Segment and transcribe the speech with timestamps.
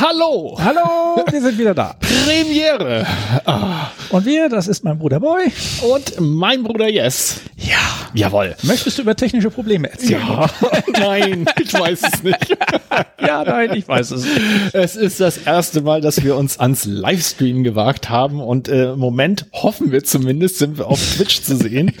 [0.00, 0.56] Hallo!
[0.62, 1.96] Hallo, wir sind wieder da.
[1.98, 3.04] Premiere!
[3.44, 3.90] Ah.
[4.10, 5.50] Und wir, das ist mein Bruder Boy.
[5.92, 7.40] Und mein Bruder Yes.
[7.56, 7.78] Ja.
[8.14, 8.54] Jawohl.
[8.62, 10.22] Möchtest du über technische Probleme erzählen?
[10.22, 10.48] Ja.
[10.92, 12.56] Nein, ich weiß es nicht.
[13.20, 14.40] ja, nein, ich weiß es nicht.
[14.72, 19.00] Es ist das erste Mal, dass wir uns ans Livestream gewagt haben und äh, im
[19.00, 21.92] Moment hoffen wir zumindest, sind wir auf Twitch zu sehen.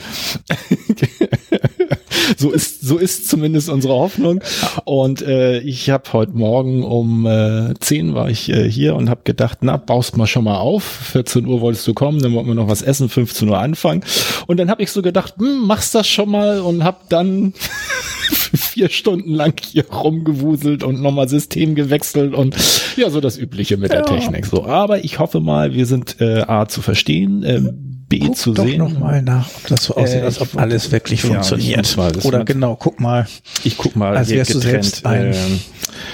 [2.36, 4.40] So ist so ist zumindest unsere Hoffnung.
[4.84, 9.20] Und äh, ich habe heute Morgen um äh, 10 war ich äh, hier und habe
[9.24, 10.84] gedacht, na baust mal schon mal auf.
[10.84, 14.02] 14 Uhr wolltest du kommen, dann wollten wir noch was essen, 15 Uhr anfangen.
[14.46, 17.54] Und dann habe ich so gedacht, hm, machst das schon mal und habe dann
[18.54, 22.56] vier Stunden lang hier rumgewuselt und nochmal System gewechselt und
[22.96, 24.02] ja, so das Übliche mit ja.
[24.02, 24.46] der Technik.
[24.46, 27.42] So, aber ich hoffe mal, wir sind äh, A zu verstehen.
[27.42, 27.60] Äh,
[28.08, 28.78] B guck zu doch sehen.
[28.78, 31.96] noch mal nach, ob das so aussieht, äh, als ob alles wirklich ja, funktioniert.
[31.96, 33.26] Mal, Oder genau, guck mal.
[33.64, 35.60] Ich guck mal, als wärst du selbst ein, ähm,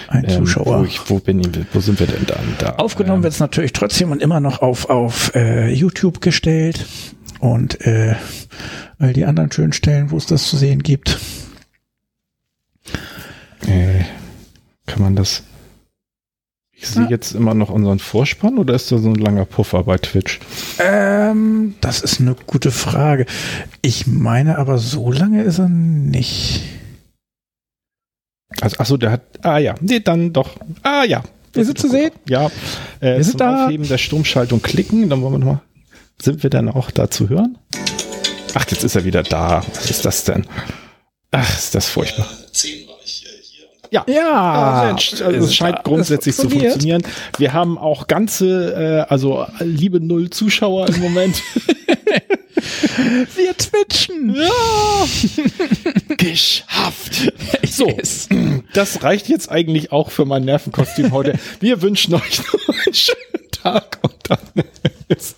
[0.09, 0.81] ein Zuschauer.
[0.81, 2.71] Wo, ich, wo, bin ich, wo sind wir denn dann da?
[2.77, 6.87] Aufgenommen ähm, wird es natürlich trotzdem und immer noch auf, auf äh, YouTube gestellt
[7.39, 8.17] und äh,
[8.99, 11.19] all die anderen schönen Stellen, wo es das zu sehen gibt.
[13.67, 14.05] Äh,
[14.87, 15.45] kann man das
[16.77, 19.97] ich sehe jetzt immer noch unseren Vorspann oder ist da so ein langer Puffer bei
[19.97, 20.41] Twitch?
[20.79, 23.27] Ähm, das ist eine gute Frage.
[23.81, 26.63] Ich meine aber, so lange ist er nicht.
[28.61, 29.23] Also, achso, der hat.
[29.43, 30.57] Ah ja, nee, dann doch.
[30.83, 31.23] Ah ja.
[31.53, 32.11] Wir sind zu sehen?
[32.29, 32.47] Ja.
[33.01, 33.67] Äh, wir sind da.
[33.67, 35.61] Aufheben der Stromschaltung klicken, dann wollen wir nochmal.
[36.21, 37.59] Sind wir dann auch da zu hören?
[38.55, 39.65] Ach, jetzt ist er wieder da.
[39.75, 40.47] Was ist das denn?
[41.31, 42.29] Ach, ist das furchtbar.
[44.03, 44.85] 10 ja, ja.
[44.87, 47.03] Mensch, also es scheint grundsätzlich zu funktionieren.
[47.39, 51.43] Wir haben auch ganze, äh, also liebe null Zuschauer im Moment.
[53.37, 54.35] Wir twitchen.
[54.35, 55.07] Ja.
[56.17, 57.33] Geschafft.
[57.75, 58.29] So, yes.
[58.73, 61.37] das reicht jetzt eigentlich auch für mein Nervenkostüm heute.
[61.59, 63.34] Wir wünschen euch noch einen schönen
[63.65, 64.39] Tag und dann
[65.09, 65.37] ist,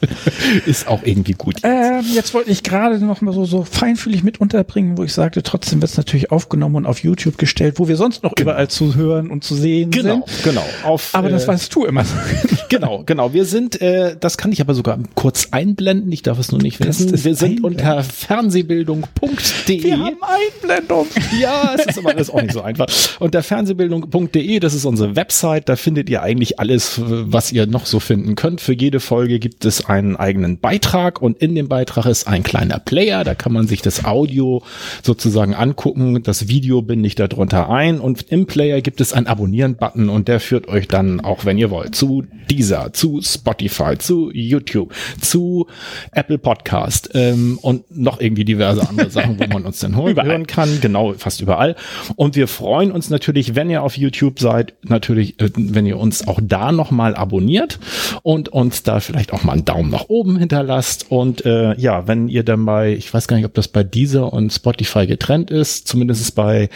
[0.66, 1.56] ist auch irgendwie gut.
[1.56, 5.12] Jetzt, ähm, jetzt wollte ich gerade noch mal so, so feinfühlig mit unterbringen, wo ich
[5.12, 8.50] sagte, trotzdem wird es natürlich aufgenommen und auf YouTube gestellt, wo wir sonst noch genau.
[8.50, 10.44] überall zu hören und zu sehen genau, sind.
[10.44, 10.88] Genau, genau.
[10.88, 12.04] Auf, aber das äh, weißt du immer.
[12.69, 13.32] genau, genau.
[13.32, 16.10] Wir sind, äh, das kann ich aber sogar kurz einblenden.
[16.12, 17.12] Ich darf es nur nicht wissen.
[17.25, 19.82] Wir sind unter fernsehbildung.de.
[19.82, 21.06] Wir haben Einblendung.
[21.41, 22.86] Ja, es ist aber alles auch nicht so einfach.
[23.20, 25.69] Unter fernsehbildung.de, das ist unsere Website.
[25.69, 28.62] Da findet ihr eigentlich alles, was ihr noch so finden könnt.
[28.62, 32.78] Für jede Folge gibt es einen eigenen Beitrag und in dem Beitrag ist ein kleiner
[32.78, 33.25] Player.
[33.25, 34.62] Da kann man sich das Audio
[35.03, 36.22] sozusagen angucken.
[36.22, 40.28] Das Video binde ich da drunter ein und im Player gibt es einen Abonnieren-Button und
[40.28, 45.66] der führt euch dann auch, wenn ihr wollt, zu dieser, zu Spotify, zu YouTube, zu
[46.12, 49.94] Apple Podcast ähm, und noch irgendwie diverse andere Sachen, wo man uns dann
[50.25, 50.81] hören kann.
[50.81, 51.77] Genau, fast überall.
[52.15, 56.27] Und wir freuen uns natürlich, wenn ihr auf YouTube seid, natürlich, äh, wenn ihr uns
[56.27, 57.78] auch da nochmal abonniert
[58.22, 61.06] und uns da vielleicht auch mal einen Daumen nach oben hinterlasst.
[61.10, 64.32] Und äh, ja, wenn ihr dann bei, ich weiß gar nicht, ob das bei dieser
[64.32, 66.68] und Spotify getrennt ist, zumindest bei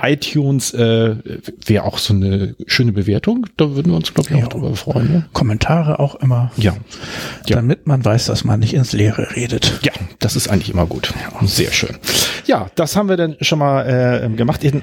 [0.00, 1.16] iTunes äh,
[1.64, 3.46] wäre auch so eine schöne Bewertung.
[3.56, 5.12] Da würden wir uns, glaube ich, auch ja, drüber freuen.
[5.12, 5.26] Ne?
[5.32, 6.50] Kommentare auch immer.
[6.56, 6.76] Ja.
[7.46, 7.56] ja.
[7.56, 9.80] Damit man weiß, dass man nicht ins Leere redet.
[9.82, 11.12] Ja, das ist eigentlich immer gut.
[11.40, 11.46] Ja.
[11.46, 11.96] Sehr schön.
[12.46, 14.62] Ja, das haben wir dann schon mal äh, gemacht.
[14.64, 14.82] In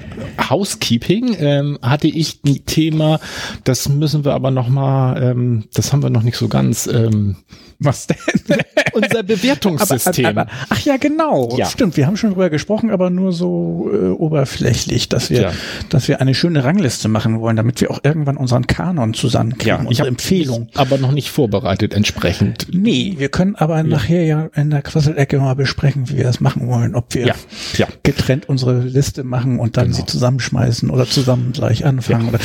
[0.50, 3.20] Housekeeping ähm, hatte ich ein Thema,
[3.64, 7.36] das müssen wir aber noch mal, ähm, das haben wir noch nicht so ganz ähm,
[7.78, 8.16] was denn?
[8.92, 10.26] Unser Bewertungssystem.
[10.26, 11.56] Aber, aber, ach ja, genau.
[11.56, 11.66] Ja.
[11.66, 15.52] Stimmt, wir haben schon drüber gesprochen, aber nur so äh, oberflächlich, dass wir, ja.
[15.88, 19.88] dass wir eine schöne Rangliste machen wollen, damit wir auch irgendwann unseren Kanon zusammenkriegen, ja,
[19.88, 20.68] unsere Empfehlung.
[20.74, 22.68] Aber noch nicht vorbereitet entsprechend.
[22.72, 23.82] Nee, wir können aber ja.
[23.82, 27.88] nachher ja in der Quasselecke mal besprechen, wie wir das machen wollen, ob wir ja.
[28.02, 29.96] Getrennt unsere Liste machen und dann genau.
[29.96, 32.28] sie zusammenschmeißen oder zusammen gleich anfangen.
[32.28, 32.38] Oder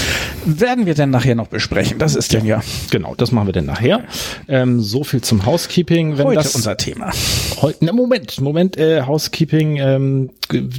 [0.46, 2.00] werden wir denn nachher noch besprechen?
[2.00, 2.62] Das ist denn ja.
[2.92, 4.04] Genau, das machen wir denn nachher.
[4.48, 6.18] Ähm, so viel zum Housekeeping.
[6.18, 7.12] Wenn Heute das, unser Thema.
[7.62, 10.30] Heute, na Moment, Moment, äh, Housekeeping, ähm,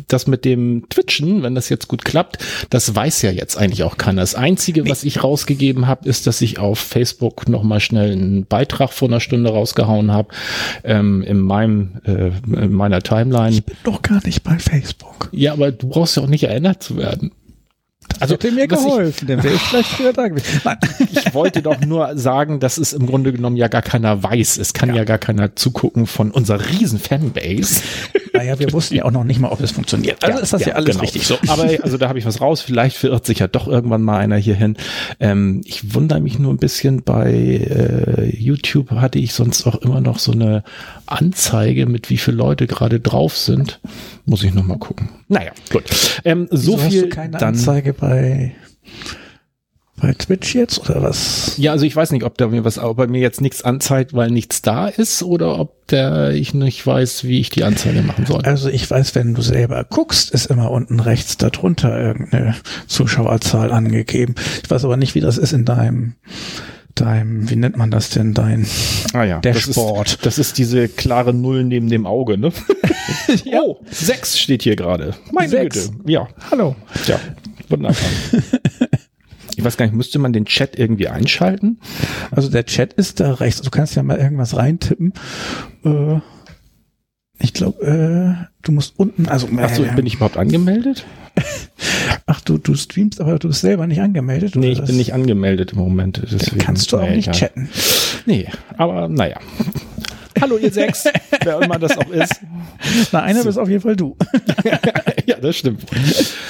[0.09, 2.39] das mit dem Twitchen, wenn das jetzt gut klappt,
[2.71, 4.21] das weiß ja jetzt eigentlich auch keiner.
[4.23, 4.91] Das Einzige, nee.
[4.91, 9.21] was ich rausgegeben habe, ist, dass ich auf Facebook nochmal schnell einen Beitrag vor einer
[9.21, 10.29] Stunde rausgehauen habe,
[10.85, 13.51] ähm, in meinem, äh, in meiner Timeline.
[13.51, 15.29] Ich bin doch gar nicht bei Facebook.
[15.33, 17.33] Ja, aber du brauchst ja auch nicht erinnert zu werden.
[18.21, 20.61] Also hätte mir geholfen, dann wäre ich vielleicht früher da gewesen.
[21.11, 24.59] Ich wollte doch nur sagen, dass es im Grunde genommen ja gar keiner weiß.
[24.59, 27.83] Es kann ja, ja gar keiner zugucken von unserer riesen Fanbase.
[28.33, 30.23] Naja, wir wussten ja auch noch nicht mal, ob es funktioniert.
[30.23, 31.01] Also ja, ist das ja, ja alles genau.
[31.01, 31.37] richtig so.
[31.49, 32.61] Aber also da habe ich was raus.
[32.61, 34.77] Vielleicht verirrt sich ja doch irgendwann mal einer hierhin.
[35.19, 40.01] Ähm, ich wundere mich nur ein bisschen bei äh, YouTube hatte ich sonst auch immer
[40.01, 40.63] noch so eine
[41.07, 43.81] Anzeige mit wie viele Leute gerade drauf sind.
[44.31, 45.09] Muss ich noch mal gucken.
[45.27, 45.83] Naja, gut.
[46.25, 47.01] Ähm, so Wieso viel.
[47.01, 48.55] Hast du keine dann, Anzeige bei
[50.01, 51.55] bei Twitch jetzt oder was?
[51.59, 54.15] Ja, also ich weiß nicht, ob da mir was, ob bei mir jetzt nichts anzeigt,
[54.15, 58.25] weil nichts da ist oder ob der ich nicht weiß, wie ich die Anzeige machen
[58.25, 58.43] soll.
[58.43, 62.55] Also ich weiß, wenn du selber guckst, ist immer unten rechts darunter irgendeine
[62.87, 64.37] Zuschauerzahl angegeben.
[64.63, 66.15] Ich weiß aber nicht, wie das ist in deinem
[66.95, 68.67] deinem, wie nennt man das denn, dein
[69.13, 70.07] ah ja, Dashboard.
[70.07, 72.53] Das ist, das ist diese klare Null neben dem Auge, ne?
[73.45, 73.61] ja.
[73.63, 75.15] Oh, sechs steht hier gerade.
[75.33, 75.91] Meine sechs.
[75.91, 76.13] Güte.
[76.13, 76.29] Ja.
[76.51, 76.77] Hallo.
[77.07, 77.19] Ja,
[77.69, 77.97] wunderbar.
[79.57, 81.81] ich weiß gar nicht, müsste man den Chat irgendwie einschalten?
[82.31, 83.63] Also der Chat ist da rechts.
[83.63, 85.13] Du kannst ja mal irgendwas reintippen.
[85.85, 86.21] Äh,
[87.41, 89.49] ich glaube, äh, du musst unten, also.
[89.57, 91.07] Achso, bin ich überhaupt angemeldet?
[92.27, 94.57] Ach, du, du streamst, aber du bist selber nicht angemeldet?
[94.57, 96.21] Nee, ich bin nicht angemeldet im Moment.
[96.31, 97.69] Deswegen, kannst du auch nicht chatten.
[98.27, 99.39] Nee, aber naja.
[100.41, 101.05] Hallo ihr sechs,
[101.45, 102.41] wer immer das auch ist.
[103.13, 103.47] Na, einer so.
[103.47, 104.17] bist auf jeden Fall du.
[105.27, 105.85] ja, das stimmt.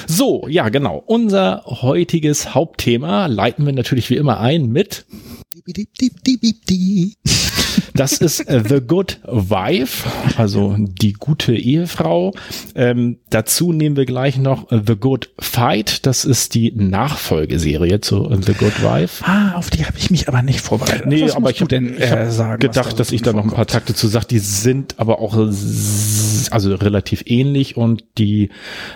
[0.07, 1.03] So, ja, genau.
[1.05, 5.05] Unser heutiges Hauptthema leiten wir natürlich wie immer ein mit
[7.93, 12.33] das ist äh, The Good Wife, also die gute Ehefrau.
[12.75, 16.05] Ähm, dazu nehmen wir gleich noch The Good Fight.
[16.05, 19.23] Das ist die Nachfolgeserie zu The Good Wife.
[19.25, 21.05] Ah, auf die habe ich mich aber nicht vorbereitet.
[21.05, 23.93] Nee, aber ich habe äh, hab gedacht, da dass ich da noch ein paar Takte
[23.93, 24.27] zu sage.
[24.27, 25.35] Die sind aber auch
[26.49, 28.49] also relativ ähnlich und die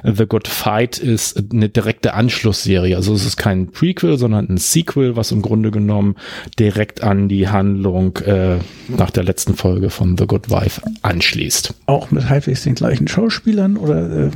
[0.03, 2.95] The Good Fight ist eine direkte Anschlussserie.
[2.95, 6.15] Also es ist kein Prequel, sondern ein Sequel, was im Grunde genommen
[6.59, 8.57] direkt an die Handlung äh,
[8.87, 11.73] nach der letzten Folge von The Good Wife anschließt.
[11.87, 14.27] Auch mit halbwegs den gleichen Schauspielern oder?
[14.27, 14.31] Äh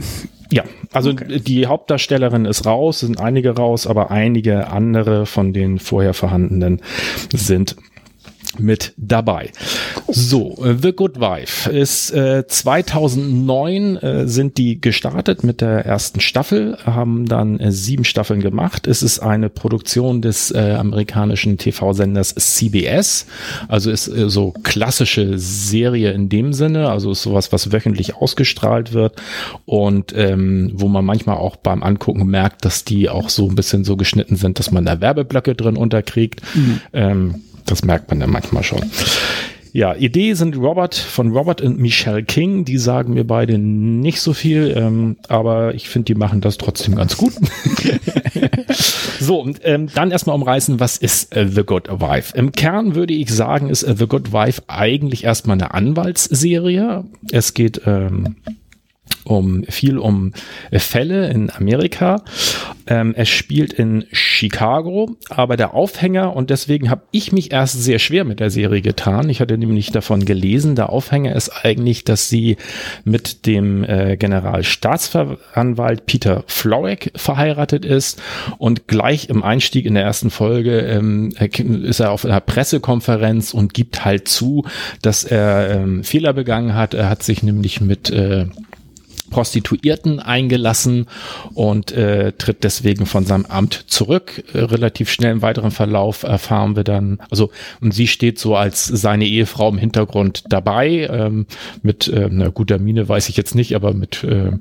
[0.52, 1.40] ja, also okay.
[1.40, 6.82] die Hauptdarstellerin ist raus, sind einige raus, aber einige andere von den vorher vorhandenen
[7.32, 7.76] sind
[8.58, 9.52] mit dabei.
[10.08, 16.20] So, äh, The Good Wife ist äh, 2009 äh, sind die gestartet mit der ersten
[16.20, 18.88] Staffel, haben dann äh, sieben Staffeln gemacht.
[18.88, 23.28] Es ist eine Produktion des äh, amerikanischen TV-Senders CBS,
[23.68, 28.94] also ist äh, so klassische Serie in dem Sinne, also ist sowas, was wöchentlich ausgestrahlt
[28.94, 29.22] wird
[29.66, 33.84] und ähm, wo man manchmal auch beim Angucken merkt, dass die auch so ein bisschen
[33.84, 36.42] so geschnitten sind, dass man da Werbeblöcke drin unterkriegt.
[36.56, 36.82] Mhm.
[36.94, 37.36] Ähm,
[37.70, 38.84] das merkt man ja manchmal schon.
[39.72, 42.66] Ja, Idee sind Robert von Robert und Michelle King.
[42.66, 46.96] Die sagen mir beide nicht so viel, ähm, aber ich finde, die machen das trotzdem
[46.96, 47.34] ganz gut.
[49.20, 52.36] so, und ähm, dann erstmal umreißen, was ist äh, The Good Wife?
[52.36, 57.04] Im Kern würde ich sagen, ist äh, The Good Wife eigentlich erstmal eine Anwaltsserie.
[57.32, 58.38] Es geht ähm,
[59.30, 60.34] um viel um
[60.72, 62.24] Fälle in Amerika.
[62.88, 68.00] Ähm, es spielt in Chicago, aber der Aufhänger, und deswegen habe ich mich erst sehr
[68.00, 69.30] schwer mit der Serie getan.
[69.30, 72.58] Ich hatte nämlich davon gelesen, der Aufhänger ist eigentlich, dass sie
[73.04, 78.20] mit dem äh, Generalstaatsanwalt Peter Florek verheiratet ist
[78.58, 83.76] und gleich im Einstieg in der ersten Folge ähm, ist er auf einer Pressekonferenz und
[83.76, 84.66] gibt halt zu,
[85.04, 86.96] dass er ähm, Fehler begangen hat.
[86.96, 88.48] Er hat sich nämlich mit äh,
[89.30, 91.08] Prostituierten eingelassen
[91.54, 94.44] und äh, tritt deswegen von seinem Amt zurück.
[94.54, 98.86] Äh, relativ schnell im weiteren Verlauf erfahren wir dann, also und sie steht so als
[98.86, 101.46] seine Ehefrau im Hintergrund dabei, ähm,
[101.82, 104.52] mit äh, einer guter Miene weiß ich jetzt nicht, aber mit äh,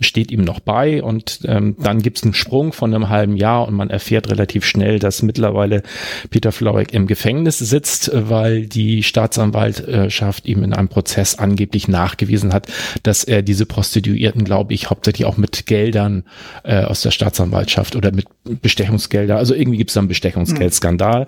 [0.00, 3.74] steht ihm noch bei und ähm, dann gibt's einen Sprung von einem halben Jahr und
[3.74, 5.82] man erfährt relativ schnell, dass mittlerweile
[6.30, 12.66] Peter Florek im Gefängnis sitzt, weil die Staatsanwaltschaft ihm in einem Prozess angeblich nachgewiesen hat,
[13.02, 16.24] dass er diese Prostituierten Prostituierten, glaube ich, hauptsächlich auch mit Geldern
[16.64, 19.36] äh, aus der Staatsanwaltschaft oder mit Bestechungsgelder.
[19.36, 21.26] Also irgendwie gibt es da einen Bestechungsgeldskandal.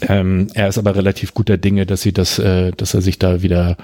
[0.00, 3.42] Ähm, er ist aber relativ guter Dinge, dass sie das, äh, dass er sich da
[3.42, 3.76] wieder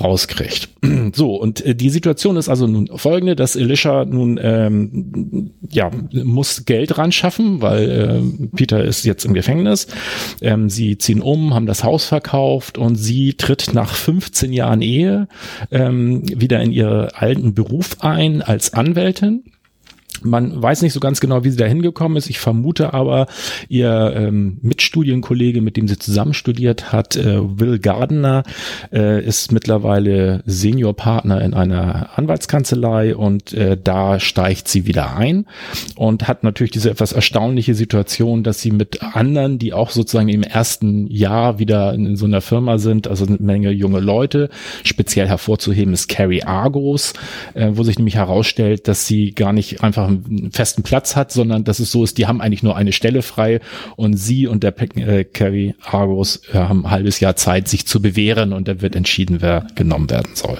[0.00, 0.68] rauskriegt.
[1.14, 6.64] so, und äh, die Situation ist also nun folgende, dass Elisha nun ähm, ja muss
[6.64, 9.88] Geld ran schaffen, weil äh, Peter ist jetzt im Gefängnis.
[10.40, 15.28] Ähm, sie ziehen um, haben das Haus verkauft und sie tritt nach 15 Jahren Ehe
[15.70, 19.42] ähm, wieder in ihre alten Beruf Beruf ein als Anwältin
[20.22, 22.30] Man weiß nicht so ganz genau, wie sie da hingekommen ist.
[22.30, 23.26] Ich vermute aber,
[23.68, 28.42] ihr ähm, Mitstudienkollege, mit dem sie zusammen studiert hat, äh, Will Gardner,
[28.92, 35.46] äh, ist mittlerweile Seniorpartner in einer Anwaltskanzlei und äh, da steigt sie wieder ein
[35.96, 40.42] und hat natürlich diese etwas erstaunliche Situation, dass sie mit anderen, die auch sozusagen im
[40.42, 44.50] ersten Jahr wieder in, in so einer Firma sind, also eine Menge junge Leute,
[44.84, 47.12] speziell hervorzuheben ist Carrie Argos,
[47.54, 51.64] äh, wo sich nämlich herausstellt, dass sie gar nicht einfach einen festen Platz hat, sondern
[51.64, 53.60] dass es so ist, die haben eigentlich nur eine Stelle frei
[53.96, 58.02] und sie und der äh, Carrie Argos äh, haben ein halbes Jahr Zeit, sich zu
[58.02, 60.58] bewähren und da wird entschieden, wer genommen werden soll.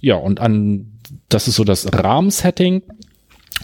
[0.00, 0.92] Ja, und an
[1.28, 2.82] das ist so das Rahmensetting.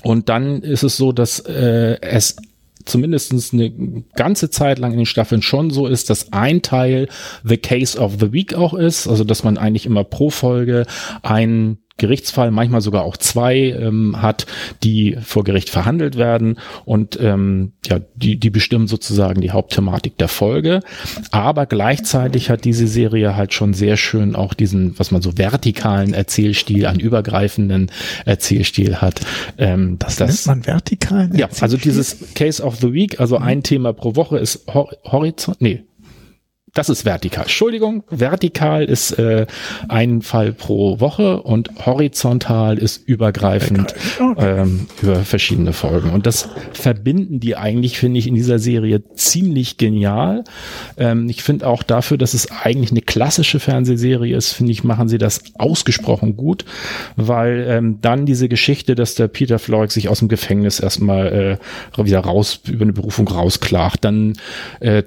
[0.02, 2.36] Und dann ist es so, dass äh, es
[2.84, 3.70] zumindest eine
[4.14, 7.08] ganze Zeit lang in den Staffeln schon so ist, dass ein Teil
[7.44, 10.86] The Case of the Week auch ist, also dass man eigentlich immer pro Folge
[11.22, 14.46] einen Gerichtsfall, manchmal sogar auch zwei ähm, hat,
[14.82, 20.28] die vor Gericht verhandelt werden und ähm, ja, die, die bestimmen sozusagen die Hauptthematik der
[20.28, 20.80] Folge.
[21.30, 26.14] Aber gleichzeitig hat diese Serie halt schon sehr schön auch diesen, was man so vertikalen
[26.14, 27.90] Erzählstil, einen übergreifenden
[28.24, 29.20] Erzählstil hat.
[29.58, 33.62] Ähm, das, das nennt man vertikalen Ja, also dieses Case of the Week, also ein
[33.62, 35.82] Thema pro Woche ist Hor Horizont, nee,
[36.78, 37.42] das ist vertikal.
[37.42, 39.46] Entschuldigung, vertikal ist äh,
[39.88, 44.60] ein Fall pro Woche und horizontal ist übergreifend okay.
[44.60, 46.10] ähm, über verschiedene Folgen.
[46.10, 50.44] Und das verbinden die eigentlich, finde ich, in dieser Serie ziemlich genial.
[50.96, 55.08] Ähm, ich finde auch dafür, dass es eigentlich eine klassische Fernsehserie ist, finde ich, machen
[55.08, 56.64] sie das ausgesprochen gut,
[57.16, 61.58] weil ähm, dann diese Geschichte, dass der Peter Floyd sich aus dem Gefängnis erstmal
[61.98, 64.34] äh, wieder raus über eine Berufung rausklagt, dann
[64.78, 65.02] äh,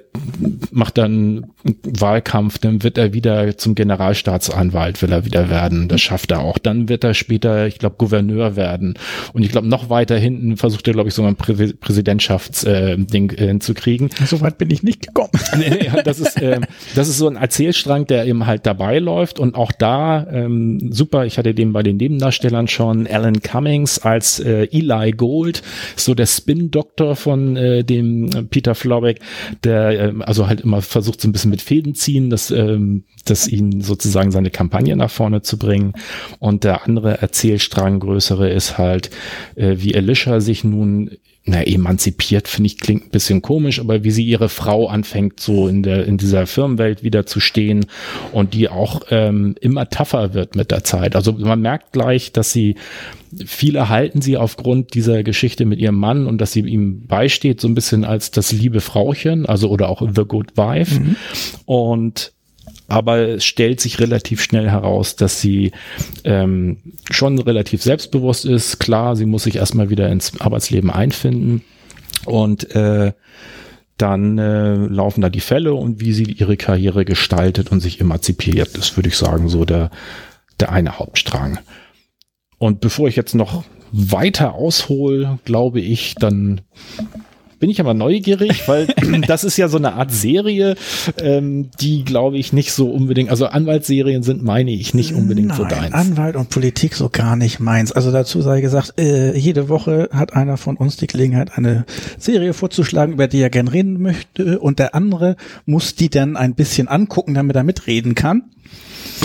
[0.70, 5.88] macht dann Wahlkampf, dann wird er wieder zum Generalstaatsanwalt, will er wieder werden.
[5.88, 6.58] Das schafft er auch.
[6.58, 8.94] Dann wird er später, ich glaube, Gouverneur werden.
[9.32, 13.46] Und ich glaube, noch weiter hinten versucht er, glaube ich, so ein Prä Präsidentschaftsding äh,
[13.46, 14.10] hinzukriegen.
[14.26, 15.30] So weit bin ich nicht gekommen.
[15.58, 16.60] nee, das ist, äh,
[16.94, 19.38] das ist so ein Erzählstrang, der eben halt dabei läuft.
[19.38, 24.40] Und auch da, ähm, super, ich hatte den bei den Nebendarstellern schon, Alan Cummings als
[24.40, 25.62] äh, Eli Gold,
[25.96, 29.20] so der Spin-Doktor von äh, dem Peter Florbeck,
[29.62, 33.46] der äh, also halt immer versucht, so ein bisschen mit Fäden ziehen, dass, ähm, dass
[33.46, 35.92] ihn sozusagen seine Kampagne nach vorne zu bringen.
[36.40, 39.10] Und der andere Erzählstrang, größere, ist halt,
[39.54, 41.10] äh, wie Alicia sich nun
[41.44, 45.66] na, emanzipiert, finde ich, klingt ein bisschen komisch, aber wie sie ihre Frau anfängt, so
[45.66, 47.86] in der, in dieser Firmenwelt wieder zu stehen
[48.30, 51.16] und die auch ähm, immer tougher wird mit der Zeit.
[51.16, 52.76] Also man merkt gleich, dass sie
[53.44, 57.66] viele halten sie aufgrund dieser Geschichte mit ihrem Mann und dass sie ihm beisteht, so
[57.66, 61.00] ein bisschen als das liebe Frauchen, also oder auch The Good Wife.
[61.00, 61.16] Mhm.
[61.64, 62.32] Und
[62.88, 65.72] aber es stellt sich relativ schnell heraus, dass sie
[66.24, 66.78] ähm,
[67.10, 68.78] schon relativ selbstbewusst ist.
[68.78, 71.62] Klar, sie muss sich erstmal wieder ins Arbeitsleben einfinden
[72.24, 73.12] und äh,
[73.96, 78.76] dann äh, laufen da die Fälle und wie sie ihre Karriere gestaltet und sich emanzipiert,
[78.76, 79.90] das würde ich sagen, so der,
[80.60, 81.58] der eine Hauptstrang.
[82.58, 86.62] Und bevor ich jetzt noch weiter aushole, glaube ich, dann
[87.62, 88.88] bin ich aber neugierig, weil
[89.28, 90.74] das ist ja so eine Art Serie,
[91.22, 95.56] ähm, die glaube ich nicht so unbedingt, also Anwaltsserien sind, meine ich, nicht unbedingt Nein,
[95.56, 95.94] so deins.
[95.94, 97.92] Anwalt und Politik so gar nicht meins.
[97.92, 101.84] Also dazu sei gesagt, äh, jede Woche hat einer von uns die Gelegenheit, eine
[102.18, 106.56] Serie vorzuschlagen, über die er gern reden möchte und der andere muss die dann ein
[106.56, 108.42] bisschen angucken, damit er mitreden kann.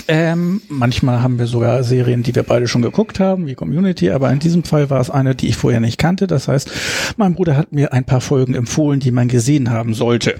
[0.07, 4.31] Ähm, manchmal haben wir sogar Serien, die wir beide schon geguckt haben, wie Community, aber
[4.31, 6.27] in diesem Fall war es eine, die ich vorher nicht kannte.
[6.27, 6.71] Das heißt,
[7.17, 10.35] mein Bruder hat mir ein paar Folgen empfohlen, die man gesehen haben sollte.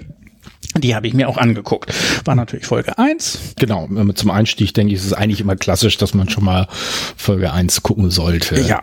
[0.76, 1.92] Die habe ich mir auch angeguckt.
[2.24, 3.54] War natürlich Folge eins.
[3.56, 6.68] Genau, zum Einstieg denke ich, ist es eigentlich immer klassisch, dass man schon mal
[7.16, 8.60] Folge eins gucken sollte.
[8.60, 8.80] Ja.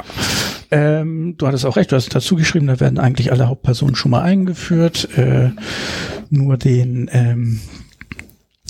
[0.71, 4.11] Ähm, du hattest auch recht, du hast dazu geschrieben, da werden eigentlich alle Hauptpersonen schon
[4.11, 5.09] mal eingeführt.
[5.15, 5.51] Äh,
[6.29, 7.59] nur den ähm,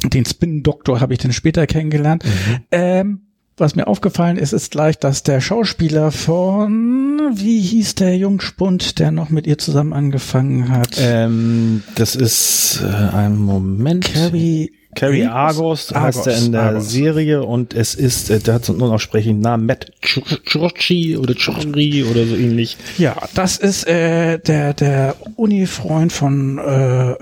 [0.10, 2.24] den Spin-Doktor habe ich dann später kennengelernt.
[2.24, 2.60] Mhm.
[2.72, 3.20] Ähm,
[3.58, 9.12] was mir aufgefallen ist, ist gleich, dass der Schauspieler von, wie hieß der Jungspund, der
[9.12, 10.98] noch mit ihr zusammen angefangen hat?
[11.00, 14.14] Ähm, das ist äh, ein Moment.
[14.14, 16.90] Carrie Carrie Argos, Argos heißt er in der Argos.
[16.90, 21.36] Serie und es ist, äh, der hat so nur noch sprechen Namen, Matt Churchi oder
[21.36, 22.78] Churri oder so ähnlich.
[22.98, 27.16] Ja, das ist äh, der der Uni-Freund von äh,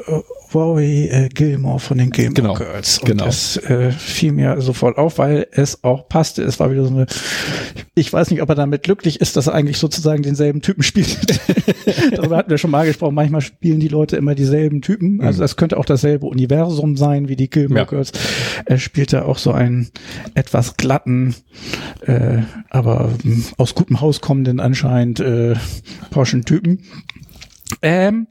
[0.53, 3.00] Rory äh, Gilmore von den Gilmore Genau, Girls.
[3.00, 3.25] Und genau.
[3.25, 6.43] das äh, fiel mir sofort auf, weil es auch passte.
[6.43, 7.05] Es war wieder so eine,
[7.95, 11.17] ich weiß nicht, ob er damit glücklich ist, dass er eigentlich sozusagen denselben Typen spielt.
[12.12, 13.15] Darüber hatten wir schon mal gesprochen.
[13.15, 15.22] Manchmal spielen die Leute immer dieselben Typen.
[15.22, 17.86] Also das könnte auch dasselbe Universum sein wie die Gilmore Ja.
[17.86, 18.12] Girls.
[18.65, 19.89] Er spielte auch so einen
[20.33, 21.36] etwas glatten,
[22.05, 25.55] äh, aber ähm, aus gutem Haus kommenden anscheinend äh,
[26.12, 26.83] Porschen Typen.
[27.81, 28.27] Ähm,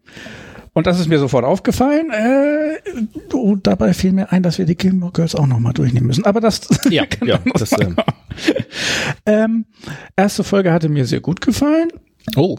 [0.74, 2.10] und das ist mir sofort aufgefallen.
[2.10, 6.24] Äh, und dabei fiel mir ein, dass wir die Gilmore Girls auch nochmal durchnehmen müssen.
[6.24, 7.96] Aber das Ja, ja, das, ähm,
[9.26, 9.64] ähm,
[10.16, 11.88] erste Folge hatte mir sehr gut gefallen,
[12.36, 12.56] Oh,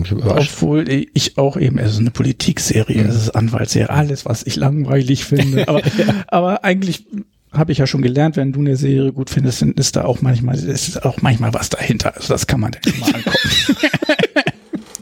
[0.00, 4.56] ich obwohl ich auch eben, es ist eine Politikserie, es ist Anwaltsserie, alles, was ich
[4.56, 5.66] langweilig finde.
[5.68, 5.82] Aber,
[6.28, 7.06] aber eigentlich
[7.52, 10.22] habe ich ja schon gelernt, wenn du eine Serie gut findest, dann ist da auch
[10.22, 12.14] manchmal, ist auch manchmal was dahinter.
[12.14, 13.38] Also das kann man dann schon mal angucken.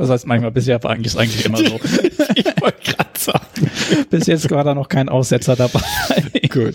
[0.01, 1.79] Das heißt manchmal bisher war eigentlich ist eigentlich immer so.
[2.35, 3.70] Ich wollte gerade sagen.
[4.11, 5.81] Bis jetzt war da noch kein Aussetzer dabei.
[6.51, 6.75] Gut.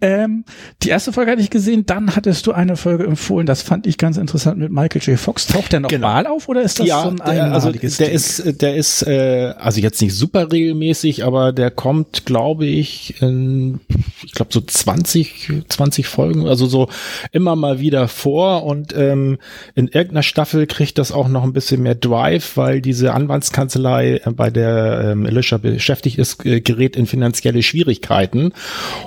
[0.00, 0.44] Ähm,
[0.82, 3.98] die erste Folge hatte ich gesehen, dann hattest du eine Folge empfohlen, das fand ich
[3.98, 5.18] ganz interessant mit Michael J.
[5.18, 5.46] Fox.
[5.46, 6.08] Taucht der noch Genau.
[6.08, 7.90] mal auf oder ist das ja, so ein der, also der Ding?
[8.10, 13.80] ist, der ist, äh, also jetzt nicht super regelmäßig, aber der kommt, glaube ich, in,
[14.24, 16.88] ich glaube so 20, 20 Folgen, also so
[17.32, 19.38] immer mal wieder vor und ähm,
[19.74, 24.30] in irgendeiner Staffel kriegt das auch noch ein bisschen mehr Drive, weil diese Anwaltskanzlei, äh,
[24.30, 28.52] bei der ähm, Alicia beschäftigt ist, äh, gerät in finanzielle Schwierigkeiten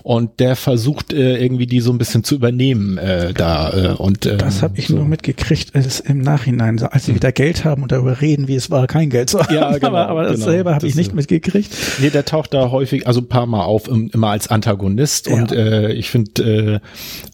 [0.03, 4.25] und der versucht äh, irgendwie die so ein bisschen zu übernehmen äh, da äh, und
[4.25, 4.95] ähm, das habe ich so.
[4.95, 8.69] nur mitgekriegt als im Nachhinein, als sie wieder Geld haben und darüber reden, wie es
[8.71, 9.53] war, kein Geld zu haben.
[9.53, 10.45] Ja, genau, aber, aber das genau.
[10.51, 11.71] selber habe ich nicht äh, mitgekriegt.
[11.99, 15.33] Nee, der taucht da häufig, also ein paar Mal auf, im- immer als Antagonist Ja.
[15.35, 16.81] und äh, ich finde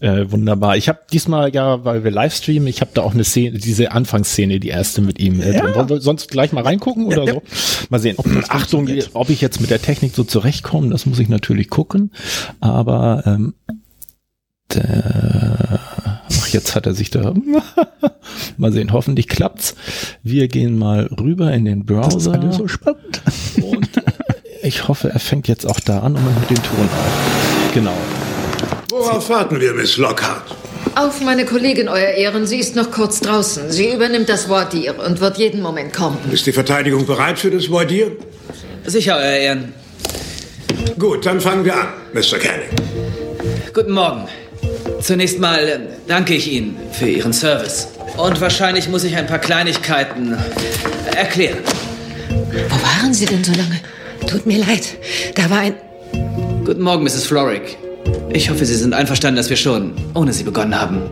[0.00, 0.76] äh, äh, wunderbar.
[0.76, 4.60] Ich habe diesmal ja, weil wir Livestreamen, ich habe da auch eine Szene, diese Anfangsszene,
[4.60, 5.40] die erste mit ihm.
[5.40, 5.74] Äh, Ja.
[5.74, 7.32] Wollen wir sonst gleich mal reingucken oder ja.
[7.34, 7.42] so?
[7.88, 8.14] Mal sehen.
[8.18, 12.10] Ob, Achtung, ob ich jetzt mit der Technik so zurechtkomme, das muss ich natürlich gucken.
[12.60, 13.54] Aber ähm,
[14.74, 15.80] der,
[16.28, 17.34] ach, jetzt hat er sich da.
[18.56, 19.74] mal sehen, hoffentlich klappt's.
[20.22, 22.32] Wir gehen mal rüber in den Browser.
[22.32, 23.22] Das ist so spannend.
[23.62, 23.88] Und
[24.62, 27.70] ich hoffe, er fängt jetzt auch da an und macht den Ton auf.
[27.74, 27.96] Genau.
[28.90, 30.56] Worauf warten wir, Miss Lockhart?
[30.96, 32.46] Auf meine Kollegin, Euer Ehren.
[32.46, 33.70] Sie ist noch kurz draußen.
[33.70, 36.18] Sie übernimmt das Wort ihr und wird jeden Moment kommen.
[36.32, 38.12] Ist die Verteidigung bereit für das Voir-dire?
[38.86, 39.74] Sicher, Euer Ehren.
[40.98, 42.38] Gut, dann fangen wir an, Mr.
[42.38, 42.68] Canning.
[43.72, 44.26] Guten Morgen.
[45.00, 47.88] Zunächst mal äh, danke ich Ihnen für Ihren Service.
[48.16, 50.36] Und wahrscheinlich muss ich ein paar Kleinigkeiten
[51.14, 51.58] erklären.
[52.68, 53.80] Wo waren Sie denn so lange?
[54.26, 54.96] Tut mir leid.
[55.34, 55.74] Da war ein...
[56.64, 57.26] Guten Morgen, Mrs.
[57.26, 57.78] Florrick.
[58.32, 61.02] Ich hoffe, Sie sind einverstanden, dass wir schon ohne Sie begonnen haben.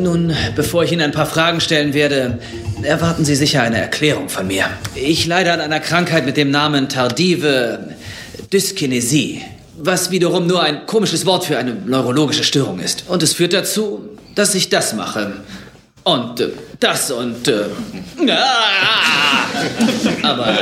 [0.00, 2.38] Nun, bevor ich Ihnen ein paar Fragen stellen werde,
[2.82, 4.66] erwarten Sie sicher eine Erklärung von mir.
[4.94, 7.96] Ich leide an einer Krankheit mit dem Namen tardive
[8.52, 9.42] Dyskinesie,
[9.76, 13.04] was wiederum nur ein komisches Wort für eine neurologische Störung ist.
[13.08, 15.32] Und es führt dazu, dass ich das mache.
[16.04, 17.48] Und äh, das und...
[17.48, 17.64] Äh,
[20.22, 20.56] aber,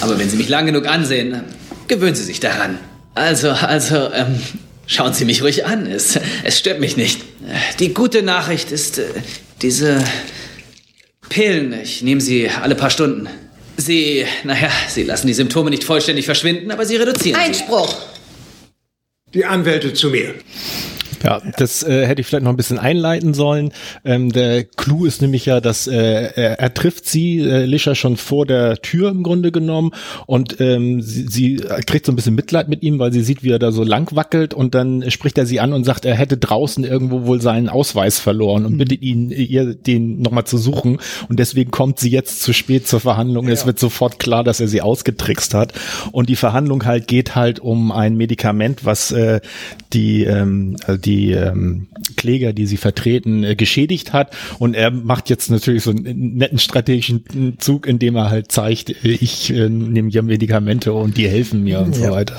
[0.00, 1.42] aber wenn Sie mich lang genug ansehen,
[1.88, 2.78] gewöhnen Sie sich daran.
[3.14, 4.40] Also, also, ähm,
[4.86, 5.86] schauen Sie mich ruhig an.
[5.86, 7.22] Es, es stört mich nicht.
[7.78, 9.04] Die gute Nachricht ist, äh,
[9.62, 10.02] diese
[11.30, 13.28] Pillen, ich nehme sie alle paar Stunden.
[13.76, 17.46] Sie, naja, sie lassen die Symptome nicht vollständig verschwinden, aber sie reduzieren sie.
[17.46, 17.96] Einspruch!
[19.32, 20.34] Die Anwälte zu mir.
[21.22, 23.72] Ja, das äh, hätte ich vielleicht noch ein bisschen einleiten sollen.
[24.04, 28.16] Ähm, der Clou ist nämlich ja, dass äh, er, er trifft sie, äh, Lisha, schon
[28.16, 29.90] vor der Tür im Grunde genommen
[30.26, 31.56] und ähm, sie, sie
[31.86, 34.14] kriegt so ein bisschen Mitleid mit ihm, weil sie sieht, wie er da so lang
[34.16, 37.68] wackelt und dann spricht er sie an und sagt, er hätte draußen irgendwo wohl seinen
[37.68, 42.42] Ausweis verloren und bittet ihn, ihr den nochmal zu suchen und deswegen kommt sie jetzt
[42.42, 43.48] zu spät zur Verhandlung.
[43.48, 45.74] Es wird sofort klar, dass er sie ausgetrickst hat
[46.12, 49.40] und die Verhandlung halt geht halt um ein Medikament, was äh,
[49.92, 54.34] die, ähm, also die ähm, Kläger, die sie vertreten, äh, geschädigt hat.
[54.58, 59.08] Und er macht jetzt natürlich so einen netten strategischen Zug, indem er halt zeigt, äh,
[59.08, 62.12] ich äh, nehme ja Medikamente und die helfen mir und so Ja.
[62.12, 62.36] weiter.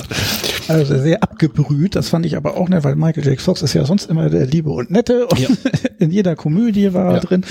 [0.67, 3.41] Also sehr abgebrüht, das fand ich aber auch nett, weil Michael J.
[3.41, 5.49] Fox ist ja sonst immer der Liebe und Nette und Ja.
[5.99, 7.19] in jeder Komödie war er Ja.
[7.19, 7.43] drin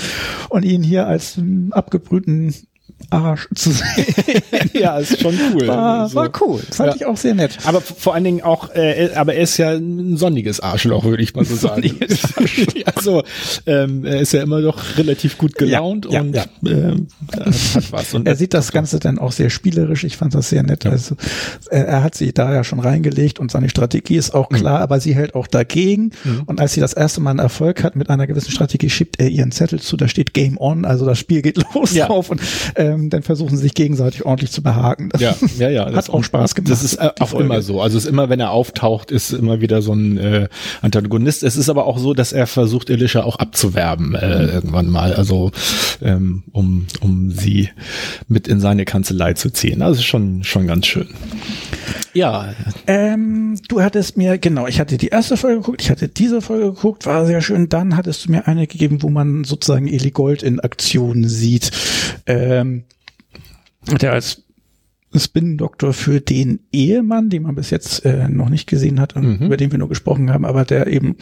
[0.49, 2.53] und ihn hier als ähm, abgebrühten
[3.09, 3.85] Arsch zu sehen,
[4.73, 5.67] ja, ist schon cool.
[5.67, 6.15] war, So.
[6.15, 6.59] war cool.
[6.71, 6.95] Fand Ja.
[6.95, 7.57] ich auch sehr nett.
[7.65, 11.23] Aber vor allen Dingen auch, äh, er- aber er ist ja ein sonniges Arschloch, würde
[11.23, 11.95] ich mal so sagen.
[12.95, 13.23] also
[13.65, 16.45] ähm, er ist ja immer doch relativ gut gelaunt Ja, und ja.
[16.65, 18.13] Ähm, hat was.
[18.13, 20.03] Und Er sieht das Ganze dann auch sehr spielerisch.
[20.03, 20.85] Ich fand das sehr nett.
[20.85, 21.15] Also
[21.69, 24.99] er, er hat sich da ja schon reingelegt und seine Strategie ist auch klar, aber
[24.99, 26.11] sie hält auch dagegen.
[26.45, 29.29] Und als sie das erste Mal einen Erfolg hat mit einer gewissen Strategie, schiebt er
[29.29, 29.97] ihren Zettel zu.
[29.97, 32.29] Da steht Game On, also das Spiel geht los drauf.
[32.29, 32.41] Und
[32.91, 35.09] ähm, dann versuchen sie sich gegenseitig ordentlich zu behaken.
[35.09, 35.85] Das Ja, ja, ja.
[35.85, 36.71] Hat das- auch Spaß gemacht.
[36.71, 37.45] Das ist äh, auch Folge.
[37.45, 37.81] immer so.
[37.81, 40.47] Also es ist immer, wenn er auftaucht, ist immer wieder so ein äh,
[40.81, 41.43] Antagonist.
[41.43, 45.13] Es ist aber auch so, dass er versucht, Elisha auch abzuwerben äh, irgendwann mal.
[45.13, 45.51] Also
[46.01, 47.69] ähm, um um sie
[48.27, 49.81] mit in seine Kanzlei zu ziehen.
[49.81, 51.07] Also schon schon ganz schön.
[52.13, 52.53] Ja,
[52.87, 56.73] Ähm, du hattest mir, genau, ich hatte die erste Folge geguckt, ich hatte diese Folge
[56.73, 57.69] geguckt, war sehr schön.
[57.69, 61.71] Dann hattest du mir eine gegeben, wo man sozusagen Eli Gold in Aktion sieht.
[62.25, 62.80] Ähm,
[64.01, 64.43] der als
[65.13, 69.57] Spin-Doktor für den Ehemann, den man bis jetzt äh, noch nicht gesehen hat und über
[69.57, 71.17] den wir nur gesprochen haben, aber der eben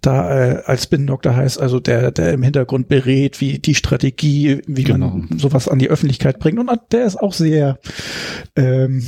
[0.00, 4.82] da äh, als Spin-Doktor heißt, also der, der im Hintergrund berät, wie die Strategie, wie
[4.82, 5.10] Genau.
[5.10, 6.58] man sowas an die Öffentlichkeit bringt.
[6.58, 7.78] Und der ist auch sehr
[8.56, 9.06] ähm,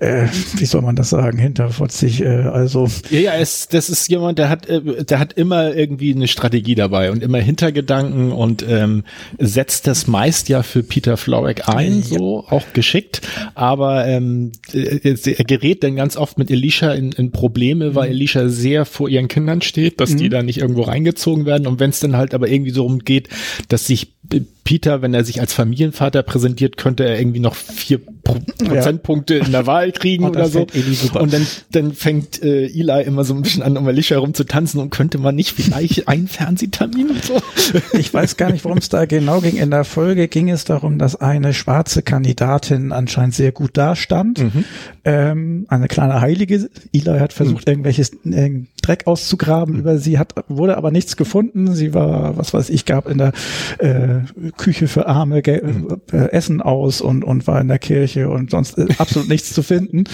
[0.00, 2.88] äh, wie soll man das sagen, hinterfotzig, äh, also.
[3.10, 6.74] Ja, ja, es, das ist jemand, der hat, äh, der hat immer irgendwie eine Strategie
[6.74, 9.04] dabei und immer Hintergedanken und ähm,
[9.38, 13.22] setzt das meist ja für Peter Florek ein, so auch geschickt.
[13.54, 18.48] Aber ähm, äh, er gerät dann ganz oft mit Elisha in, in Probleme, weil Elisha
[18.48, 21.66] sehr vor ihren Kindern steht, dass die da nicht irgendwo reingezogen werden.
[21.66, 23.28] Und wenn es dann halt aber irgendwie so rumgeht,
[23.68, 24.12] dass sich
[24.64, 29.52] Peter, wenn er sich als Familienvater präsentiert, könnte er irgendwie noch vier Pro Prozentpunkte in
[29.52, 30.66] der Wahl kriegen da oder so.
[30.94, 31.20] super.
[31.20, 34.44] Und dann, dann fängt äh, Eli immer so ein bisschen an, um Alicia herum zu
[34.44, 37.40] tanzen und könnte man nicht vielleicht einen Fernsehtermin und so.
[37.92, 39.58] ich weiß gar nicht, worum es da genau ging.
[39.58, 44.38] In der Folge ging es darum, dass eine schwarze Kandidatin anscheinend sehr gut dastand.
[45.04, 46.70] Ähm, eine kleine Heilige.
[46.92, 51.74] Eli hat versucht, irgendwelches äh, Dreck auszugraben über sie, hat, wurde aber nichts gefunden.
[51.74, 53.32] Sie war, was weiß ich, gab in der
[53.78, 54.20] äh,
[54.56, 58.78] Küche für Arme Gel äh, Essen aus und, und war in der Kirche und sonst
[58.78, 60.04] äh, absolut nichts zu finden.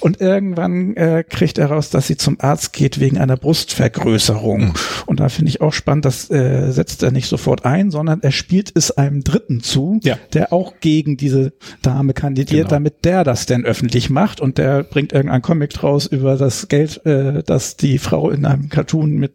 [0.00, 4.74] Und irgendwann äh, kriegt er raus, dass sie zum Arzt geht wegen einer Brustvergrößerung.
[5.06, 8.32] Und da finde ich auch spannend, das äh, setzt er nicht sofort ein, sondern er
[8.32, 10.18] spielt es einem Dritten zu, Ja.
[10.32, 11.52] der auch gegen diese
[11.82, 12.70] Dame kandidiert, Genau.
[12.70, 17.04] damit der das denn öffentlich macht und der bringt irgendein Comic draus über das Geld,
[17.06, 19.32] äh, das die Frau in einem Cartoon mit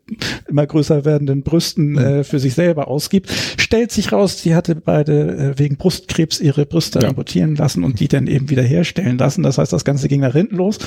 [0.47, 3.29] immer größer werdenden Brüsten äh, für sich selber ausgibt.
[3.57, 7.09] Stellt sich raus, sie hatte beide äh, wegen Brustkrebs ihre Brüste Ja.
[7.09, 9.43] amputieren lassen und die dann eben wieder herstellen lassen.
[9.43, 10.79] Das heißt, das Ganze ging nach hinten los.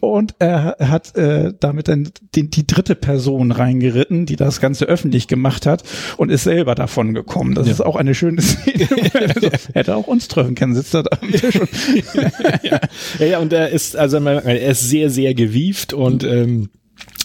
[0.00, 5.26] Und er hat äh, damit dann den, die dritte Person reingeritten, die das Ganze öffentlich
[5.26, 5.84] gemacht hat
[6.18, 7.54] und ist selber davon gekommen.
[7.54, 8.88] Das ist auch eine schöne Szene.
[9.14, 11.54] also, hätte auch uns treffen können, sitzt er da am Tisch
[12.62, 12.80] ja.
[13.18, 16.68] ja, ja, und er ist, also er ist sehr, sehr gewieft und ähm,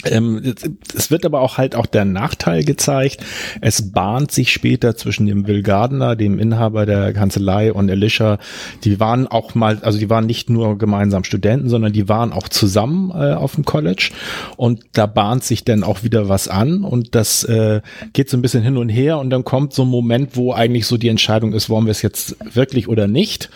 [0.06, 0.54] ähm,
[0.96, 3.24] es- wird aber auch halt auch der Nachteil gezeigt.
[3.62, 8.38] Es bahnt sich später zwischen dem Will Gardner, dem Inhaber der Kanzlei und Elisha.
[8.84, 12.48] Die waren auch mal, also die waren nicht nur gemeinsam Studenten, sondern die waren auch
[12.48, 14.12] zusammen äh, auf dem College.
[14.56, 17.82] Und da bahnt sich dann auch wieder was an und das äh,
[18.14, 20.86] geht so ein bisschen hin und her und dann kommt so ein Moment, wo eigentlich
[20.86, 23.50] so die Entscheidung ist, wollen wir es jetzt wirklich oder nicht.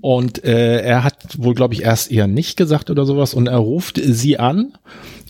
[0.00, 3.34] Und äh, er hat wohl, glaube ich, erst eher nicht gesagt oder sowas.
[3.34, 4.72] Und er ruft sie an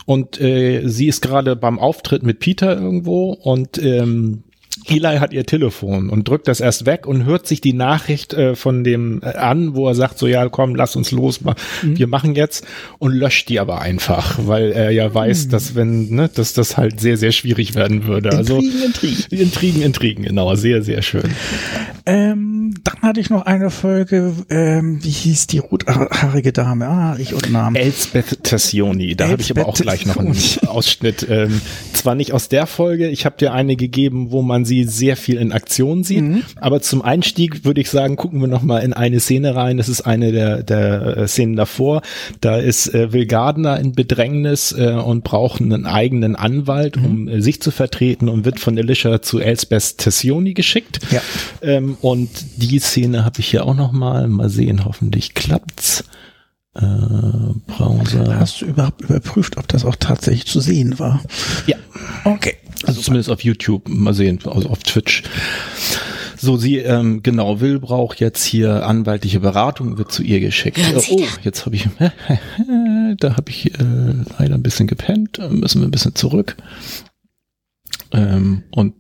[0.07, 4.45] und äh, sie ist gerade beim Auftritt mit Peter irgendwo und ähm,
[4.89, 8.55] Eli hat ihr Telefon und drückt das erst weg und hört sich die Nachricht äh,
[8.57, 12.07] von dem äh, an, wo er sagt so, ja, komm, lass uns los, ma- wir
[12.07, 12.67] machen jetzt
[12.99, 17.01] und löscht die aber einfach, weil er ja weiß, dass wenn, ne, dass das halt
[17.01, 18.31] sehr, sehr schwierig werden würde.
[18.31, 19.41] Also Intrigen, Intrigen.
[19.41, 21.31] Intrigen, Intrigen, genau, sehr, sehr schön.
[22.05, 26.89] Ähm, dann hatte ich noch eine Folge, ähm, wie hieß die rothaarige Dame?
[26.89, 27.77] Ah, ich und Namen.
[27.77, 30.37] Elsbeth Tassioni, da habe ich aber auch gleich noch einen.
[30.67, 31.27] Ausschnitt.
[31.31, 31.61] Ähm,
[31.93, 35.37] zwar nicht aus der Folge, ich habe dir eine gegeben, wo man sie sehr viel
[35.37, 36.43] in Aktion sieht, Mhm.
[36.57, 39.77] aber zum Einstieg würde ich sagen, gucken wir noch mal in eine Szene rein.
[39.77, 42.03] Das ist eine der, der äh, Szenen davor.
[42.41, 47.05] Da ist äh, Will Gardner in Bedrängnis äh, und braucht einen eigenen Anwalt, Mhm.
[47.05, 51.01] um äh, sich zu vertreten und wird von Alicia zu Elsbeth Tassioni geschickt.
[51.11, 51.21] Ja.
[51.63, 54.29] Ähm, und die Szene habe ich hier auch noch mal.
[54.29, 56.05] Mal sehen, hoffentlich klappt's.
[56.75, 56.81] Äh,
[57.67, 58.39] Browser.
[58.41, 61.23] Hast du überhaupt überprüft, ob das auch tatsächlich zu sehen war?
[61.67, 61.77] Ja,
[62.25, 62.57] Okay.
[62.85, 63.89] also zumindest auf YouTube.
[63.89, 65.23] Mal sehen, also auf Twitch.
[66.39, 70.81] So, sie, ähm, genau, Will braucht jetzt hier anwaltliche Beratung, wird zu ihr geschickt.
[71.11, 71.87] Oh, jetzt habe ich,
[73.19, 73.79] da habe ich äh,
[74.39, 76.57] leider ein bisschen gepennt, äh, müssen wir ein bisschen zurück.
[78.13, 78.95] Ähm, und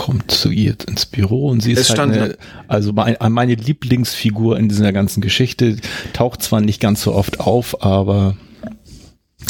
[0.00, 4.58] kommt zu ihr ins Büro und sie ist Es halt eine, also mein, meine Lieblingsfigur
[4.58, 5.76] in dieser ganzen Geschichte,
[6.14, 8.34] taucht zwar nicht ganz so oft auf, aber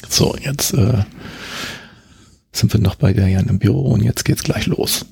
[0.09, 1.05] so, jetzt äh,
[2.51, 5.07] sind wir noch bei der Jan im Büro und jetzt geht's gleich los.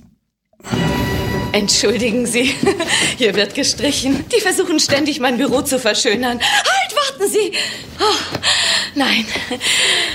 [1.53, 2.53] Entschuldigen Sie,
[3.17, 4.25] hier wird gestrichen.
[4.37, 6.41] Die versuchen ständig, mein Büro zu verschönern.
[6.41, 7.53] Halt, warten Sie!
[8.01, 8.39] Oh,
[8.97, 9.25] nein,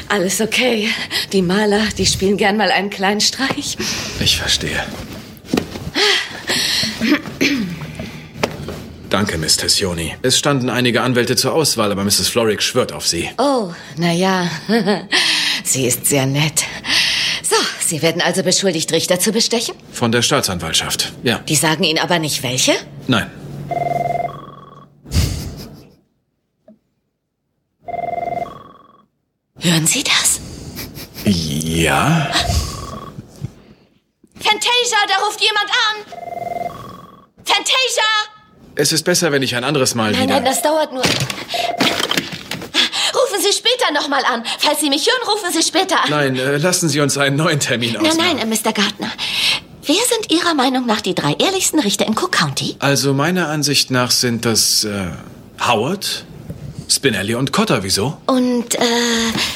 [0.09, 0.89] alles okay.
[1.31, 3.77] Die Maler, die spielen gern mal einen kleinen Streich.
[4.19, 4.83] Ich verstehe.
[9.13, 10.15] Danke, Miss Tessioni.
[10.23, 12.29] Es standen einige Anwälte zur Auswahl, aber Mrs.
[12.29, 13.29] Florrick schwört auf Sie.
[13.37, 14.49] Oh, na ja.
[15.63, 16.63] Sie ist sehr nett.
[17.43, 19.75] So, Sie werden also beschuldigt, Richter zu bestechen?
[19.91, 21.13] Von der Staatsanwaltschaft.
[21.21, 21.37] Ja.
[21.47, 22.71] Die sagen Ihnen aber nicht welche?
[23.07, 23.29] Nein.
[29.59, 30.39] Hören Sie das?
[31.23, 32.31] Ja?
[34.39, 35.97] Fantasia, da ruft jemand an!
[37.45, 38.33] Fantasia!
[38.75, 40.33] Es ist besser, wenn ich ein anderes Mal Nein, wieder...
[40.35, 41.03] nein, das dauert nur.
[41.03, 41.13] Rufen
[43.41, 44.43] Sie später nochmal an.
[44.59, 46.09] Falls Sie mich hören, rufen Sie später an.
[46.09, 48.37] Nein, äh, lassen Sie uns einen neuen Termin Nein, ausmachen.
[48.37, 48.73] nein, äh, Mr.
[48.73, 49.11] Gardner.
[49.85, 52.75] Wer sind Ihrer Meinung nach die drei ehrlichsten Richter in Cook County?
[52.79, 55.07] Also meiner Ansicht nach sind das äh,
[55.67, 56.25] Howard,
[56.89, 57.83] Spinelli und Cotter.
[57.83, 58.17] Wieso?
[58.25, 58.79] Und, äh,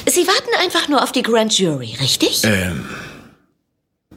[0.06, 2.42] Sie warten einfach nur auf die Grand Jury, richtig?
[2.44, 2.86] Ähm,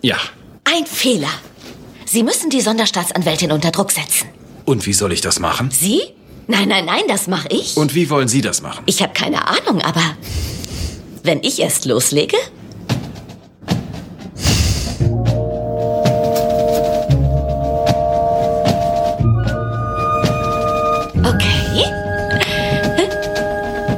[0.03, 0.17] ja.
[0.65, 1.31] Ein Fehler.
[2.05, 4.29] Sie müssen die Sonderstaatsanwältin unter Druck setzen.
[4.71, 5.69] Und wie soll ich das machen?
[5.73, 6.01] Sie?
[6.47, 7.77] Nein, nein, nein, das mache ich.
[7.77, 8.85] Und wie wollen Sie das machen?
[8.87, 10.15] Ich habe keine Ahnung, aber
[11.25, 12.37] wenn ich erst loslege?
[21.25, 21.85] Okay,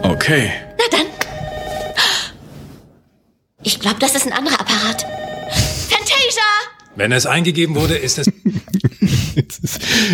[0.04, 0.52] Okay.
[0.78, 1.06] na dann.
[3.62, 5.02] Ich glaube, das ist ein anderer Apparat.
[5.90, 6.42] Fantasia!
[6.96, 8.26] Wenn es eingegeben wurde, ist es.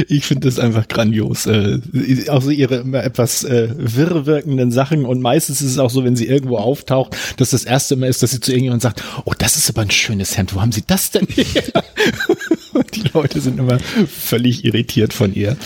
[0.08, 1.46] Ich finde das einfach grandios.
[1.46, 1.80] Äh,
[2.28, 6.04] auch so ihre immer etwas äh, wirr wirkenden Sachen und meistens ist es auch so,
[6.04, 9.32] wenn sie irgendwo auftaucht, dass das erste Mal ist, dass sie zu irgendjemandem sagt, oh,
[9.38, 11.62] das ist aber ein schönes Hemd, wo haben sie das denn her?
[12.94, 15.56] die Leute sind immer völlig irritiert von ihr.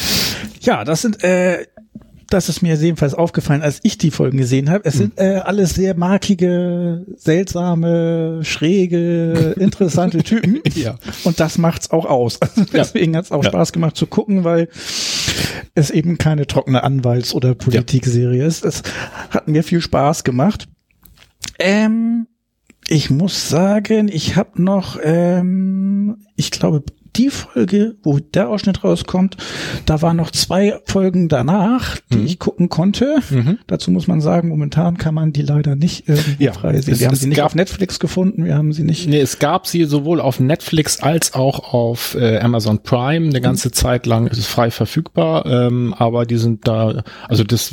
[0.60, 1.66] Ja, das sind, äh,
[2.32, 4.84] das ist mir jedenfalls aufgefallen, als ich die Folgen gesehen habe.
[4.84, 10.60] Es sind äh, alles sehr markige, seltsame, schräge, interessante Typen.
[10.74, 10.96] Ja.
[11.24, 12.38] Und das macht's auch aus.
[12.52, 13.50] Also deswegen hat's auch Ja.
[13.50, 14.68] Spaß gemacht zu gucken, weil
[15.74, 18.64] es eben keine trockene Anwalts- oder Politikserie ist.
[18.64, 18.82] Es
[19.30, 20.68] hat mir viel Spaß gemacht.
[21.58, 22.26] Ähm,
[22.88, 26.82] ich muss sagen, ich habe noch, ähm, ich glaube,
[27.16, 29.36] die Folge, wo der Ausschnitt rauskommt,
[29.86, 32.26] da waren noch zwei Folgen danach, die Mhm.
[32.26, 33.16] ich gucken konnte.
[33.66, 36.98] Dazu muss man sagen, momentan kann man die leider nicht irgendwie Ja, frei sehen.
[36.98, 39.08] Wir haben sie nicht gab- auf Netflix gefunden, wir haben sie nicht.
[39.08, 43.70] Nee, es gab sie sowohl auf Netflix als auch auf äh, Amazon Prime eine ganze
[43.70, 47.72] Zeit lang ist es frei verfügbar, ähm, aber die sind da, also das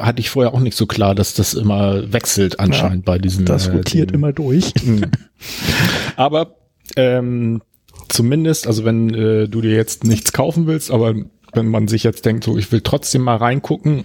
[0.00, 3.44] hatte ich vorher auch nicht so klar, dass das immer wechselt anscheinend bei diesen.
[3.44, 4.72] Das äh, rotiert den- immer durch.
[6.16, 6.56] Aber
[6.96, 7.62] ähm,
[8.12, 11.14] zumindest, also wenn äh, du dir jetzt nichts kaufen willst, aber
[11.54, 14.04] wenn man sich jetzt denkt, so ich will trotzdem mal reingucken,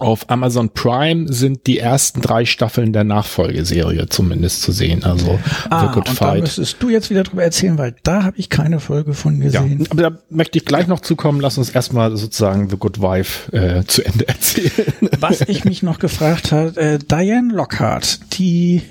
[0.00, 5.04] auf Amazon Prime sind die ersten drei Staffeln der Nachfolgeserie zumindest zu sehen.
[5.04, 5.38] Also
[5.70, 6.40] Ah, The Good und da Fight.
[6.42, 9.86] müsstest du jetzt wieder drüber erzählen, weil da habe ich keine Folge von Ja, gesehen.
[9.90, 11.40] aber da möchte ich gleich noch zukommen.
[11.40, 14.86] Lass uns erstmal sozusagen The Good Wife äh, zu Ende erzählen.
[15.20, 18.82] Was ich mich noch gefragt habe, äh, Diane Lockhart, die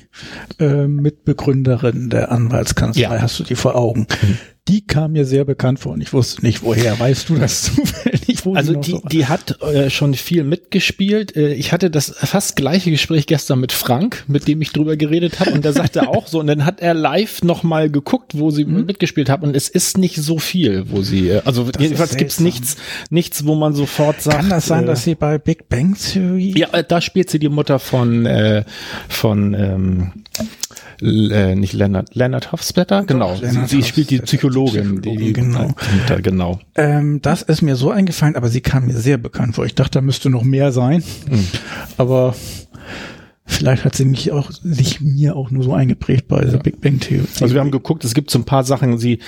[0.60, 3.10] äh, Mitbegründerin der Anwaltskanzlei, Ja.
[3.10, 3.22] Mhm.
[3.22, 4.08] hast du die vor Augen?
[4.72, 6.98] Die kam mir sehr bekannt vor und ich wusste nicht woher.
[6.98, 8.46] Weißt du das zufällig?
[8.46, 11.36] Wo Also die, so- die hat äh, schon viel mitgespielt.
[11.36, 15.40] Äh, ich hatte das fast gleiche Gespräch gestern mit Frank, mit dem ich drüber geredet
[15.42, 15.52] habe.
[15.52, 16.40] Und der sagte auch so.
[16.40, 18.86] Und dann hat er live nochmal geguckt, wo sie Mhm.
[18.86, 19.44] mitgespielt hat.
[19.44, 22.78] Und es ist nicht so viel, wo sie, äh, also jedenfalls gibt's nichts,
[23.10, 24.38] nichts, wo man sofort sagt.
[24.38, 26.54] Kann das sein, äh, dass sie bei Big Bang Theory?
[26.58, 28.64] ja, äh, da spielt sie die Mutter von, äh,
[29.10, 30.12] von ähm,
[31.02, 33.04] äh, nicht Leonard, Leonard Hofstadter?
[33.06, 33.36] Genau.
[33.40, 35.02] Leonard sie, sie spielt die Psychologin.
[35.02, 35.68] die die, genau.
[35.68, 36.60] Mutter, genau.
[36.76, 39.66] Ähm, das ist mir so eingefallen, aber sie kam mir sehr bekannt vor.
[39.66, 41.04] Ich dachte, da müsste noch mehr sein.
[41.30, 41.48] Hm.
[41.98, 42.36] Aber
[43.46, 47.00] vielleicht hat sie mich auch, sich mir auch nur so eingeprägt bei der Big Bang
[47.00, 47.26] Theory.
[47.42, 49.20] Also wir haben geguckt, es gibt so ein paar Sachen, sie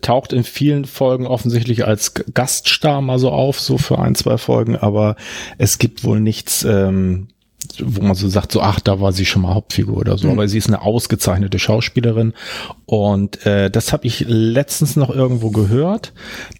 [0.00, 4.76] taucht in vielen Folgen offensichtlich als Gaststar mal so auf, so für ein, zwei Folgen,
[4.76, 5.16] aber
[5.58, 7.28] es gibt wohl nichts, ähm,
[7.80, 10.30] wo man so sagt, so ach, da war sie schon mal Hauptfigur oder so.
[10.30, 12.32] Aber sie ist eine ausgezeichnete Schauspielerin
[12.86, 16.12] und äh, das habe ich letztens noch irgendwo gehört,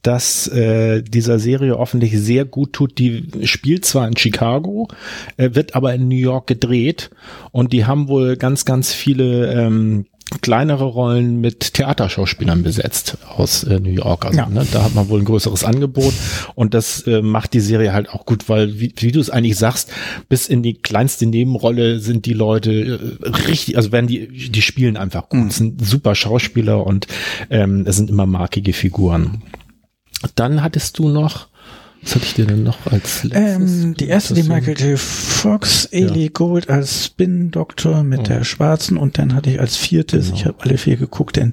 [0.02, 2.98] dass äh, dieser Serie offensichtlich sehr gut tut.
[2.98, 4.88] Die spielt zwar in Chicago,
[5.36, 7.10] äh, wird aber in New York gedreht
[7.52, 10.06] und die haben wohl ganz, ganz viele ähm,
[10.42, 14.26] kleinere Rollen mit Theaterschauspielern besetzt aus äh, New York.
[14.26, 14.46] Also, Ja.
[14.48, 16.12] ne, da hat man wohl ein größeres Angebot
[16.54, 19.56] und das äh, macht die Serie halt auch gut, weil wie, wie du es eigentlich
[19.56, 19.90] sagst,
[20.28, 24.96] bis in die kleinste Nebenrolle sind die Leute äh, richtig, also werden die, die spielen
[24.98, 27.06] einfach gut, Es sind super Schauspieler und
[27.48, 29.42] ähm, es sind immer markige Figuren.
[30.34, 31.46] Dann hattest du noch
[32.02, 33.82] Was hatte ich dir denn noch als letztes?
[33.82, 34.98] Ähm, die erste, die Michael J.
[34.98, 36.30] Fox, Ellie ja.
[36.32, 38.22] Gold als Spin-Doktor mit oh.
[38.22, 40.36] der schwarzen und dann hatte ich als viertes, genau.
[40.36, 41.52] ich habe alle vier geguckt, denn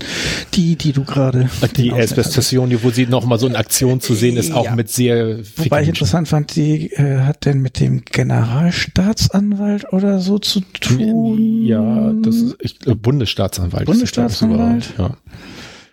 [0.53, 1.49] die, die du gerade...
[1.75, 4.75] Die Station, wo sie noch mal so in Aktion zu sehen ist, auch ja.
[4.75, 5.39] mit sehr...
[5.57, 11.65] Wobei ich interessant fand, die äh, hat denn mit dem Generalstaatsanwalt oder so zu tun?
[11.65, 13.85] Ja, das ist ich, äh, Bundesstaatsanwalt.
[13.85, 14.93] Bundesstaatsanwalt?
[14.97, 15.17] Ja.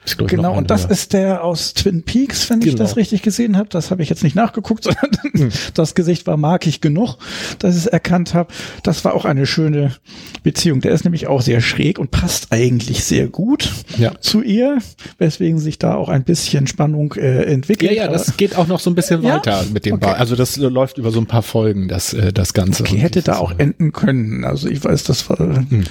[0.05, 2.73] Genau, und das ist der aus Twin Peaks, wenn genau.
[2.73, 3.69] ich das richtig gesehen habe.
[3.69, 5.51] Das habe ich jetzt nicht nachgeguckt, sondern hm.
[5.75, 7.19] das Gesicht war markig genug,
[7.61, 8.53] dass ich es erkannt habe.
[8.83, 9.93] Das war auch eine schöne
[10.43, 10.81] Beziehung.
[10.81, 14.13] Der ist nämlich auch sehr schräg und passt eigentlich sehr gut ja.
[14.21, 14.79] zu ihr,
[15.19, 17.93] weswegen sich da auch ein bisschen Spannung äh, entwickelt.
[17.93, 19.37] Ja, ja, das geht auch noch so ein bisschen ja?
[19.37, 20.15] weiter mit dem okay.
[20.19, 22.83] Also das läuft über so ein paar Folgen, das, äh, das Ganze.
[22.83, 24.45] Okay, hätte da auch enden können.
[24.45, 25.85] Also ich weiß, das war, hm.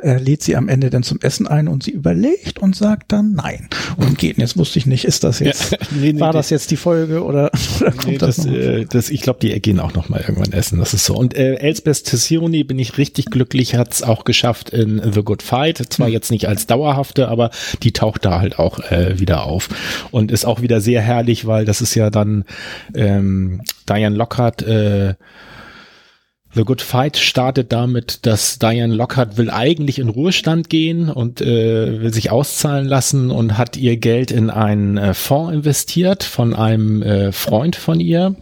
[0.00, 3.41] er lädt sie am Ende dann zum Essen ein und sie überlegt und sagt dann
[3.42, 4.38] nein und geht.
[4.38, 7.24] Jetzt wusste ich nicht, ist das jetzt, ja, nee, nee, war das jetzt die Folge
[7.24, 7.50] oder,
[7.80, 10.52] oder kommt nee, das, das, äh, das Ich glaube, die gehen auch noch mal irgendwann
[10.52, 10.78] essen.
[10.78, 11.14] Das ist so.
[11.14, 15.42] Und äh, Elsbeth Tessioni bin ich richtig glücklich, hat es auch geschafft in The Good
[15.42, 15.78] Fight.
[15.90, 16.14] Zwar hm.
[16.14, 17.50] jetzt nicht als dauerhafte, aber
[17.82, 19.68] die taucht da halt auch äh, wieder auf
[20.10, 22.44] und ist auch wieder sehr herrlich, weil das ist ja dann
[22.94, 24.62] ähm, Diane Lockhart.
[24.62, 25.14] Äh,
[26.54, 32.02] The Good Fight startet damit, dass Diane Lockhart will eigentlich in Ruhestand gehen und äh,
[32.02, 37.02] will sich auszahlen lassen und hat ihr Geld in einen äh, Fonds investiert von einem
[37.02, 38.36] äh, Freund von ihr,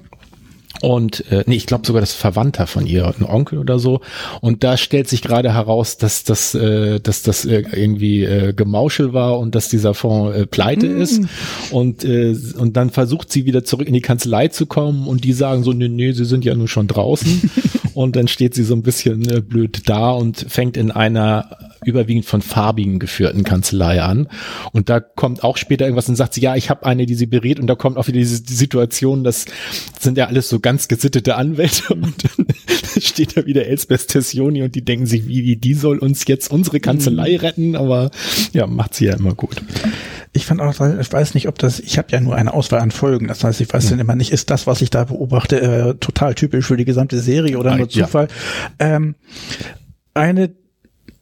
[0.82, 4.00] und äh, nee, ich glaube sogar das Verwandter von ihr, ein Onkel oder so.
[4.40, 9.12] Und da stellt sich gerade heraus, dass das, äh, dass das äh, irgendwie äh, Gemauschel
[9.12, 11.00] war und dass dieser Fonds äh, pleite mm.
[11.00, 11.20] ist.
[11.70, 15.32] Und äh, und dann versucht sie wieder zurück in die Kanzlei zu kommen und die
[15.32, 17.50] sagen so, nee, nee, sie sind ja nur schon draußen.
[17.94, 22.24] und dann steht sie so ein bisschen äh, blöd da und fängt in einer überwiegend
[22.26, 24.28] von farbigen geführten Kanzlei an.
[24.72, 27.26] Und da kommt auch später irgendwas und sagt sie, ja, ich habe eine, die sie
[27.26, 27.58] berät.
[27.60, 29.46] Und da kommt auch wieder diese die Situation, das
[29.98, 31.94] sind ja alles so ganz gesittete Anwälte.
[32.00, 32.46] Und dann
[33.00, 36.80] steht da wieder Elsbeth Tessioni und die denken sich, wie, die soll uns jetzt unsere
[36.80, 37.36] Kanzlei mhm.
[37.36, 37.76] retten.
[37.76, 38.10] Aber
[38.52, 39.62] ja, macht sie ja immer gut.
[40.32, 42.92] Ich fand auch, ich weiß nicht, ob das, ich habe ja nur eine Auswahl an
[42.92, 43.90] Folgen, das heißt, ich weiß ja.
[43.90, 47.18] dann immer nicht, ist das, was ich da beobachte, äh, total typisch für die gesamte
[47.18, 48.28] Serie oder nur Zufall.
[48.80, 48.96] Ja.
[48.96, 49.16] Ähm,
[50.14, 50.50] eine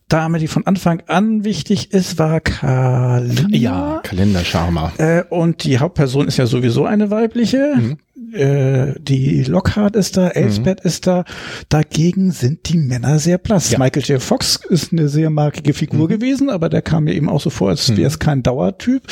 [0.09, 3.57] Dame, die von Anfang an wichtig ist, war Kalender.
[3.57, 4.93] Ja, Kalender Sharma.
[4.97, 7.75] Äh, und die Hauptperson ist ja sowieso eine weibliche.
[7.77, 7.99] Mhm.
[8.33, 10.89] Äh, die Lockhart ist da, Elsbeth mhm.
[10.89, 11.25] ist da.
[11.69, 13.71] Dagegen sind die Männer sehr blass.
[13.71, 13.79] Ja.
[13.79, 14.23] Michael J.
[14.23, 16.13] Fox ist eine sehr markige Figur mhm.
[16.13, 18.21] gewesen, aber der kam mir eben auch so vor, als wäre es mhm.
[18.21, 19.03] kein Dauertyp.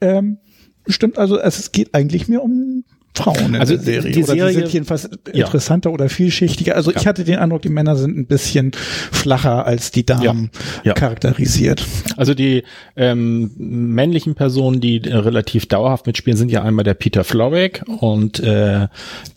[0.00, 0.38] Ähm,
[0.86, 2.84] stimmt also, es geht eigentlich mehr um
[3.18, 4.12] Frauen in also der Serie.
[4.12, 5.44] Die, Serie, oder die sind jedenfalls ja.
[5.44, 6.76] interessanter oder vielschichtiger.
[6.76, 6.98] Also ja.
[6.98, 10.50] ich hatte den Eindruck, die Männer sind ein bisschen flacher als die Damen
[10.84, 10.94] ja.
[10.94, 11.84] charakterisiert.
[12.16, 12.62] Also die
[12.96, 18.86] ähm, männlichen Personen, die relativ dauerhaft mitspielen, sind ja einmal der Peter Florrick und äh,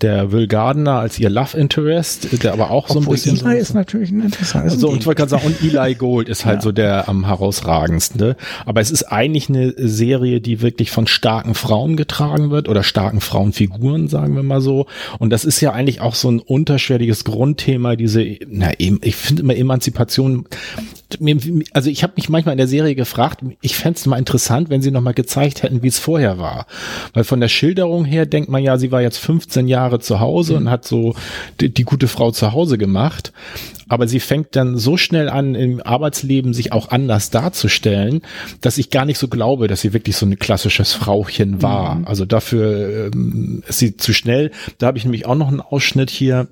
[0.02, 3.48] der Will Gardner als ihr Love Interest, der aber auch Obwohl so ein bisschen.
[3.48, 4.70] Eli so ist natürlich ein interessanter.
[4.70, 8.36] So, und ich wollte gerade sagen, und Eli Gold ist halt so der am herausragendste.
[8.65, 13.22] Aber es ist eigentlich eine Serie, die wirklich von starken Frauen getragen wird oder starken
[13.22, 14.86] Frauenfiguren Figuren, sagen wir mal so.
[15.19, 19.55] Und das ist ja eigentlich auch so ein unterschwelliges Grundthema, diese, na, ich finde immer
[19.55, 20.45] Emanzipation.
[21.73, 24.81] Also ich habe mich manchmal in der Serie gefragt, ich fände es mal interessant, wenn
[24.81, 26.67] sie nochmal gezeigt hätten, wie es vorher war.
[27.13, 30.53] Weil von der Schilderung her denkt man ja, sie war jetzt 15 Jahre zu Hause
[30.53, 30.60] mhm.
[30.60, 31.15] und hat so
[31.60, 33.34] die, die gute Frau zu Hause gemacht
[33.91, 38.21] aber sie fängt dann so schnell an, im Arbeitsleben sich auch anders darzustellen,
[38.62, 41.95] dass ich gar nicht so glaube, dass sie wirklich so ein klassisches Frauchen war.
[41.95, 42.08] Mhm.
[42.08, 44.51] Also dafür ähm, ist sie zu schnell.
[44.77, 46.47] Da habe ich nämlich auch noch einen Ausschnitt hier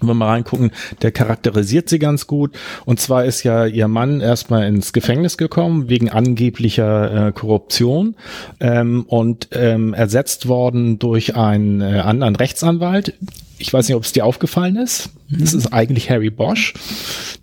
[0.00, 0.70] wenn wir mal reingucken,
[1.02, 2.56] der charakterisiert sie ganz gut.
[2.84, 8.14] Und zwar ist ja ihr Mann erstmal ins Gefängnis gekommen wegen angeblicher äh, Korruption
[8.60, 13.14] ähm, und ähm, ersetzt worden durch einen äh, anderen Rechtsanwalt
[13.58, 15.10] ich weiß nicht, ob es dir aufgefallen ist.
[15.30, 16.74] Das ist eigentlich Harry Bosch.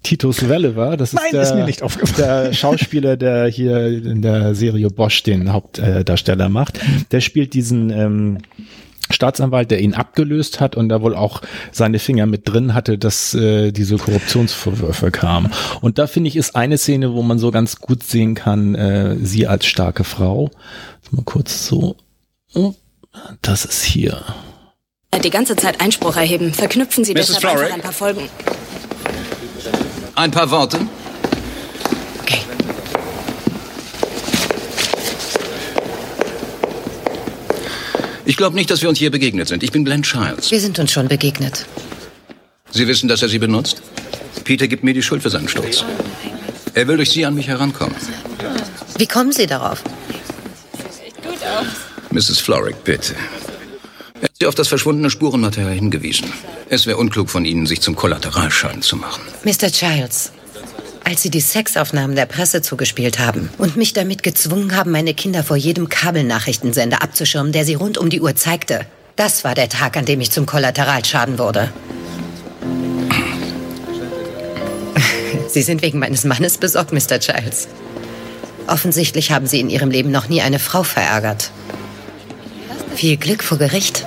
[0.04, 2.46] Titus Welliver, das ist, Nein, der, ist mir nicht aufgefallen.
[2.46, 6.80] der Schauspieler, der hier in der Serie Bosch den Hauptdarsteller macht.
[7.12, 8.38] Der spielt diesen ähm,
[9.10, 13.34] Staatsanwalt, der ihn abgelöst hat und da wohl auch seine Finger mit drin hatte, dass
[13.34, 15.52] äh, diese Korruptionsvorwürfe kamen.
[15.82, 19.18] Und da finde ich, ist eine Szene, wo man so ganz gut sehen kann, äh,
[19.22, 20.52] sie als starke Frau.
[21.12, 21.98] Mal kurz so.
[22.54, 22.74] Oh,
[23.42, 24.24] das ist hier
[25.24, 26.54] die ganze Zeit Einspruch erheben.
[26.54, 27.28] Verknüpfen Sie Mrs.
[27.28, 28.30] deshalb einfach ein paar Folgen.
[30.16, 30.80] Ein paar Worte?
[32.22, 32.40] Okay.
[38.26, 39.62] Ich glaube nicht, dass wir uns hier begegnet sind.
[39.64, 40.52] Ich bin Glenn Childs.
[40.52, 41.66] Wir sind uns schon begegnet.
[42.72, 43.82] Sie wissen, dass er Sie benutzt?
[44.44, 45.84] Peter gibt mir die Schuld für seinen Sturz.
[46.74, 47.96] Er will durch Sie an mich herankommen.
[48.98, 49.82] Wie kommen Sie darauf?
[50.92, 51.66] Sieht gut aus.
[52.12, 52.40] Mrs.
[52.40, 53.16] Florrick, bitte.
[54.42, 56.32] Dir auf das verschwundene Spurenmaterial hingewiesen.
[56.70, 59.22] Es wäre unklug von Ihnen, sich zum Kollateralschaden zu machen.
[59.44, 59.72] Mr.
[59.72, 60.32] Childs,
[61.04, 65.44] als Sie die Sexaufnahmen der Presse zugespielt haben und mich damit gezwungen haben, meine Kinder
[65.44, 68.86] vor jedem Kabelnachrichtensender abzuschirmen, der sie rund um die Uhr zeigte,
[69.16, 71.72] das war der Tag, an dem ich zum Kollateralschaden wurde.
[75.48, 77.20] Sie sind wegen meines Mannes besorgt, Mr.
[77.20, 77.70] Childs.
[78.68, 81.52] Offensichtlich haben Sie in Ihrem Leben noch nie eine Frau verärgert.
[82.96, 84.06] Viel Glück vor Gericht.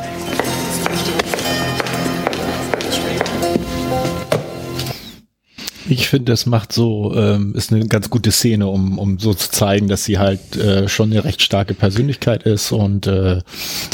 [5.91, 9.51] Ich finde, es macht so, ähm, ist eine ganz gute Szene, um, um so zu
[9.51, 13.41] zeigen, dass sie halt äh, schon eine recht starke Persönlichkeit ist und äh,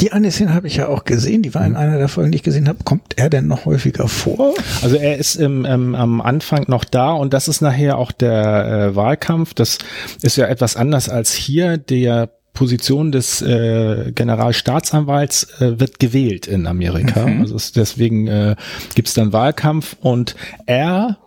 [0.01, 2.37] Die eine Szene habe ich ja auch gesehen, die war in einer der Folgen, die
[2.37, 2.79] ich gesehen habe.
[2.83, 4.53] Kommt er denn noch häufiger vor?
[4.81, 8.89] Also er ist im, ähm, am Anfang noch da und das ist nachher auch der
[8.91, 9.53] äh, Wahlkampf.
[9.53, 9.77] Das
[10.21, 11.77] ist ja etwas anders als hier.
[11.77, 17.27] Der Position des äh, Generalstaatsanwalts äh, wird gewählt in Amerika.
[17.27, 17.41] Mhm.
[17.41, 18.55] Also es, deswegen äh,
[18.95, 20.35] gibt es dann Wahlkampf und
[20.65, 21.17] er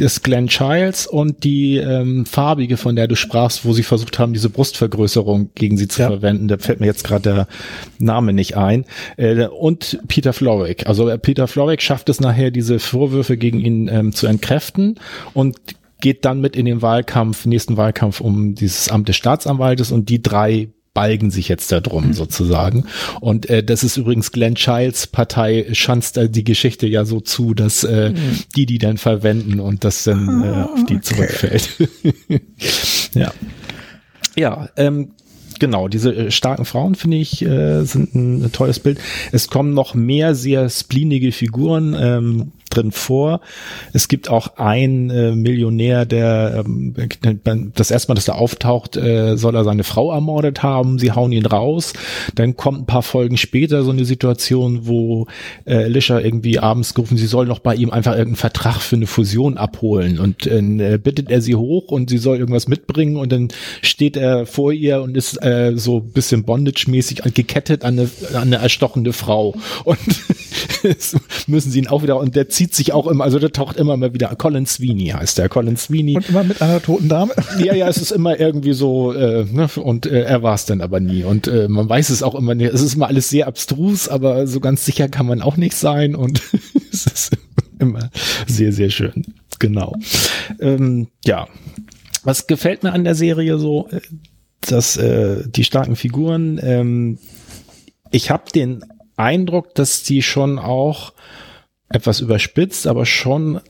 [0.00, 4.32] ist Glenn Childs und die ähm, farbige, von der du sprachst, wo sie versucht haben,
[4.32, 6.48] diese Brustvergrößerung gegen sie zu verwenden.
[6.48, 7.48] Da fällt mir jetzt gerade der
[7.98, 8.84] Name nicht ein.
[9.16, 10.86] Äh, und Peter Florrick.
[10.86, 14.98] Also äh, Peter Florrick schafft es nachher, diese Vorwürfe gegen ihn ähm, zu entkräften
[15.34, 15.56] und
[16.02, 20.20] geht dann mit in den Wahlkampf, nächsten Wahlkampf um dieses Amt des Staatsanwaltes und die
[20.20, 22.84] drei balgen sich jetzt da drum sozusagen.
[23.20, 27.54] Und äh, das ist übrigens Glenn Childs Partei schanzt äh, die Geschichte ja so zu,
[27.54, 28.16] dass äh, Mhm.
[28.56, 31.70] die die dann verwenden und das dann äh, auf die zurückfällt.
[33.14, 33.32] ja.
[34.36, 35.12] Ja, ähm,
[35.58, 38.98] genau, diese äh, starken Frauen, finde ich, äh, sind ein, tolles Bild.
[39.30, 43.40] Es kommen noch mehr sehr spleenige Figuren ähm, drin vor.
[43.92, 46.94] Es gibt auch einen äh, Millionär, der ähm,
[47.74, 50.98] das erste Mal, dass er auftaucht, äh, soll er seine Frau ermordet haben.
[50.98, 51.92] Sie hauen ihn raus.
[52.34, 55.26] Dann kommt ein paar Folgen später so eine Situation, wo
[55.64, 59.06] äh, Alicia irgendwie abends gerufen, sie soll noch bei ihm einfach irgendeinen Vertrag für eine
[59.06, 63.48] Fusion abholen und äh, bittet er sie hoch und sie soll irgendwas mitbringen und dann
[63.82, 68.56] steht er vor ihr und ist äh, so bisschen Bondage-mäßig gekettet an eine, an eine
[68.56, 69.54] erstochene Frau
[69.84, 69.98] und
[71.46, 73.96] müssen sie ihn auch wieder und der zieht sich auch immer, also der taucht immer
[73.96, 76.16] mal wieder, Colin Sweeney heißt der, Colin Sweeney.
[76.16, 77.32] Und immer mit einer toten Dame?
[77.58, 80.80] Ja, ja, es ist immer irgendwie so, äh, ne, und äh, er war es dann
[80.80, 81.24] aber nie.
[81.24, 82.72] Und äh, man weiß es auch immer nicht.
[82.72, 86.14] Es ist immer alles sehr abstrus, aber so ganz sicher kann man auch nicht sein.
[86.14, 86.42] Und
[86.92, 87.36] es ist
[87.78, 88.10] immer
[88.46, 89.24] sehr, sehr schön.
[89.58, 89.94] Genau.
[90.60, 91.46] Ähm, ja.
[92.24, 94.00] Was gefällt mir an der Serie so, äh,
[94.60, 97.18] dass äh, die starken Figuren, ähm,
[98.10, 98.84] ich habe den
[99.16, 101.12] Eindruck, dass die schon auch
[101.96, 103.60] etwas überspitzt, aber schon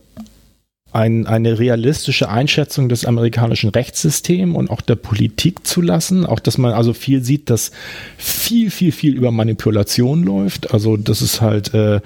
[0.92, 6.26] ein, eine realistische Einschätzung des amerikanischen Rechtssystems und auch der Politik zu lassen.
[6.26, 7.70] Auch, dass man also viel sieht, dass
[8.18, 10.74] viel, viel, viel über Manipulation läuft.
[10.74, 12.00] Also, das ist halt, äh,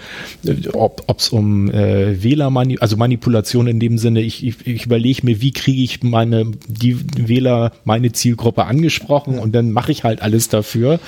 [0.73, 5.41] ob es um äh, Wählermani also Manipulation in dem Sinne, ich, ich, ich überlege mir,
[5.41, 10.49] wie kriege ich meine, die Wähler, meine Zielgruppe angesprochen und dann mache ich halt alles
[10.49, 11.01] dafür.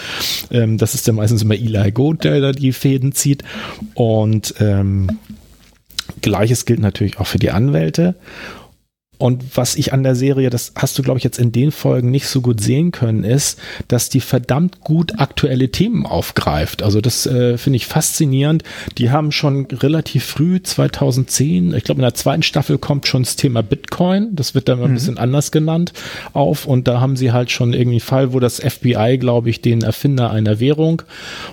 [0.50, 3.44] Ähm, das ist dann meistens immer Eli Gold, der da die Fäden zieht.
[3.94, 5.08] Und ähm,
[6.18, 8.14] Gleiches gilt natürlich auch für die Anwälte.
[9.18, 12.10] Und was ich an der Serie, das hast du, glaube ich, jetzt in den Folgen
[12.10, 13.58] nicht so gut sehen können, ist,
[13.88, 16.82] dass die verdammt gut aktuelle Themen aufgreift.
[16.82, 18.62] Also das äh, finde ich faszinierend.
[18.96, 23.36] Die haben schon relativ früh, 2010, ich glaube in der zweiten Staffel kommt schon das
[23.36, 24.36] Thema Bitcoin.
[24.36, 25.92] Das wird dann mal ein bisschen anders genannt
[26.32, 26.66] auf.
[26.66, 29.82] Und da haben sie halt schon irgendwie einen Fall, wo das FBI, glaube ich, den
[29.82, 31.02] Erfinder einer Währung,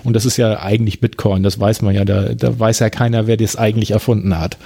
[0.04, 3.26] und das ist ja eigentlich Bitcoin, das weiß man ja, da, da weiß ja keiner,
[3.26, 4.56] wer das eigentlich erfunden hat.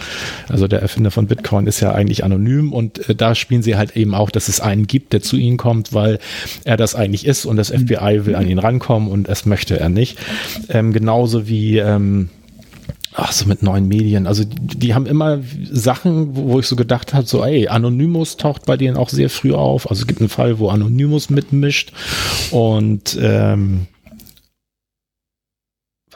[0.48, 3.76] Also der Erfinder von Bitcoin ist ja eigentlich anonym und und äh, da spielen sie
[3.76, 6.18] halt eben auch, dass es einen gibt, der zu ihnen kommt, weil
[6.64, 9.88] er das eigentlich ist und das FBI will an ihn rankommen und es möchte er
[9.88, 10.18] nicht.
[10.68, 12.30] Ähm, genauso wie ähm,
[13.12, 14.28] Ach, so mit neuen Medien.
[14.28, 18.36] Also die, die haben immer Sachen, wo, wo ich so gedacht habe, so, ey, Anonymous
[18.36, 19.90] taucht bei denen auch sehr früh auf.
[19.90, 21.92] Also es gibt einen Fall, wo Anonymous mitmischt.
[22.52, 23.88] Und ähm,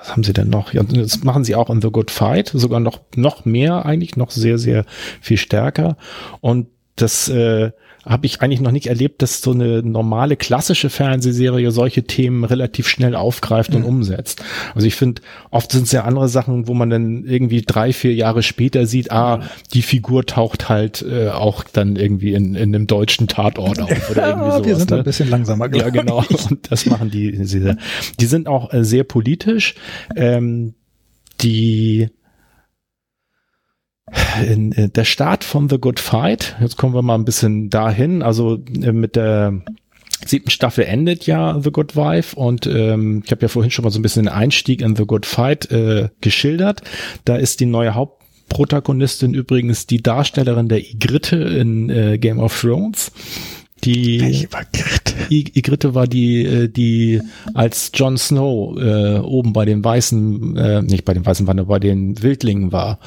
[0.04, 0.74] was haben sie denn noch?
[0.74, 4.30] Ja, das machen sie auch in The Good Fight, sogar noch, noch mehr eigentlich, noch
[4.30, 4.84] sehr, sehr
[5.22, 5.96] viel stärker.
[6.42, 7.70] Und das äh,
[8.06, 12.88] habe ich eigentlich noch nicht erlebt, dass so eine normale klassische Fernsehserie solche Themen relativ
[12.88, 14.42] schnell aufgreift und umsetzt.
[14.74, 18.14] Also ich finde, oft sind es ja andere Sachen, wo man dann irgendwie drei, vier
[18.14, 19.40] Jahre später sieht, ah,
[19.72, 24.28] die Figur taucht halt äh, auch dann irgendwie in, in einem deutschen Tatort auf oder
[24.28, 24.66] irgendwie sowas.
[24.66, 24.96] wir sind ne?
[24.98, 26.24] ein bisschen langsamer, Ja, glaub genau.
[26.28, 26.50] ich.
[26.50, 27.32] Und das machen die.
[27.32, 27.74] Die,
[28.20, 29.74] die sind auch äh, sehr politisch.
[30.16, 30.74] Ähm,
[31.40, 32.08] die
[34.48, 38.22] in, äh, der Start von The Good Fight, jetzt kommen wir mal ein bisschen dahin,
[38.22, 39.62] also äh, mit der
[40.26, 43.90] siebten Staffel endet ja The Good Wife und ähm, ich habe ja vorhin schon mal
[43.90, 46.82] so ein bisschen den Einstieg in The Good Fight äh, geschildert.
[47.24, 53.12] Da ist die neue Hauptprotagonistin übrigens die Darstellerin der Igritte in äh, Game of Thrones.
[53.84, 54.48] Die
[55.30, 57.20] Igritte war die, äh, die
[57.54, 61.78] als Jon Snow äh, oben bei den Weißen, äh, nicht bei den Weißen Wander, bei
[61.78, 62.98] den Wildlingen war.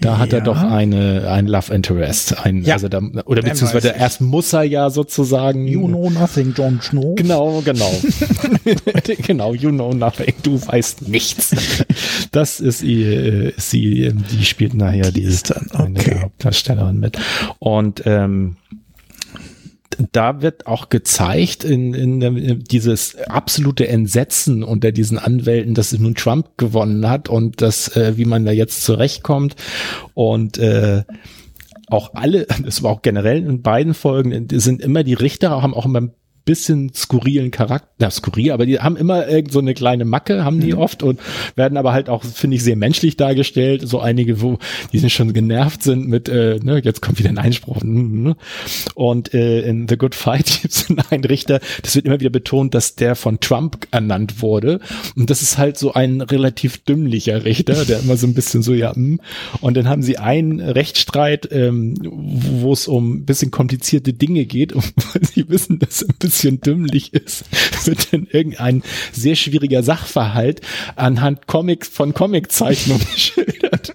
[0.00, 0.44] Da hat er Ja.
[0.44, 2.74] doch eine ein Love Interest, ein, Ja.
[2.74, 5.66] also da, oder Den beziehungsweise erst muss er ja sozusagen.
[5.66, 7.14] You know nothing, Jon Snow.
[7.16, 7.90] Genau, genau.
[9.26, 11.54] genau, you know nothing, du weißt nichts.
[12.32, 16.10] Das ist, ihr, ist sie, die spielt nachher die ist dann, eine okay.
[16.10, 17.18] der Hauptdarstellerin mit.
[17.58, 18.56] Und ähm,
[20.12, 26.14] da wird auch gezeigt in, in, in dieses absolute Entsetzen unter diesen Anwälten, dass nun
[26.14, 29.56] Trump gewonnen hat und das, äh, wie man da jetzt zurechtkommt.
[30.14, 31.02] Und äh,
[31.88, 35.86] auch alle, das war auch generell in beiden Folgen, sind immer die Richter, haben auch
[35.86, 36.08] immer
[36.48, 40.60] bisschen skurrilen Charakter, na, skurril, aber die haben immer irgend so eine kleine Macke, haben
[40.60, 41.20] die oft und
[41.56, 43.86] werden aber halt auch, finde ich, sehr menschlich dargestellt.
[43.86, 44.58] So einige, wo
[44.90, 47.82] die sind schon genervt sind mit, äh, ne, jetzt kommt wieder ein Einspruch.
[47.82, 48.34] ne?
[48.94, 52.74] Und äh, in The Good Fight gibt es einen Richter, das wird immer wieder betont,
[52.74, 54.80] dass der von Trump ernannt wurde.
[55.16, 58.72] Und das ist halt so ein relativ dümmlicher Richter, der immer so ein bisschen so,
[58.72, 59.20] ja, hm.
[59.60, 64.72] und dann haben sie einen Rechtsstreit, ähm, wo es um ein bisschen komplizierte Dinge geht
[64.72, 67.44] und sie wissen, dass ein bisschen dümmlich ist,
[67.86, 68.82] wird dann irgendein
[69.12, 70.60] sehr schwieriger Sachverhalt
[70.96, 73.94] anhand Comics von Comiczeichnungen geschildert,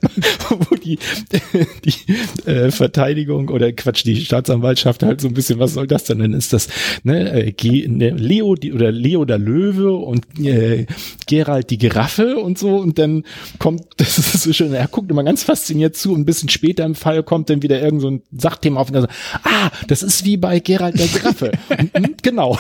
[0.84, 1.00] die,
[1.86, 6.20] die äh, Verteidigung oder Quatsch, die Staatsanwaltschaft halt so ein bisschen, was soll das denn?
[6.20, 6.68] Dann ist das
[7.04, 10.86] ne, äh, ne, Leo die, oder Leo der Löwe und äh,
[11.28, 13.24] Gerald die Giraffe und so und dann
[13.60, 16.86] kommt, das ist so schön, er guckt immer ganz fasziniert zu und ein bisschen später
[16.86, 19.14] im Fall kommt dann wieder irgend so ein Sachthema auf und er sagt,
[19.44, 21.52] ah, das ist wie bei Gerald der Giraffe.
[21.70, 22.58] und, hm, genau.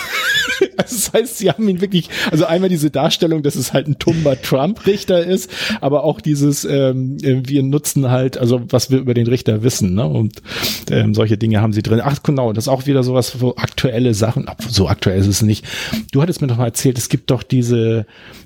[0.77, 3.99] Also das heißt, sie haben ihn wirklich, also einmal diese Darstellung, dass es halt ein
[3.99, 5.49] tumber Trump-Richter ist,
[5.81, 9.93] aber auch dieses, ähm, äh, wir nutzen halt, also was wir über den Richter wissen,
[9.93, 10.07] ne?
[10.07, 10.41] Und
[10.89, 12.01] ähm, solche Dinge haben sie drin.
[12.01, 15.65] Ach genau, das ist auch wieder sowas, wo aktuelle Sachen, so aktuell ist es nicht.
[16.13, 18.05] Du hattest mir doch mal erzählt, es gibt doch diese,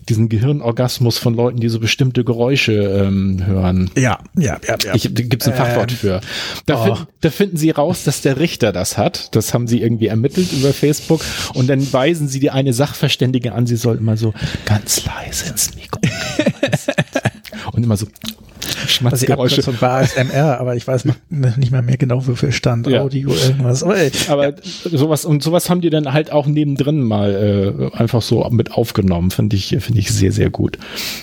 [0.09, 3.91] diesen Gehirnorgasmus von Leuten, die so bestimmte Geräusche ähm, hören.
[3.95, 4.95] Ja, ja, ja, ja.
[4.95, 6.21] Ich, gibt es ein Fachwort Ähm, für.
[6.65, 6.83] Da, oh.
[6.85, 9.35] finden, da finden sie raus, dass der Richter das hat.
[9.35, 11.21] Das haben sie irgendwie ermittelt über Facebook.
[11.53, 14.33] Und dann weisen sie die eine Sachverständige an, sie soll immer so
[14.65, 16.01] ganz leise ins Mikro.
[17.73, 18.07] Und immer so
[18.75, 19.59] Also Schmatzgeräusche.
[19.59, 22.87] Abkürzung war ASMR, aber ich weiß noch nicht mehr mehr genau, wofür stand.
[22.87, 23.01] Ja.
[23.01, 23.83] Audio, irgendwas.
[23.83, 24.11] Oh, ey.
[24.27, 28.71] Aber sowas und sowas haben die dann halt auch nebendrin mal äh, einfach so mit
[28.71, 29.31] aufgenommen.
[29.31, 30.77] Finde ich, finde ich sehr, sehr gut.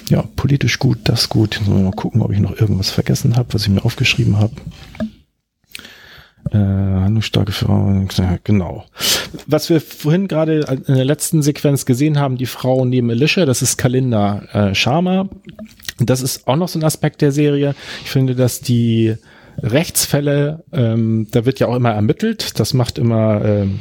[0.09, 1.61] Ja, politisch gut, das gut.
[1.66, 4.53] Mal gucken, ob ich noch irgendwas vergessen habe, was ich mir aufgeschrieben habe.
[6.51, 8.07] Äh, handlungsstarke Frau,
[8.45, 8.84] genau.
[9.47, 13.62] Was wir vorhin gerade in der letzten Sequenz gesehen haben, die Frau neben Alicia, das
[13.62, 15.28] ist Kalinda äh, Sharma.
[15.99, 17.74] Das ist auch noch so ein Aspekt der Serie.
[18.03, 19.16] Ich finde, dass die
[19.62, 22.59] Rechtsfälle, ähm, da wird ja auch immer ermittelt.
[22.59, 23.78] Das macht immer ähm,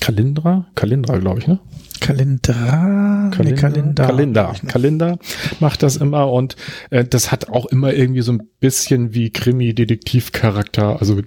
[0.00, 1.58] Kalindra, Kalindra, glaube ich, ne?
[2.02, 4.06] Kalendra, nee, Kalender.
[4.06, 5.18] Kalender, Kalender
[5.60, 6.56] macht das immer und
[6.90, 11.20] äh, das hat auch immer irgendwie so ein bisschen wie Krimi-Detektiv-Charakter, also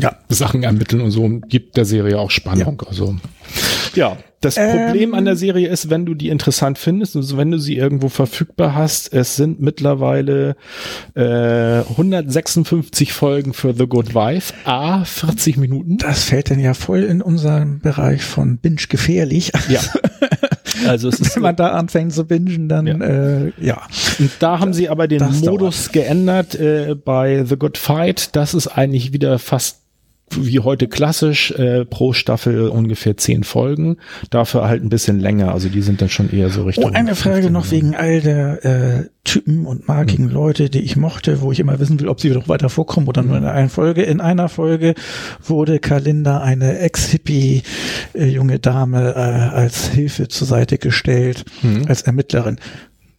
[0.00, 0.16] Ja.
[0.28, 2.82] Sachen ermitteln und so und gibt der Serie auch Spannung.
[2.86, 3.16] Also
[3.94, 4.86] ja, das Ähm.
[4.86, 8.08] Problem an der Serie ist, wenn du die interessant findest, also wenn du sie irgendwo
[8.08, 10.56] verfügbar hast, es sind mittlerweile
[11.14, 15.98] äh, 156 Folgen für The Good Wife, a 40 Minuten.
[15.98, 19.52] Das fällt dann ja voll in unseren Bereich von Binge gefährlich.
[19.68, 19.80] Ja.
[20.86, 22.96] Also es ist Wenn man da anfängt zu bingen, dann ja.
[22.96, 23.82] Äh, ja.
[24.18, 28.34] Und da haben sie aber den Modus geändert äh, bei The Good Fight.
[28.36, 29.79] Das ist eigentlich wieder fast
[30.38, 33.96] wie heute klassisch, äh, pro Staffel ungefähr zehn Folgen.
[34.30, 35.52] Dafür halt ein bisschen länger.
[35.52, 36.84] Also die sind dann schon eher so Richtung.
[36.84, 40.32] Oh, eine Frage noch wegen all der äh, Typen und markigen Hm.
[40.32, 43.22] Leute, die ich mochte, wo ich immer wissen will, ob sie noch weiter vorkommen oder
[43.22, 44.02] nur in einer Folge.
[44.02, 44.94] In einer Folge
[45.44, 47.62] wurde Kalinda eine Ex-Hippie
[48.14, 51.86] äh, junge Dame äh, als Hilfe zur Seite gestellt, Mhm.
[51.88, 52.58] als Ermittlerin.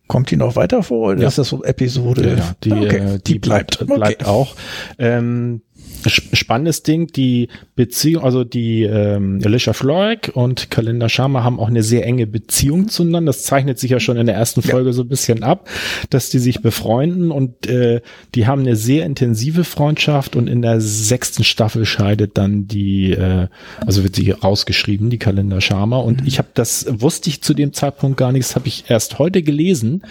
[0.07, 1.27] Kommt die noch weiter vor oder Ja.
[1.29, 2.21] ist das so Episode?
[2.31, 4.55] Ja, ja, die, Okay, äh, die bleibt, bleibt auch.
[4.99, 5.61] Ähm,
[6.07, 11.83] spannendes Ding, die Beziehung, also die ähm, Alicia Florrick und Kalenda Sharma haben auch eine
[11.83, 13.29] sehr enge Beziehung zueinander.
[13.29, 15.69] Das zeichnet sich ja schon in der ersten Folge so ein bisschen ab,
[16.09, 18.01] dass die sich befreunden und äh,
[18.35, 23.47] die haben eine sehr intensive Freundschaft und in der sechsten Staffel scheidet dann die, äh,
[23.85, 25.97] also wird sie rausgeschrieben, die Kalender Sharma.
[25.97, 29.19] Und ich habe das wusste ich zu dem Zeitpunkt gar nicht, das habe ich erst
[29.19, 30.03] heute gelesen,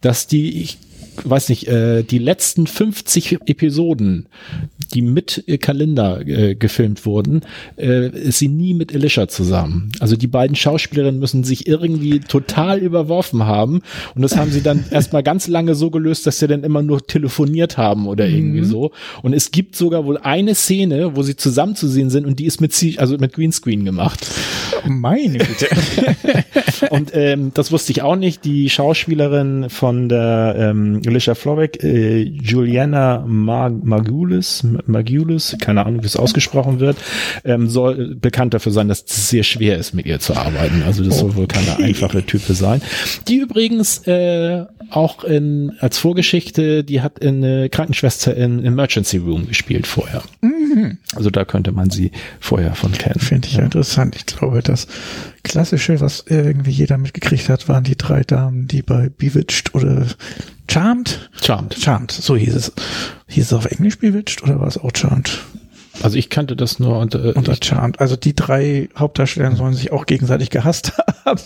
[0.00, 0.78] dass die ich
[1.24, 4.26] weiß nicht, äh, die letzten 50 Episoden,
[4.94, 7.42] die mit äh, Kalender äh, gefilmt wurden,
[7.76, 9.92] äh, ist sie nie mit Alicia zusammen.
[10.00, 13.82] Also die beiden Schauspielerinnen müssen sich irgendwie total überworfen haben
[14.14, 17.06] und das haben sie dann erstmal ganz lange so gelöst, dass sie dann immer nur
[17.06, 18.66] telefoniert haben oder irgendwie mhm.
[18.66, 18.90] so.
[19.22, 22.46] Und es gibt sogar wohl eine Szene, wo sie zusammen zu sehen sind und die
[22.46, 24.26] ist mit also mit Greenscreen gemacht.
[24.86, 25.68] Meine Güte.
[26.90, 28.44] und ähm, das wusste ich auch nicht.
[28.44, 36.06] Die Schauspielerin von der ähm, Alicia Florrick, äh, Juliana Mag Magulis, Magulis, keine Ahnung, wie
[36.06, 36.96] es ausgesprochen wird,
[37.44, 40.82] ähm, soll bekannt dafür sein, dass es sehr schwer ist, mit ihr zu arbeiten.
[40.86, 42.82] Also das soll wohl keine einfache Type sein.
[43.26, 49.86] Die übrigens äh, auch in, als Vorgeschichte, die hat eine Krankenschwester in Emergency Room gespielt
[49.86, 50.22] vorher.
[50.40, 50.98] Mhm.
[51.14, 53.20] Also da könnte man sie vorher von kennen.
[53.20, 53.64] Finde ich ja.
[53.64, 54.16] interessant.
[54.16, 54.86] Ich glaube, das
[55.42, 60.06] Klassische, was irgendwie jeder mitgekriegt hat, waren die drei Damen, die bei Bewitched oder
[60.70, 61.30] Charmed?
[61.42, 61.74] Charmed.
[61.74, 62.72] Charmed, so hieß es.
[63.28, 65.38] Hieß es auf Englisch Bewitched oder war es auch Charmed?
[66.02, 68.00] Also ich kannte das nur unter, äh, unter Charmed.
[68.00, 70.92] Also die drei Hauptdarsteller sollen sich auch gegenseitig gehasst
[71.24, 71.40] haben,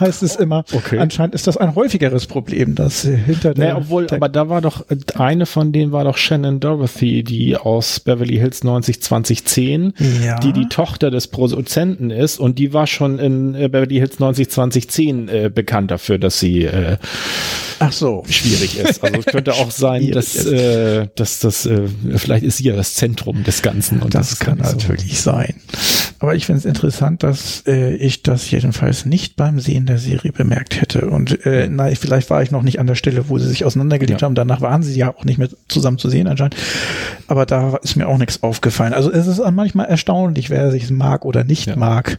[0.00, 0.64] heißt es immer.
[0.72, 0.98] Okay.
[0.98, 3.64] Anscheinend ist das ein häufigeres Problem, dass hinter der...
[3.64, 7.56] Naja, obwohl, der aber da war doch, eine von denen war doch Shannon Dorothy, die
[7.56, 10.38] aus Beverly Hills 90 2010, ja.
[10.38, 14.50] die die Tochter des Produzenten ist und die war schon in äh, Beverly Hills 90
[14.50, 16.96] 2010 äh, bekannt dafür, dass sie äh,
[17.78, 18.24] Ach so.
[18.28, 19.02] schwierig ist.
[19.02, 22.94] Also es könnte auch sein, dass, äh, dass das äh, vielleicht ist sie ja das
[22.94, 24.00] Zentrum des Ganzen.
[24.00, 25.32] Und das, das kann natürlich so.
[25.32, 25.54] sein.
[26.18, 30.32] Aber ich finde es interessant, dass äh, ich das jedenfalls nicht beim Sehen der Serie
[30.32, 31.10] bemerkt hätte.
[31.10, 34.22] Und äh, na, vielleicht war ich noch nicht an der Stelle, wo sie sich auseinandergelebt
[34.22, 34.24] ja.
[34.24, 34.34] haben.
[34.34, 36.56] Danach waren sie ja auch nicht mehr zusammen zu sehen anscheinend.
[37.26, 38.94] Aber da ist mir auch nichts aufgefallen.
[38.94, 41.76] Also es ist manchmal erstaunlich, wer sich mag oder nicht ja.
[41.76, 42.18] mag,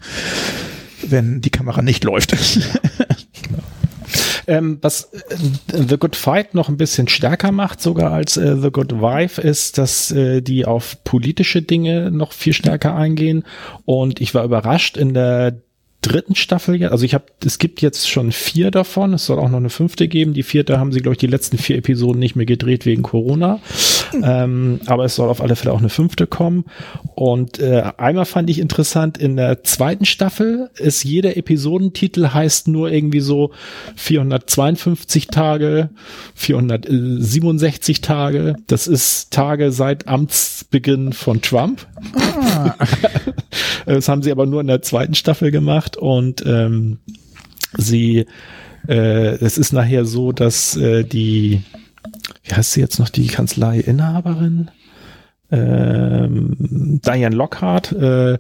[1.08, 2.36] wenn die Kamera nicht läuft.
[4.48, 5.36] Ähm, was äh,
[5.68, 9.78] The Good Fight noch ein bisschen stärker macht, sogar als äh, The Good Wife, ist,
[9.78, 13.44] dass äh, die auf politische Dinge noch viel stärker eingehen.
[13.86, 15.62] Und ich war überrascht in der
[16.08, 16.92] dritten Staffel jetzt.
[16.92, 19.14] Also ich habe, es gibt jetzt schon vier davon.
[19.14, 20.34] Es soll auch noch eine fünfte geben.
[20.34, 23.60] Die vierte haben sie, glaube ich, die letzten vier Episoden nicht mehr gedreht wegen Corona.
[24.24, 26.66] Ähm, aber es soll auf alle Fälle auch eine fünfte kommen.
[27.16, 32.92] Und äh, einmal fand ich interessant, in der zweiten Staffel ist jeder Episodentitel heißt nur
[32.92, 33.52] irgendwie so
[33.96, 35.90] 452 Tage,
[36.36, 38.56] 467 Tage.
[38.68, 41.86] Das ist Tage seit Amtsbeginn von Trump.
[42.16, 42.76] Ah.
[43.86, 45.52] das haben sie aber nur in der zweiten Staffel
[45.98, 47.00] und ähm,
[47.78, 48.26] sie
[48.88, 51.62] äh, es ist nachher so, dass äh, die
[52.48, 54.70] wie heißt sie jetzt noch, die Kanzlei-Inhaberin?
[55.50, 56.56] Ähm,
[57.06, 58.38] Diane Lockhart äh,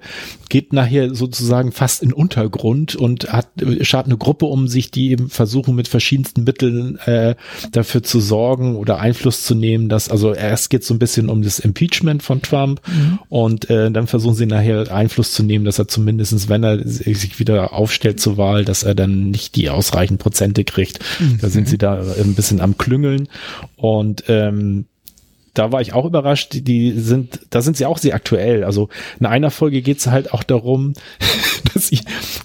[0.49, 3.47] geht nachher sozusagen fast in Untergrund und hat
[3.81, 7.35] schart eine Gruppe um sich, die eben versuchen mit verschiedensten Mitteln äh,
[7.71, 11.43] dafür zu sorgen oder Einfluss zu nehmen, dass also erst geht so ein bisschen um
[11.43, 13.19] das Impeachment von Trump mhm.
[13.29, 17.39] und äh, dann versuchen sie nachher Einfluss zu nehmen, dass er zumindestens, wenn er sich
[17.39, 20.99] wieder aufstellt zur Wahl, dass er dann nicht die ausreichend Prozente kriegt.
[21.19, 21.37] Mhm.
[21.41, 23.29] Da sind sie da ein bisschen am Klüngeln
[23.77, 24.85] und ähm,
[25.57, 28.63] da war ich auch überrascht, die, die sind, da sind sie auch sehr aktuell.
[28.63, 28.89] Also
[29.19, 30.93] in einer Folge geht es halt auch darum,
[31.73, 31.99] dass sie,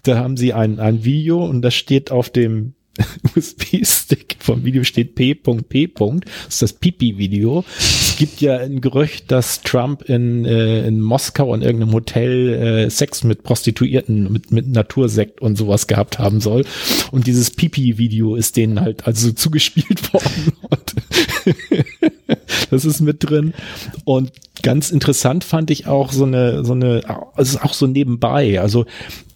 [0.04, 2.74] da haben sie ein, ein Video und das steht auf dem
[3.36, 5.88] USB-Stick vom Video steht P.P.
[5.94, 7.64] Das ist das Pipi-Video.
[7.78, 12.90] Es gibt ja ein Gerücht, dass Trump in, äh, in Moskau in irgendeinem Hotel äh,
[12.90, 16.66] Sex mit Prostituierten, mit, mit Natursekt und sowas gehabt haben soll.
[17.10, 20.52] Und dieses Pipi-Video ist denen halt also zugespielt worden.
[22.70, 23.54] Das ist mit drin.
[24.04, 24.32] Und
[24.62, 27.02] ganz interessant fand ich auch so eine, so eine,
[27.36, 28.60] es ist auch so nebenbei.
[28.60, 28.86] Also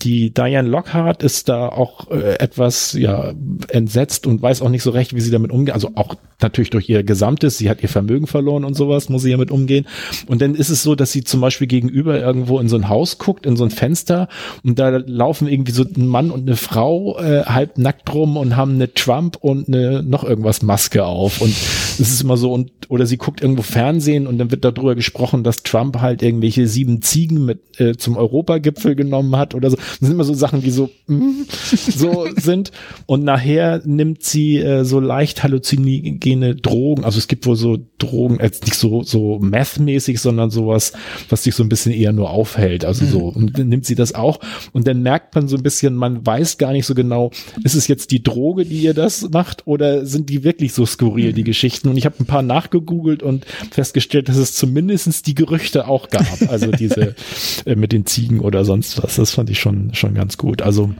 [0.02, 3.32] die Diane Lockhart ist da auch äh, etwas ja
[3.68, 5.74] entsetzt und weiß auch nicht so recht, wie sie damit umgeht.
[5.74, 9.30] Also auch natürlich durch ihr Gesamtes, sie hat ihr Vermögen verloren und sowas, muss sie
[9.30, 9.86] damit umgehen.
[10.26, 13.18] Und dann ist es so, dass sie zum Beispiel gegenüber irgendwo in so ein Haus
[13.18, 14.28] guckt, in so ein Fenster
[14.62, 18.56] und da laufen irgendwie so ein Mann und eine Frau äh, halb nackt rum und
[18.56, 21.40] haben eine Trump und eine noch irgendwas Maske auf.
[21.40, 21.54] Und
[22.00, 25.42] es ist immer so, und oder sie guckt irgendwo Fernsehen und dann wird darüber gesprochen,
[25.42, 29.76] dass Trump halt irgendwelche sieben Ziegen mit äh, zum Europagipfel genommen hat oder so.
[29.76, 31.42] Das sind immer so Sachen, die so mm,
[31.74, 32.70] so sind.
[33.06, 37.04] Und nachher nimmt sie äh, so leicht halluzinogene Drogen.
[37.04, 40.92] Also es gibt wohl so Drogen, jetzt nicht so so Meth-mäßig, sondern sowas,
[41.28, 42.84] was sich so ein bisschen eher nur aufhält.
[42.84, 43.10] Also mhm.
[43.10, 44.40] so und dann nimmt sie das auch.
[44.72, 47.30] Und dann merkt man so ein bisschen, man weiß gar nicht so genau,
[47.64, 51.32] ist es jetzt die Droge, die ihr das macht, oder sind die wirklich so skurril,
[51.32, 51.46] die mhm.
[51.86, 51.88] Geschichten?
[51.88, 56.26] Und ich habe ein paar nachgegoogelt und festgestellt, dass es zumindestens die Gerüchte auch gab.
[56.48, 57.14] Also diese
[57.64, 59.16] äh, mit den Ziegen oder sonst was.
[59.16, 60.62] Das fand ich schon, schon ganz gut.
[60.62, 60.90] Also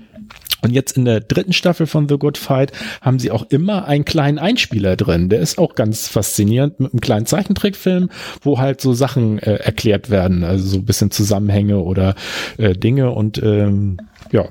[0.62, 4.04] Und jetzt in der dritten Staffel von The Good Fight haben sie auch immer einen
[4.04, 5.28] kleinen Einspieler drin.
[5.28, 8.10] Der ist auch ganz faszinierend mit einem kleinen Zeichentrickfilm,
[8.42, 12.14] wo halt so Sachen äh, erklärt werden, also so ein bisschen Zusammenhänge oder
[12.56, 13.98] äh, Dinge und ähm,
[14.32, 14.48] ja,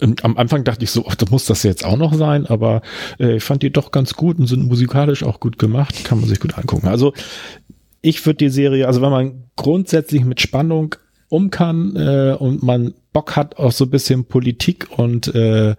[0.00, 2.82] am Anfang dachte ich so, ach, muss das jetzt auch noch sein, aber
[3.18, 6.28] äh, ich fand die doch ganz gut und sind musikalisch auch gut gemacht, kann man
[6.28, 6.88] sich gut angucken.
[6.88, 7.12] Also
[8.02, 10.94] ich würde die Serie, also wenn man grundsätzlich mit Spannung
[11.28, 15.76] um kann äh, und man Bock hat auf so ein bisschen Politik und äh,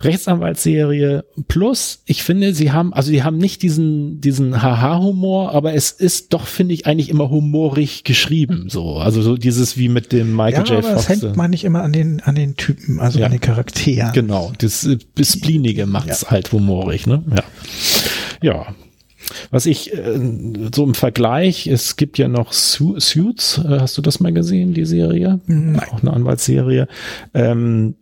[0.00, 1.24] Rechtsanwaltsserie.
[1.48, 6.32] Plus, ich finde, sie haben, also sie haben nicht diesen, diesen Haha-Humor, aber es ist
[6.32, 8.96] doch, finde ich, eigentlich immer humorig geschrieben, so.
[8.96, 10.84] Also so dieses wie mit dem Michael ja, J.
[10.84, 11.06] aber Fox.
[11.06, 13.26] das hängt man nicht immer an den, an den Typen, also Ja.
[13.26, 14.12] an den Charakteren.
[14.12, 17.22] Genau, das äh, Splinige macht's halt humorig, ne?
[17.34, 17.42] Ja.
[18.42, 18.66] Ja.
[19.50, 20.20] Was ich äh,
[20.74, 24.72] so im Vergleich, es gibt ja noch Su Suits, äh, hast du das mal gesehen,
[24.74, 25.40] die Serie?
[25.46, 25.80] Nein.
[25.90, 26.86] Auch eine Anwaltsserie.
[27.34, 27.94] Ähm,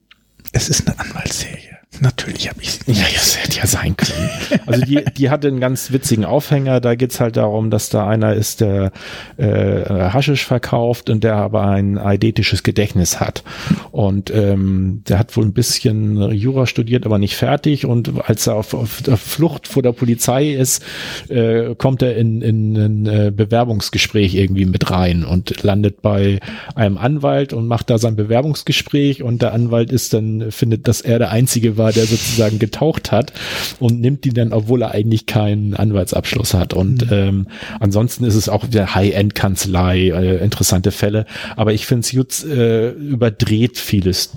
[0.52, 1.73] Es ist eine Anwaltsserie.
[2.00, 2.80] Natürlich habe ich.
[2.86, 4.30] Ja, das hätte ja sein können.
[4.66, 6.80] Also die, die hatte einen ganz witzigen Aufhänger.
[6.80, 8.92] Da geht's halt darum, dass da einer ist, der
[9.36, 13.44] äh, Haschisch verkauft und der aber ein eidetisches Gedächtnis hat.
[13.92, 17.86] Und ähm, der hat wohl ein bisschen Jura studiert, aber nicht fertig.
[17.86, 20.84] Und als er auf, auf der Flucht vor der Polizei ist,
[21.28, 26.40] äh, kommt er in, in ein äh, Bewerbungsgespräch irgendwie mit rein und landet bei
[26.74, 31.18] einem Anwalt und macht da sein Bewerbungsgespräch und der Anwalt ist dann, findet, dass er
[31.18, 33.32] der Einzige war, der sozusagen getaucht hat
[33.80, 36.74] und nimmt ihn dann, obwohl er eigentlich keinen Anwaltsabschluss hat.
[36.74, 37.48] Und ähm,
[37.80, 41.26] ansonsten ist es auch wieder High-End-Kanzlei, äh, interessante Fälle.
[41.56, 44.30] Aber ich finde, Suits äh, überdreht vieles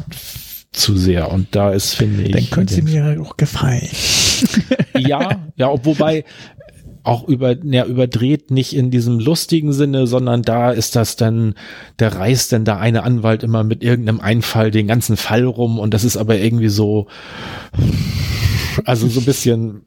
[0.72, 2.32] zu sehr und da ist, finde ich.
[2.32, 3.88] Dann könnte sie mir auch gefallen.
[4.98, 6.24] ja, ja, ob- wobei
[7.08, 11.56] auch über, ja, überdreht nicht in diesem lustigen Sinne, sondern da ist das dann,
[12.00, 15.94] der reißt dann da eine Anwalt immer mit irgendeinem Einfall den ganzen Fall rum und
[15.94, 17.08] das ist aber irgendwie so,
[18.86, 19.82] also so ein bisschen,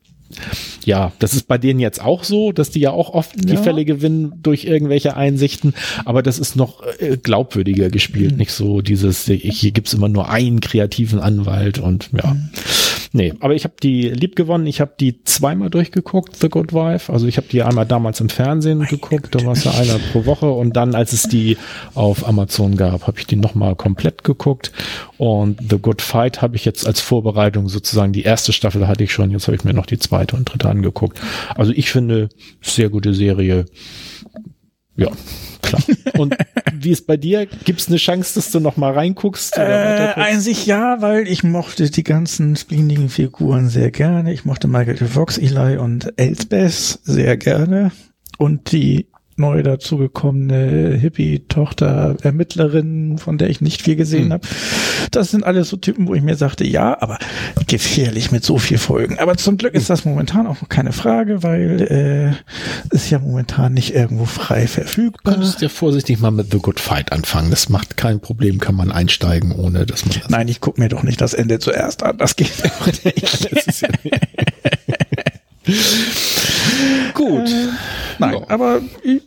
[0.84, 3.62] ja, das ist bei denen jetzt auch so, dass die ja auch oft die Ja.
[3.62, 9.24] Fälle gewinnen durch irgendwelche Einsichten, aber das ist noch äh, glaubwürdiger gespielt, nicht so dieses,
[9.26, 12.36] hier gibt's immer nur einen kreativen Anwalt und ja.
[13.12, 14.68] Nee, aber ich habe die lieb gewonnen.
[14.68, 17.12] Ich habe die zweimal durchgeguckt, The Good Wife.
[17.12, 20.26] Also ich habe die einmal damals im Fernsehen geguckt, da war es ja einer pro
[20.26, 21.56] Woche und dann, als es die
[21.94, 24.70] auf Amazon gab, habe ich die nochmal komplett geguckt.
[25.18, 29.12] Und The Good Fight habe ich jetzt als Vorbereitung sozusagen die erste Staffel hatte ich
[29.12, 31.20] schon, jetzt habe ich mir noch die zweite und dritte angeguckt.
[31.56, 32.28] Also ich finde,
[32.60, 33.64] sehr gute Serie.
[34.96, 35.10] Ja,
[35.62, 35.82] klar.
[36.18, 36.36] Und
[36.82, 37.46] wie ist bei dir?
[37.46, 39.56] Gibt es eine Chance, dass du noch mal reinguckst?
[39.56, 44.32] oder Äh, einzig ja, weil ich mochte die ganzen splinigen Figuren sehr gerne.
[44.32, 45.08] Ich mochte Michael J.
[45.08, 47.92] Fox, Eli und Elsbeth sehr gerne.
[48.38, 49.09] Und die
[49.40, 54.32] neu dazugekommene Hippie-Tochter Ermittlerin, von der ich nicht viel gesehen Hm.
[54.34, 54.46] habe.
[55.10, 57.18] Das sind alles so Typen, wo ich mir sagte, ja, aber
[57.66, 59.18] gefährlich mit so viel Folgen.
[59.18, 62.34] Aber zum Glück ist das momentan auch noch keine Frage, weil
[62.92, 65.34] äh, ist ja momentan nicht irgendwo frei verfügbar.
[65.34, 67.50] könntest ja vorsichtig mal mit The Good Fight anfangen.
[67.50, 70.28] Das macht kein Problem, kann man einsteigen, ohne dass man das.
[70.30, 72.18] Nein, ich gucke mir doch nicht das Ende zuerst an.
[72.18, 73.52] Das geht auch nicht.
[73.66, 73.82] das
[77.14, 77.50] Gut.
[78.18, 78.40] Nein, Ja.
[78.48, 79.22] aber ich-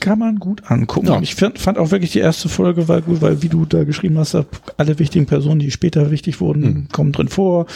[0.00, 1.06] kann man gut angucken.
[1.06, 1.20] Ja.
[1.20, 4.18] Ich find, fand auch wirklich die erste Folge war gut, weil wie du da geschrieben
[4.18, 4.34] hast,
[4.76, 6.88] alle wichtigen Personen, die später wichtig wurden, Mhm.
[6.92, 7.66] kommen drin vor.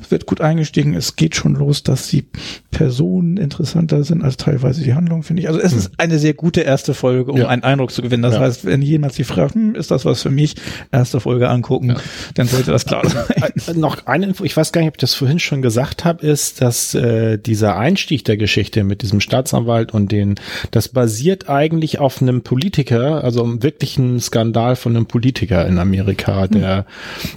[0.00, 0.94] Es wird gut eingestiegen.
[0.94, 2.24] Es geht schon los, dass die
[2.70, 5.48] Personen interessanter sind als teilweise die Handlung, finde ich.
[5.48, 7.42] Also es ist eine sehr gute erste Folge, um Mhm.
[7.42, 7.48] Ja.
[7.48, 8.22] einen Eindruck zu gewinnen.
[8.22, 8.40] Das Ja.
[8.40, 10.54] heißt, wenn jemand sich fragt, hm, ist das was für mich,
[10.92, 11.96] erste Folge angucken,
[12.34, 13.24] dann sollte das klar sein.
[13.66, 16.26] Äh, Noch eine Info, ich weiß gar nicht, ob ich das vorhin schon gesagt habe,
[16.26, 20.36] ist, dass äh, dieser Einstieg der Geschichte mit diesem Staatsanwalt und den,
[20.70, 26.46] das basiert eigentlich auf einem Politiker, also einem wirklichen Skandal von einem Politiker in Amerika,
[26.46, 26.86] der,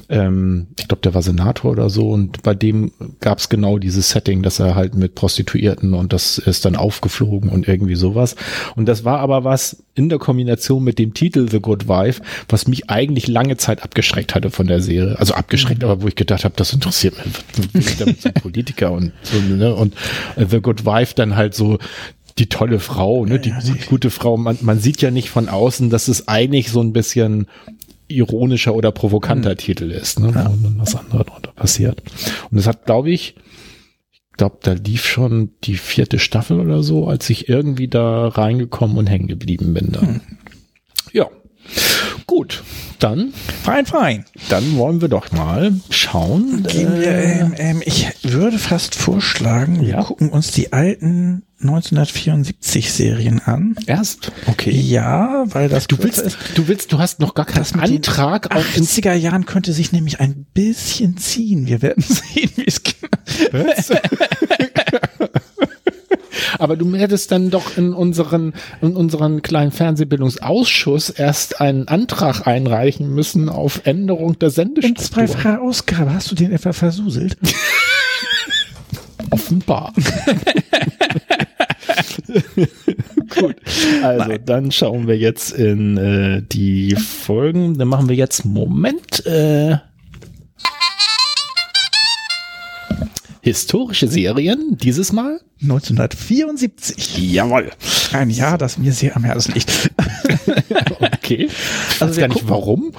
[0.09, 4.09] ähm, ich glaube, der war Senator oder so und bei dem gab es genau dieses
[4.09, 8.35] Setting, dass er halt mit Prostituierten und das ist dann aufgeflogen und irgendwie sowas.
[8.75, 12.67] Und das war aber was in der Kombination mit dem Titel The Good Wife, was
[12.67, 15.19] mich eigentlich lange Zeit abgeschreckt hatte von der Serie.
[15.19, 17.15] Also abgeschreckt, aber wo ich gedacht habe, das interessiert
[17.73, 18.33] mich.
[18.41, 19.73] Politiker und so, ne?
[19.75, 19.93] Und
[20.37, 21.77] The Good Wife dann halt so
[22.37, 23.39] die tolle Frau, ne?
[23.39, 24.37] Die gut, gute Frau.
[24.37, 27.47] Man, man sieht ja nicht von außen, dass es eigentlich so ein bisschen
[28.07, 30.27] ironischer oder provokanter Titel ist, ne?
[30.27, 32.01] Und dann was anderes drunter passiert.
[32.49, 33.35] Und das hat, glaube ich,
[34.11, 38.97] ich glaube, da lief schon die vierte Staffel oder so, als ich irgendwie da reingekommen
[38.97, 39.91] und hängen geblieben bin.
[39.91, 40.21] Dann.
[41.11, 41.29] Ja.
[42.35, 42.63] Gut,
[42.97, 43.31] dann.
[43.63, 44.25] Fein, fein.
[44.49, 46.63] Dann wollen wir doch mal schauen.
[46.63, 50.03] Gehen wir, ähm, ähm, ich würde fast vorschlagen, wir Ja.
[50.03, 53.75] gucken uns die alten 1974 Serien an.
[53.85, 54.31] Erst?
[54.47, 54.71] Okay.
[54.71, 56.37] Ja, weil das du willst, ist.
[56.55, 60.47] du willst, du hast noch gar keinen Antrag auf 80er Jahren könnte sich nämlich ein
[60.55, 61.67] bisschen ziehen.
[61.67, 62.95] Wir werden sehen, wie es geht.
[66.63, 73.13] Aber du hättest dann doch in unseren, in unseren kleinen Fernsehbildungsausschuss erst einen Antrag einreichen
[73.13, 75.23] müssen auf Änderung der Sendestruktur.
[75.23, 77.37] In zweifacher Ausgabe hast du den etwa versuselt?
[79.29, 79.91] Offenbar.
[83.29, 83.57] Gut,
[84.01, 84.39] also Nein.
[84.45, 87.77] dann schauen wir jetzt in äh, die Folgen.
[87.77, 89.25] Dann machen wir jetzt Moment.
[89.25, 89.79] Äh,
[93.43, 97.17] historische Serien, dieses Mal 1974.
[97.33, 97.71] Jawohl.
[98.13, 99.91] Ein Jahr, das mir sehr am Herzen liegt.
[100.99, 101.49] okay.
[101.49, 102.93] Ich also weiß gar nicht warum.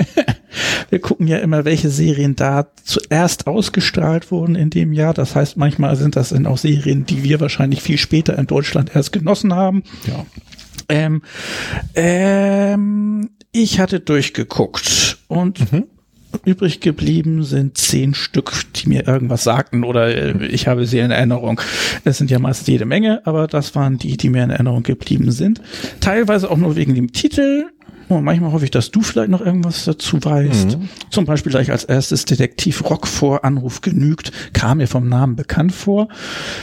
[0.90, 5.12] wir gucken ja immer, welche Serien da zuerst ausgestrahlt wurden in dem Jahr.
[5.12, 8.96] Das heißt, manchmal sind das dann auch Serien, die wir wahrscheinlich viel später in Deutschland
[8.96, 9.82] erst genossen haben.
[10.06, 10.24] Ja.
[10.88, 11.20] Ähm,
[11.94, 15.84] ähm, ich hatte durchgeguckt und mhm
[16.44, 21.10] übrig geblieben sind zehn Stück, die mir irgendwas sagten oder äh, ich habe sie in
[21.10, 21.60] Erinnerung.
[22.04, 25.30] Es sind ja meist jede Menge, aber das waren die, die mir in Erinnerung geblieben
[25.30, 25.60] sind.
[26.00, 27.66] Teilweise auch nur wegen dem Titel,
[28.10, 30.78] Oh, manchmal hoffe ich, dass du vielleicht noch irgendwas dazu weißt.
[30.78, 30.88] Mhm.
[31.10, 35.72] Zum Beispiel gleich als erstes Detektiv Rock vor Anruf genügt, kam mir vom Namen bekannt
[35.72, 36.08] vor.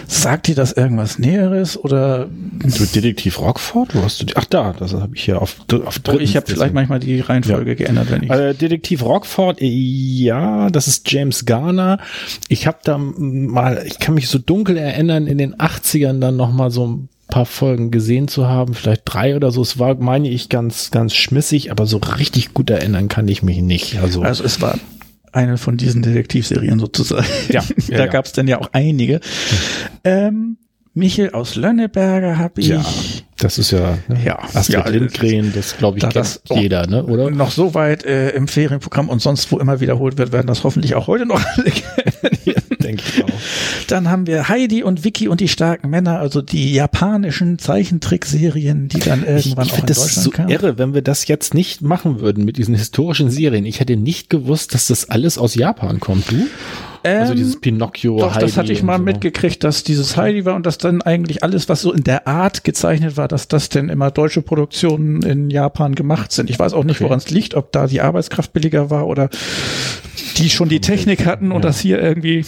[0.08, 2.28] Sagt dir das irgendwas Näheres oder?
[2.28, 3.96] Du Detektiv Rockford?
[3.96, 4.36] Wo hast du die?
[4.36, 7.72] Ach da, das habe ich hier auf, auf oh, Ich habe vielleicht manchmal die Reihenfolge
[7.72, 7.76] ja.
[7.76, 8.32] geändert, wenn ich.
[8.32, 12.00] Also Detektiv Rockford, ja, das ist James Garner.
[12.50, 16.52] Ich habe da mal, ich kann mich so dunkel erinnern, in den 80ern dann noch
[16.52, 19.62] mal so ein paar Folgen gesehen zu haben, vielleicht drei oder so.
[19.62, 23.62] Es war, meine ich, ganz, ganz schmissig, aber so richtig gut erinnern kann ich mich
[23.62, 24.00] nicht.
[24.00, 24.78] Also, also es war
[25.32, 27.26] eine von diesen Detektivserien sozusagen.
[27.50, 28.08] Ja, ja da ja.
[28.08, 29.20] gab es dann ja auch einige.
[30.04, 30.58] Ähm,
[30.94, 32.70] Michel aus Lönneberger habe ich.
[32.70, 32.86] Ja,
[33.38, 34.18] das ist ja, ne?
[34.24, 37.04] ja Astrid ja, Lindgren, das glaube ich da kennt jeder, ne?
[37.04, 37.30] oder?
[37.32, 40.96] Noch so weit äh, im Ferienprogramm und sonst wo immer wiederholt wird, werden das hoffentlich
[40.96, 41.72] auch heute noch alle
[42.46, 42.62] kennen.
[42.86, 43.30] Denke ich auch.
[43.88, 49.00] Dann haben wir Heidi und Vicky und die starken Männer, also die japanischen Zeichentrickserien, die
[49.00, 50.50] dann irgendwann ich, ich auch in das Deutschland so kamen.
[50.50, 53.66] irre, wenn wir das jetzt nicht machen würden mit diesen historischen Serien.
[53.66, 56.32] Ich hätte nicht gewusst, dass das alles aus Japan kommt.
[56.32, 56.48] Du?
[57.06, 58.18] Also ähm, dieses Pinocchio.
[58.18, 59.04] Doch, Heidi das hatte ich mal so.
[59.04, 62.64] mitgekriegt, dass dieses Heidi war und dass dann eigentlich alles, was so in der Art
[62.64, 66.50] gezeichnet war, dass das denn immer deutsche Produktionen in Japan gemacht sind.
[66.50, 67.06] Ich weiß auch nicht, okay.
[67.06, 69.30] woran es liegt, ob da die Arbeitskraft billiger war oder
[70.38, 71.68] die schon die Technik hatten und ja.
[71.68, 72.46] das hier irgendwie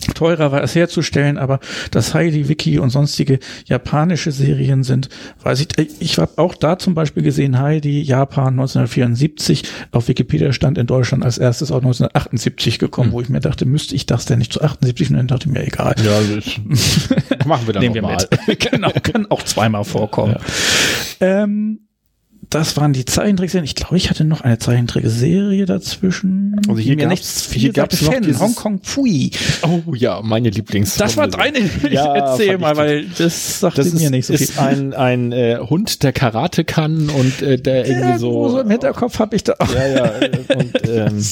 [0.00, 5.08] teurer war es herzustellen, aber dass Heidi, Wiki und sonstige japanische Serien sind,
[5.42, 5.68] weiß ich,
[6.00, 11.24] ich habe auch da zum Beispiel gesehen, Heidi, Japan 1974, auf Wikipedia stand in Deutschland
[11.24, 13.12] als erstes auch 1978 gekommen, hm.
[13.12, 15.52] wo ich mir dachte, müsste ich das denn nicht zu 78 und dann dachte ich
[15.52, 15.94] mir, egal.
[16.04, 18.16] Ja, das machen wir dann Nehmen wir mal.
[18.46, 18.60] mit.
[18.70, 20.36] genau, kann auch zweimal vorkommen.
[21.20, 21.42] Ja.
[21.42, 21.80] Ähm,
[22.50, 23.64] das waren die Zeichentrickserien.
[23.64, 26.60] Ich glaube, ich hatte noch eine Zeichentrickserie dazwischen.
[26.68, 29.30] Also hier gab es hier gab's noch dieses Hong Kong Pui.
[29.62, 30.96] Oh ja, meine Lieblings.
[30.96, 31.60] Das war deine.
[31.90, 34.42] Ja, erzähl mal, weil das sagt das mir ist, nicht so viel.
[34.42, 38.48] Ist ein ein äh, Hund, der Karate kann und äh, der irgendwie so.
[38.48, 39.54] so im Hinterkopf habe ich da.
[39.58, 39.74] Auch.
[39.74, 40.12] Ja ja.
[40.56, 41.24] Und, ähm,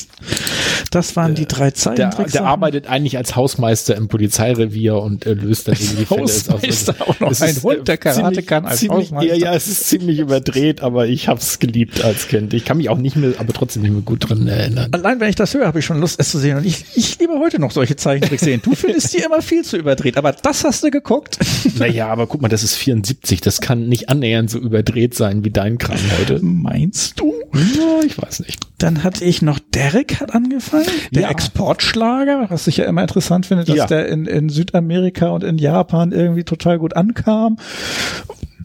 [0.91, 2.33] das waren die drei Zeichentrickserien.
[2.33, 6.23] Der, der arbeitet eigentlich als Hausmeister im Polizeirevier und äh, löst dann irgendwie Fälle.
[6.23, 9.35] Hausmeister auch noch ein Hund, der Karate ziemlich, kann als ziemlich, Hausmeister.
[9.35, 12.55] Ja ja, es ist ziemlich überdreht, aber ich habe es geliebt als Kind.
[12.55, 14.89] Ich kann mich auch nicht mehr, aber trotzdem nicht mehr gut dran erinnern.
[14.93, 16.59] Allein wenn ich das höre, habe ich schon Lust, es zu sehen.
[16.59, 18.61] Und ich, ich liebe heute noch solche Zeichentricks sehen.
[18.63, 21.39] Du findest die immer viel zu überdreht, aber das hast du geguckt.
[21.79, 23.41] Naja, aber guck mal, das ist 74.
[23.41, 26.41] Das kann nicht annähernd so überdreht sein wie dein Kram heute.
[26.43, 27.35] Meinst du?
[27.55, 28.59] Ja, ich weiß nicht.
[28.79, 31.31] Dann hatte ich noch Derek hat angefangen, der ja.
[31.31, 33.87] Exportschlager, was ich ja immer interessant finde, dass ja.
[33.87, 37.59] der in, in Südamerika und in Japan irgendwie total gut ankam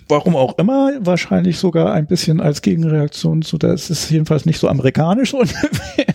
[0.08, 4.68] warum auch immer, wahrscheinlich sogar ein bisschen als Gegenreaktion zu, das ist jedenfalls nicht so
[4.68, 6.06] amerikanisch ungefähr.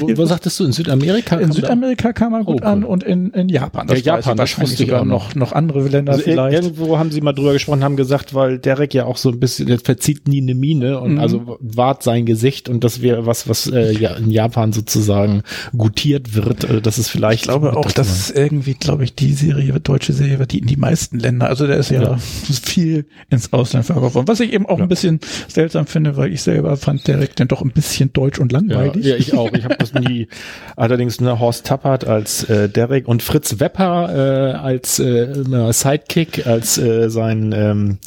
[0.00, 1.36] Wo, wo sagtest du, in Südamerika?
[1.36, 3.86] In Südamerika kam er gut oh, an und in, in Japan.
[3.86, 6.54] Das ja, Japan, wahrscheinlich sogar noch, noch andere Länder also vielleicht.
[6.54, 9.66] Irgendwo haben sie mal drüber gesprochen, haben gesagt, weil Derek ja auch so ein bisschen,
[9.66, 11.20] der verzieht nie eine Miene und mhm.
[11.20, 15.42] also wahrt sein Gesicht und das wäre was, was äh, ja, in Japan sozusagen
[15.76, 16.64] gutiert wird.
[16.64, 17.42] Also das ist vielleicht.
[17.42, 20.76] Ich glaube auch, dass es irgendwie, glaube ich, die Serie, deutsche Serie, die in die
[20.76, 22.18] meisten Länder, also der ist ja, ja.
[22.18, 24.28] viel ins Ausland verkauft worden.
[24.28, 24.84] Was ich eben auch ja.
[24.84, 28.52] ein bisschen seltsam finde, weil ich selber fand Derek dann doch ein bisschen deutsch und
[28.52, 29.04] langweilig.
[29.04, 29.52] Ja, ja ich auch.
[29.52, 30.28] Ich habe das nie.
[30.76, 36.78] Allerdings ne, Horst Tappert als äh, Derek und Fritz Wepper äh, als äh, Sidekick, als
[36.78, 37.98] äh, sein ähm,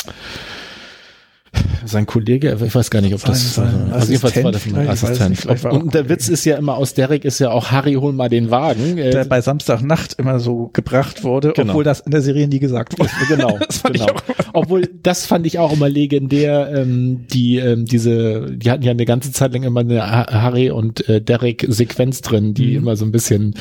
[1.86, 5.04] sein Kollege, ich weiß gar nicht, ob das Sein- sein also jedenfalls war Assistent das
[5.04, 5.30] ein Assistent.
[5.30, 8.14] nicht, auch und der Witz ist ja immer aus Derek ist ja auch Harry, hol
[8.14, 8.97] mal den Wagen.
[8.97, 11.72] Äh, Der bei Samstagnacht immer so gebracht wurde, Genau.
[11.74, 13.10] obwohl das in der Serie nie gesagt wurde.
[13.28, 14.20] Genau, Das fand ich genau.
[14.54, 16.72] Obwohl, das fand ich auch immer legendär.
[16.76, 20.70] Ähm, die, ähm, diese, die hatten ja eine ganze Zeit lang immer eine Ha- Harry
[20.72, 23.56] und äh, Derek Sequenz drin, die immer so ein bisschen,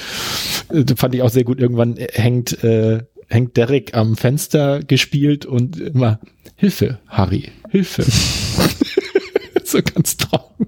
[0.72, 1.60] äh, fand ich auch sehr gut.
[1.60, 3.00] Irgendwann äh, hängt, äh,
[3.32, 6.20] hängt Derek am Fenster gespielt und immer
[6.56, 8.04] Hilfe, Harry, Hilfe.
[9.64, 10.66] so ganz trocken.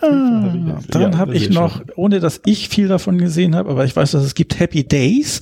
[0.00, 3.94] Ah, dann Ja, habe ich noch, ohne dass ich viel davon gesehen habe, aber ich
[3.96, 5.40] weiß, dass es gibt Happy Days.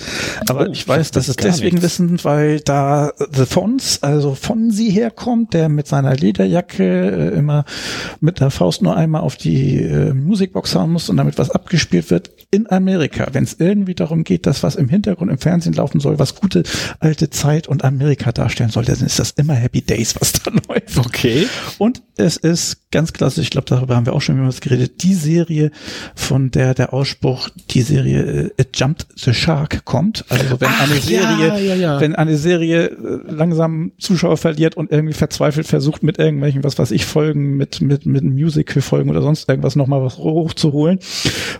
[0.48, 1.98] Aber Oh, ich weiß, das dass es deswegen nichts.
[1.98, 7.64] wissen, weil da The Fons, also von sie herkommt, der mit seiner Lederjacke äh, immer
[8.20, 12.10] mit der Faust nur einmal auf die äh, Musikbox hauen muss und damit was abgespielt
[12.10, 12.30] wird.
[12.50, 16.18] In Amerika, wenn es irgendwie darum geht, dass was im Hintergrund im Fernsehen laufen soll,
[16.18, 16.62] was gute
[17.00, 20.96] alte Zeit und Amerika darstellen soll, dann ist das immer Happy Days, was da läuft.
[20.98, 21.46] Okay.
[21.78, 25.12] Und es ist ganz klassisch, ich glaube, darüber haben wir auch schon mehrmals geredet, die
[25.12, 25.70] Serie,
[26.14, 28.22] von der der Ausspruch, die Serie
[28.56, 30.24] äh, It Jumped the Shark kommt.
[30.30, 32.00] Also wenn Ach, eine ja, Serie, ja, ja.
[32.00, 36.90] wenn eine Serie äh, langsam Zuschauer verliert und irgendwie verzweifelt versucht, mit irgendwelchen, was weiß
[36.92, 40.98] ich, Folgen, mit, mit, mit Musical-Folgen oder sonst irgendwas nochmal was hochzuholen.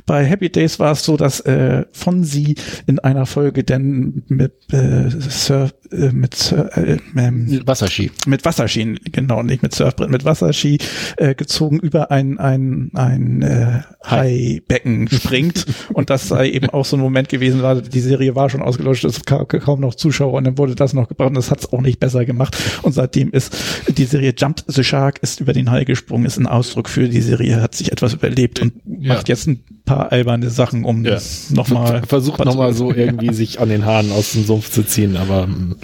[0.06, 2.54] Bei Happy Days war es so, dass äh, von sie
[2.86, 8.10] in einer Folge denn mit äh, Surf, äh, mit Sur äh, ähm, Wasserski.
[8.26, 10.78] mit Wasserski, genau, nicht mit Surfbrett, mit Wasserski
[11.16, 15.66] äh, gezogen über ein, ein, ein äh, Haibecken springt.
[15.92, 19.04] und das sei eben auch so ein Moment gewesen, war, die Serie war schon ausgelöscht,
[19.04, 21.72] es gab kaum noch Zuschauer und dann wurde das noch gebracht und das hat es
[21.72, 22.56] auch nicht besser gemacht.
[22.82, 23.54] Und seitdem ist
[23.88, 27.20] die Serie Jumped the Shark, ist über den Hai gesprungen, ist ein Ausdruck für die
[27.20, 29.14] Serie, hat sich etwas überlebt und Ja.
[29.14, 31.18] macht jetzt ein paar alberne Sachen, um Ja.
[31.50, 35.46] nochmal Versucht nochmal so irgendwie sich an den Haaren aus dem Sumpf zu ziehen, aber
[35.46, 35.76] mm,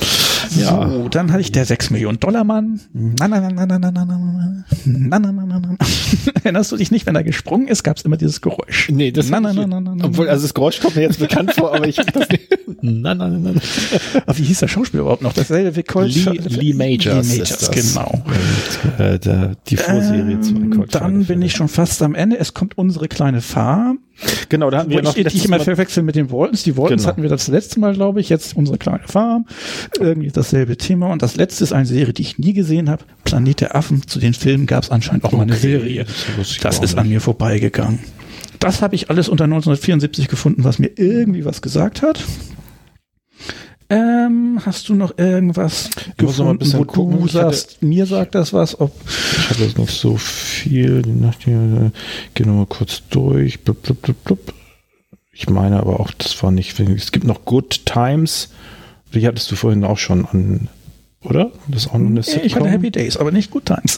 [0.57, 0.88] ja.
[0.88, 2.80] So, dann hatte ich der 6 Millionen Dollar Mann.
[2.93, 5.76] Na, na, na, na, na, na, na, na, na, na, na, na, na.
[6.43, 8.88] Erinnerst du dich nicht, wenn er gesprungen ist, gab es immer dieses Geräusch.
[8.90, 10.05] Nee, das na, na, na, na, na, na.
[10.05, 12.49] Obwohl, also das Geräusch kommt mir jetzt bekannt vor, aber ich hab das nicht.
[12.80, 13.61] Na, na, na, na.
[14.26, 15.32] Aber wie hieß der Schauspieler überhaupt noch?
[15.32, 17.30] Dasselbe wie Colt Lee, Lee Majors.
[17.32, 18.22] Lee Majors, genau.
[18.99, 22.38] Und, äh, die Vorserie zu Ähm, Colt dann bin ich schon fast am Ende.
[22.38, 23.99] Es kommt unsere kleine Farm.
[24.49, 26.62] Genau, da hatten Wo wir noch ich, ich immer verwechseln mit den Waltons.
[26.62, 27.09] Die Waltons Genau.
[27.11, 28.29] hatten wir das letzte Mal, glaube ich.
[28.29, 29.47] Jetzt unsere kleine Farm.
[29.99, 31.11] Irgendwie dasselbe Thema.
[31.12, 33.05] Und das letzte ist eine Serie, die ich nie gesehen habe.
[33.25, 34.07] Planet der Affen.
[34.07, 36.07] Zu den Filmen gab es anscheinend auch mal eine Okay, Serie.
[36.37, 37.99] das Das ist an mir vorbeigegangen.
[38.59, 42.23] Das habe ich alles unter 1974 gefunden, was mir irgendwie was gesagt hat.
[43.91, 47.18] Ähm, hast du noch irgendwas Ich muss noch mal ein bisschen wo gucken.
[47.20, 51.03] du Ich hatte- sagst, mir sagt das was, ob Ich hatte jetzt nicht so viel.
[51.03, 51.91] Die Nacht hier,
[52.35, 53.61] geh noch mal kurz durch.
[53.61, 54.55] Blub, blub, blub, blub.
[55.33, 56.78] Ich meine aber auch, das war nicht.
[56.80, 58.51] Es gibt noch Good Times.
[59.14, 60.68] Die hattest du vorhin auch schon an,
[61.22, 61.51] oder?
[61.68, 62.47] Das ist auch noch eine Sitcom.
[62.47, 63.97] ich hatte Happy Days, aber nicht Good Times.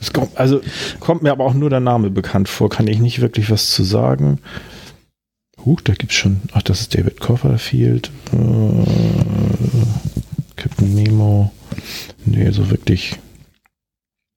[0.00, 0.60] Es kommt, also
[1.00, 2.70] kommt mir aber auch nur der Name bekannt vor.
[2.70, 4.38] Kann ich nicht wirklich was zu sagen.
[5.66, 6.40] Huch, da gibt's schon.
[6.52, 8.10] Ach, das ist David Copperfield.
[8.32, 8.86] Äh,
[10.54, 11.52] Captain Nemo.
[12.24, 13.18] Nee, so wirklich.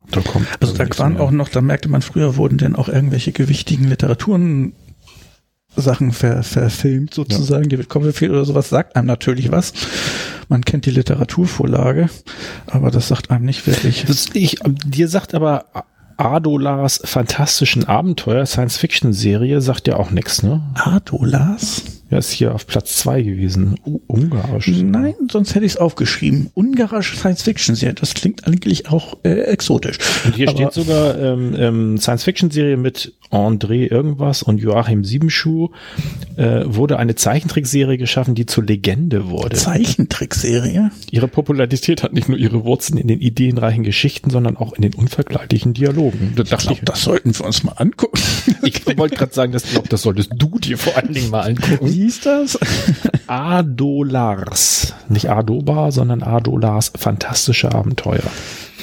[0.09, 0.47] Da kommt.
[0.59, 1.21] Also da waren mehr.
[1.21, 4.73] auch noch, da merkte man früher, wurden denn auch irgendwelche gewichtigen Literaturen
[5.75, 7.69] Sachen ver, verfilmt sozusagen.
[7.69, 9.73] David Copperfield oder sowas sagt einem natürlich was.
[10.47, 12.09] Man kennt die Literaturvorlage,
[12.65, 14.05] aber das sagt einem nicht wirklich.
[14.07, 15.65] Das, ich, dir sagt aber
[16.19, 20.61] Adolas fantastischen Abenteuer, Science-Fiction-Serie, sagt ja auch nichts, ne?
[20.75, 21.98] Adolas?
[22.11, 23.75] Ja, ist hier auf Platz zwei gewesen.
[23.85, 24.67] U Ungarisch.
[24.67, 26.49] Nein, sonst hätte ich es aufgeschrieben.
[26.55, 27.93] Ungarische Science-Fiction-Serie.
[27.93, 29.97] Das klingt eigentlich auch äh, exotisch.
[30.25, 35.69] Und hier Aber- steht sogar ähm, ähm, Science-Fiction-Serie mit André irgendwas und Joachim Siebenschuh.
[36.35, 39.55] Äh, wurde eine Zeichentrickserie geschaffen, die zur Legende wurde.
[39.55, 40.89] Zeichentrickserie?
[41.11, 44.93] Ihre Popularität hat nicht nur ihre Wurzeln in den ideenreichen Geschichten, sondern auch in den
[44.95, 46.33] unvergleichlichen Dialogen.
[46.35, 48.19] Da dachte ich, Das sollten wir uns mal angucken.
[48.63, 51.85] ich wollte gerade sagen, das, glaub, das solltest du dir vor allen Dingen mal angucken.
[51.99, 52.57] Wie hieß das?
[53.27, 54.93] Adolars.
[55.09, 58.23] Nicht Adobar, sondern Adolars fantastische Abenteuer.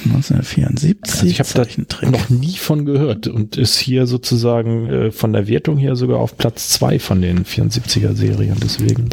[0.05, 0.95] 1974.
[1.03, 1.65] Also ich habe
[2.01, 6.19] da noch nie von gehört und ist hier sozusagen äh, von der Wertung her sogar
[6.19, 8.57] auf Platz zwei von den 74er Serien.
[8.61, 9.09] Deswegen.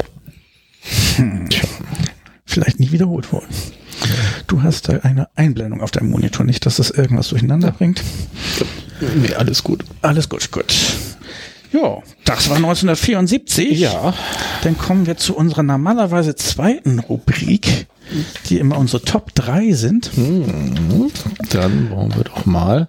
[1.16, 1.48] Hm.
[2.44, 3.48] Vielleicht nie wiederholt worden.
[4.48, 8.05] Du hast da eine Einblendung auf deinem Monitor, nicht, dass das irgendwas durcheinander bringt.
[9.00, 9.82] Nee, alles gut.
[10.02, 10.74] Alles gut, gut.
[11.74, 13.80] Ja, das war 1974.
[13.80, 14.14] Ja.
[14.62, 17.88] Dann kommen wir zu unserer normalerweise zweiten Rubrik,
[18.48, 20.16] die immer unsere Top 3 sind.
[20.16, 21.10] Mhm.
[21.50, 22.88] Dann wollen wir doch mal.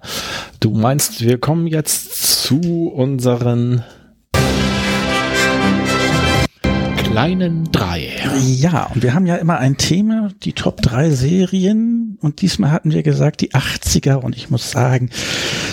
[0.59, 3.83] Du meinst, wir kommen jetzt zu unseren
[7.15, 8.11] kleinen drei.
[8.41, 12.17] Ja, und wir haben ja immer ein Thema, die Top 3 Serien.
[12.19, 14.15] Und diesmal hatten wir gesagt, die 80er.
[14.15, 15.09] Und ich muss sagen,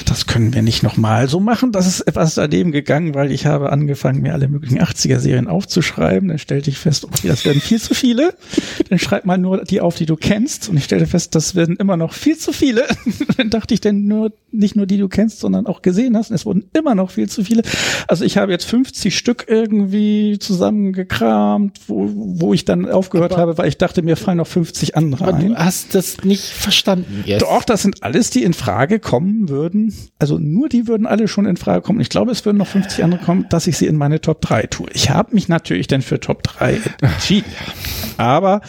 [0.06, 1.72] das können wir nicht nochmal so machen.
[1.72, 6.28] Das ist etwas daneben gegangen, weil ich habe angefangen, mir alle möglichen 80er Serien aufzuschreiben.
[6.28, 8.34] Dann stellte ich fest, okay, das werden viel zu viele.
[8.88, 10.68] Dann schreib mal nur die auf, die du kennst.
[10.68, 12.86] Und ich stellte fest, das werden immer noch viel zu viele.
[13.36, 16.30] Dann dachte ich denn nur, nicht nur die du kennst, sondern auch gesehen hast.
[16.30, 17.62] Und es wurden immer noch viel zu viele.
[18.06, 21.31] Also ich habe jetzt 50 Stück irgendwie zusammengekramt,
[21.86, 25.34] wo, wo ich dann aufgehört aber, habe, weil ich dachte, mir fallen noch 50 andere
[25.34, 25.48] ein.
[25.48, 27.42] Du hast das nicht verstanden jetzt.
[27.42, 29.94] Doch, das sind alles, die in Frage kommen würden.
[30.18, 32.00] Also nur die würden alle schon in Frage kommen.
[32.00, 34.62] Ich glaube, es würden noch 50 andere kommen, dass ich sie in meine Top 3
[34.66, 34.88] tue.
[34.92, 37.50] Ich habe mich natürlich dann für Top 3 entschieden.
[38.16, 38.60] Aber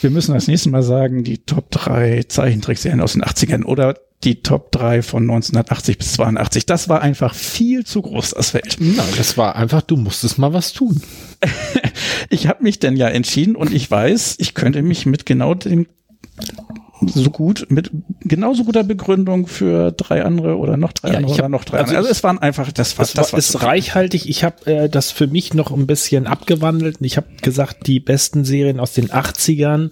[0.00, 3.94] wir müssen das nächste Mal sagen, die Top 3 Zeichentrickserien aus den 80ern oder
[4.24, 6.66] die Top 3 von 1980 bis 82.
[6.66, 8.76] Das war einfach viel zu groß, das Feld.
[8.80, 11.00] Na, das war einfach, du musstest mal was tun.
[12.28, 15.86] ich habe mich denn ja entschieden und ich weiß, ich könnte mich mit genau dem
[17.06, 17.90] so gut, mit
[18.20, 21.78] genauso guter Begründung für drei andere oder noch drei ja, andere hab, oder noch drei
[21.78, 21.98] also andere.
[21.98, 24.28] Also es waren einfach, das war, das, das war, ist reichhaltig.
[24.28, 26.96] Ich habe äh, das für mich noch ein bisschen abgewandelt.
[27.00, 29.90] Ich habe gesagt, die besten Serien aus den 80ern,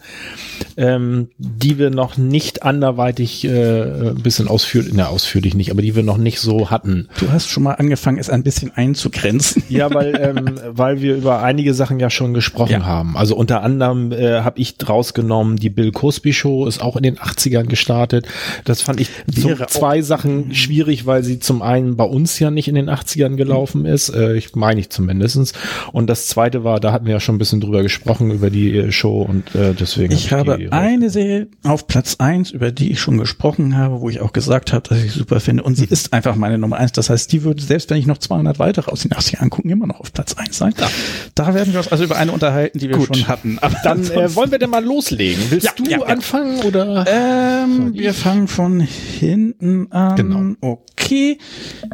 [0.77, 5.95] ähm, die wir noch nicht anderweitig äh, ein bisschen ausführlich, ne, ausführlich nicht, aber die
[5.95, 7.09] wir noch nicht so hatten.
[7.19, 9.63] Du hast schon mal angefangen, es ein bisschen einzugrenzen.
[9.69, 12.85] Ja, weil, ähm, weil wir über einige Sachen ja schon gesprochen ja.
[12.85, 13.17] haben.
[13.17, 17.03] Also unter anderem äh, habe ich draus genommen, die Bill Cosby Show ist auch in
[17.03, 18.27] den 80ern gestartet.
[18.65, 22.69] Das fand ich so zwei Sachen schwierig, weil sie zum einen bei uns ja nicht
[22.69, 25.53] in den 80ern gelaufen ist, äh, ich meine ich zumindestens.
[25.93, 28.77] Und das zweite war, da hatten wir ja schon ein bisschen drüber gesprochen, über die
[28.77, 30.13] äh, Show und äh, deswegen.
[30.13, 34.09] Ich hab habe eine Serie auf Platz eins, über die ich schon gesprochen habe, wo
[34.09, 35.63] ich auch gesagt habe, dass ich super finde.
[35.63, 35.93] Und sie mhm.
[35.93, 36.93] ist einfach meine Nummer eins.
[36.93, 39.87] Das heißt, die würde, selbst wenn ich noch 200 weitere aus den 80ern angucken, immer
[39.87, 40.75] noch auf Platz eins sein.
[40.79, 40.89] Ja.
[41.35, 43.17] Da werden wir uns also über eine unterhalten, die wir Gut.
[43.17, 43.59] schon hatten.
[43.61, 45.45] Aber dann äh, wollen wir denn mal loslegen.
[45.51, 46.86] Willst ja, du ja, anfangen oder?
[47.07, 50.17] Ähm, wir fangen von hinten an.
[50.17, 50.55] Genau.
[50.61, 51.39] Okay.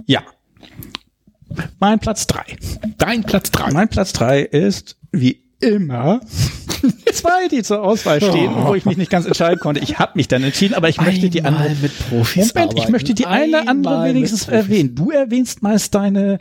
[0.07, 0.23] Ja.
[1.81, 2.45] Mein Platz drei.
[2.99, 3.71] Dein Platz drei.
[3.73, 6.21] Mein Platz drei ist wie immer
[7.13, 8.69] zwei, die zur Auswahl stehen, oh.
[8.69, 9.81] wo ich mich nicht ganz entscheiden konnte.
[9.81, 12.89] Ich habe mich dann entschieden, aber ich Einmal möchte die andere mit Profis Moment, ich
[12.89, 14.95] möchte die Einmal eine andere wenigstens erwähnen.
[14.95, 16.39] Du erwähnst meist deine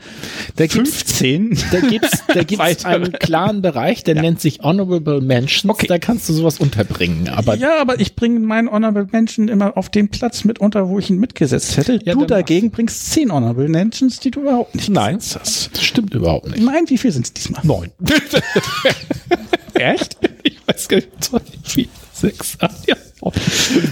[0.55, 1.57] da 15.
[1.71, 4.21] Da gibt's, da gibt's einen klaren Bereich, der ja.
[4.21, 5.71] nennt sich Honorable Mentions.
[5.71, 5.87] Okay.
[5.87, 7.29] Da kannst du sowas unterbringen.
[7.29, 10.99] Aber ja, aber ich bringe meinen Honorable Mention immer auf den Platz mit unter, wo
[10.99, 11.99] ich ihn mitgesetzt hätte.
[12.03, 16.49] Ja, du dagegen bringst zehn Honorable Mentions, die du überhaupt nicht Nein, das stimmt überhaupt
[16.49, 16.63] nicht.
[16.63, 17.61] Nein, wie viel sind es diesmal?
[17.63, 17.91] Neun.
[19.73, 20.17] Echt?
[20.43, 21.23] Ich weiß gar nicht.
[21.23, 22.95] Zwei, vier, sechs, acht, ja.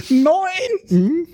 [0.08, 0.32] Neun!
[0.88, 1.26] Mhm.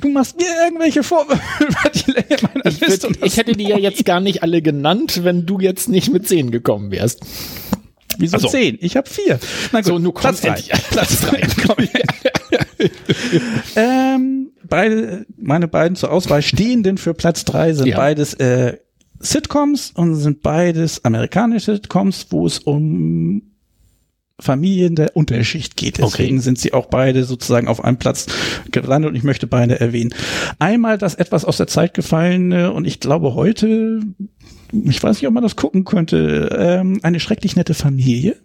[0.00, 3.08] Du machst mir irgendwelche Vorwürfe über die Länge meiner ich Liste.
[3.08, 6.26] Würd, ich hätte die ja jetzt gar nicht alle genannt, wenn du jetzt nicht mit
[6.26, 7.20] zehn gekommen wärst.
[8.18, 8.78] Wieso also, zehn?
[8.80, 9.38] Ich habe vier.
[9.72, 10.60] Na gut, so, nur Platz drei.
[10.90, 11.42] Platz drei.
[13.76, 17.96] ähm, beide, meine beiden zur Auswahl stehenden für Platz drei sind ja.
[17.96, 18.78] beides äh,
[19.20, 23.51] Sitcoms und sind beides amerikanische Sitcoms, wo es um
[24.42, 25.98] Familien der Unterschicht geht.
[25.98, 26.44] Deswegen okay.
[26.44, 28.26] sind sie auch beide sozusagen auf einem Platz
[28.70, 30.14] gelandet und ich möchte beide erwähnen.
[30.58, 34.00] Einmal das etwas aus der Zeit gefallene und ich glaube heute,
[34.72, 38.36] ich weiß nicht, ob man das gucken könnte, ähm, eine schrecklich nette Familie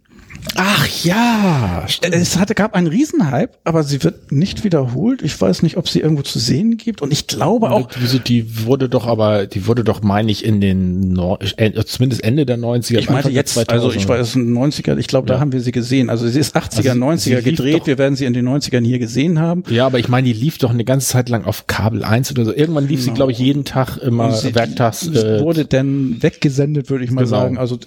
[0.56, 2.16] Ach ja, stimmt.
[2.16, 5.22] es hatte gab einen Riesenhype, aber sie wird nicht wiederholt.
[5.22, 7.89] Ich weiß nicht, ob sie irgendwo zu sehen gibt und ich glaube auch.
[8.00, 11.18] Wieso die wurde doch aber, die wurde doch meine ich in den
[11.58, 13.00] äh, zumindest Ende der 90er.
[13.00, 13.72] Ich meinte jetzt, 2000.
[13.72, 15.36] also ich weiß 90er, ich glaube, ja.
[15.36, 16.10] da haben wir sie gesehen.
[16.10, 17.88] Also sie ist 80er, also 90er gedreht.
[17.88, 19.64] Wir werden sie in den 90ern hier gesehen haben.
[19.70, 22.45] Ja, aber ich meine, die lief doch eine ganze Zeit lang auf Kabel 1 oder
[22.45, 22.54] so.
[22.54, 23.12] Irgendwann lief genau.
[23.12, 25.08] sie, glaube ich, jeden Tag immer sie, werktags.
[25.08, 27.38] Äh, wurde denn weggesendet, würde ich mal genau.
[27.38, 27.58] sagen.
[27.58, 27.78] Also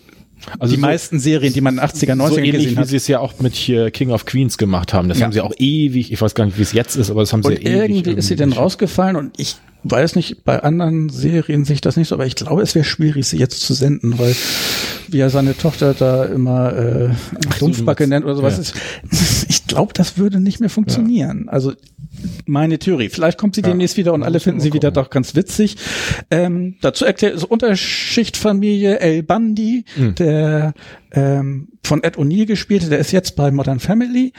[0.58, 2.84] also die so, meisten Serien, die man in den 80er, 90er so ähnlich, gesehen hat.
[2.84, 5.08] wie sie es ja auch mit hier King of Queens gemacht haben.
[5.08, 5.24] Das ja.
[5.24, 7.42] haben sie auch ewig, ich weiß gar nicht, wie es jetzt ist, aber das haben
[7.42, 7.96] und sie irgendwie ewig.
[8.06, 12.08] Irgendwie ist sie denn rausgefallen und ich weiß nicht, bei anderen Serien sich das nicht
[12.08, 14.36] so, aber ich glaube, es wäre schwierig, sie jetzt zu senden, weil
[15.08, 17.08] wie er seine Tochter da immer äh,
[17.58, 18.72] Dumpfbacke nennt oder sowas.
[18.72, 18.80] Ja.
[19.48, 21.44] Ich glaube, das würde nicht mehr funktionieren.
[21.46, 21.52] Ja.
[21.52, 21.72] Also
[22.46, 23.08] meine Theorie.
[23.08, 23.68] Vielleicht kommt sie ja.
[23.68, 25.76] demnächst wieder und alle finden sie wieder doch ganz witzig.
[26.30, 30.14] Ähm, dazu erklärt es Unterschichtfamilie El Bundy, mhm.
[30.16, 30.74] der
[31.12, 34.32] ähm, von Ed O'Neill gespielte, der ist jetzt bei Modern Family.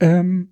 [0.00, 0.48] Ähm,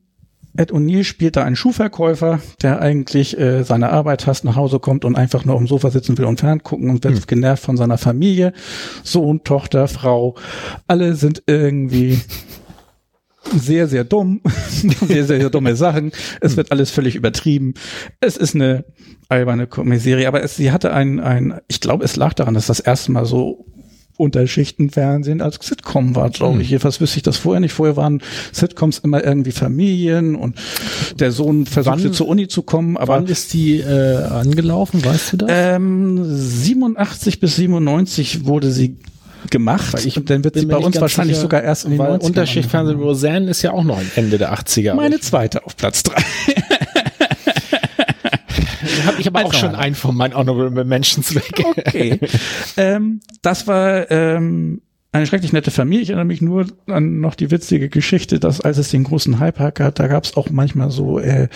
[0.57, 5.05] Ed O'Neill spielt da einen Schuhverkäufer, der eigentlich äh, seine Arbeit hasst, nach Hause kommt
[5.05, 7.27] und einfach nur am Sofa sitzen will und ferngucken und wird mhm.
[7.27, 8.53] genervt von seiner Familie.
[9.03, 10.35] Sohn, Tochter, Frau,
[10.87, 12.21] alle sind irgendwie
[13.55, 14.41] sehr, sehr dumm,
[15.07, 16.13] sehr, sehr, sehr dumme Sachen.
[16.41, 16.57] Es hm.
[16.59, 17.75] wird alles völlig übertrieben.
[18.21, 18.85] Es ist eine
[19.29, 19.69] alberne
[19.99, 23.13] Serie, aber es, sie hatte ein, ein, ich glaube, es lag daran, dass das erste
[23.13, 23.67] Mal so
[24.19, 26.71] Unterschichtenfernsehen als Sitcom war, glaube ich.
[26.71, 27.73] Jedenfalls wüsste ich das vorher nicht.
[27.73, 30.57] Vorher waren Sitcoms immer irgendwie Familien und
[31.19, 32.97] der Sohn versuchte Wann- zur Uni zu kommen.
[32.97, 35.51] Aber Wann ist die äh, angelaufen, weißt du das?
[35.53, 38.97] ähm, 87 bis 97 wurde sie
[39.51, 40.05] gemacht.
[40.05, 42.25] Ich und dann wird sie bei uns wahrscheinlich sicher, sogar erst in den weil 90ern
[42.25, 44.95] Unterschichtfernsehen Roseanne ist ja auch noch Ende der 80er.
[44.95, 46.23] Meine zweite auf Platz drei.
[49.07, 51.65] habe ich aber auch Einfach schon einen von meinen Honorable Mentions weg.
[51.65, 52.19] Okay.
[52.77, 54.83] ähm, das war ähm,
[55.13, 56.03] eine schrecklich nette Familie.
[56.03, 59.75] Ich erinnere mich nur an noch die witzige Geschichte, dass als es den großen Hype
[59.75, 61.49] gab, da gab es auch manchmal so äh,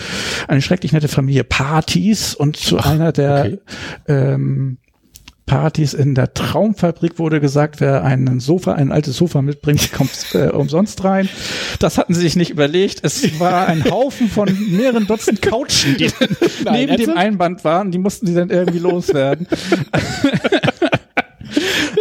[0.47, 3.59] eine schrecklich nette Familie Partys und zu einer der okay.
[4.07, 4.77] ähm,
[5.51, 10.47] Partys in der Traumfabrik wurde gesagt, wer einen Sofa, ein altes Sofa mitbringt, kommt äh,
[10.47, 11.27] umsonst rein.
[11.79, 13.01] Das hatten sie sich nicht überlegt.
[13.03, 16.09] Es war ein Haufen von mehreren Dutzend Couchen, die
[16.63, 17.17] Nein, neben dem?
[17.17, 17.91] Einband waren.
[17.91, 19.45] Die mussten sie dann irgendwie loswerden.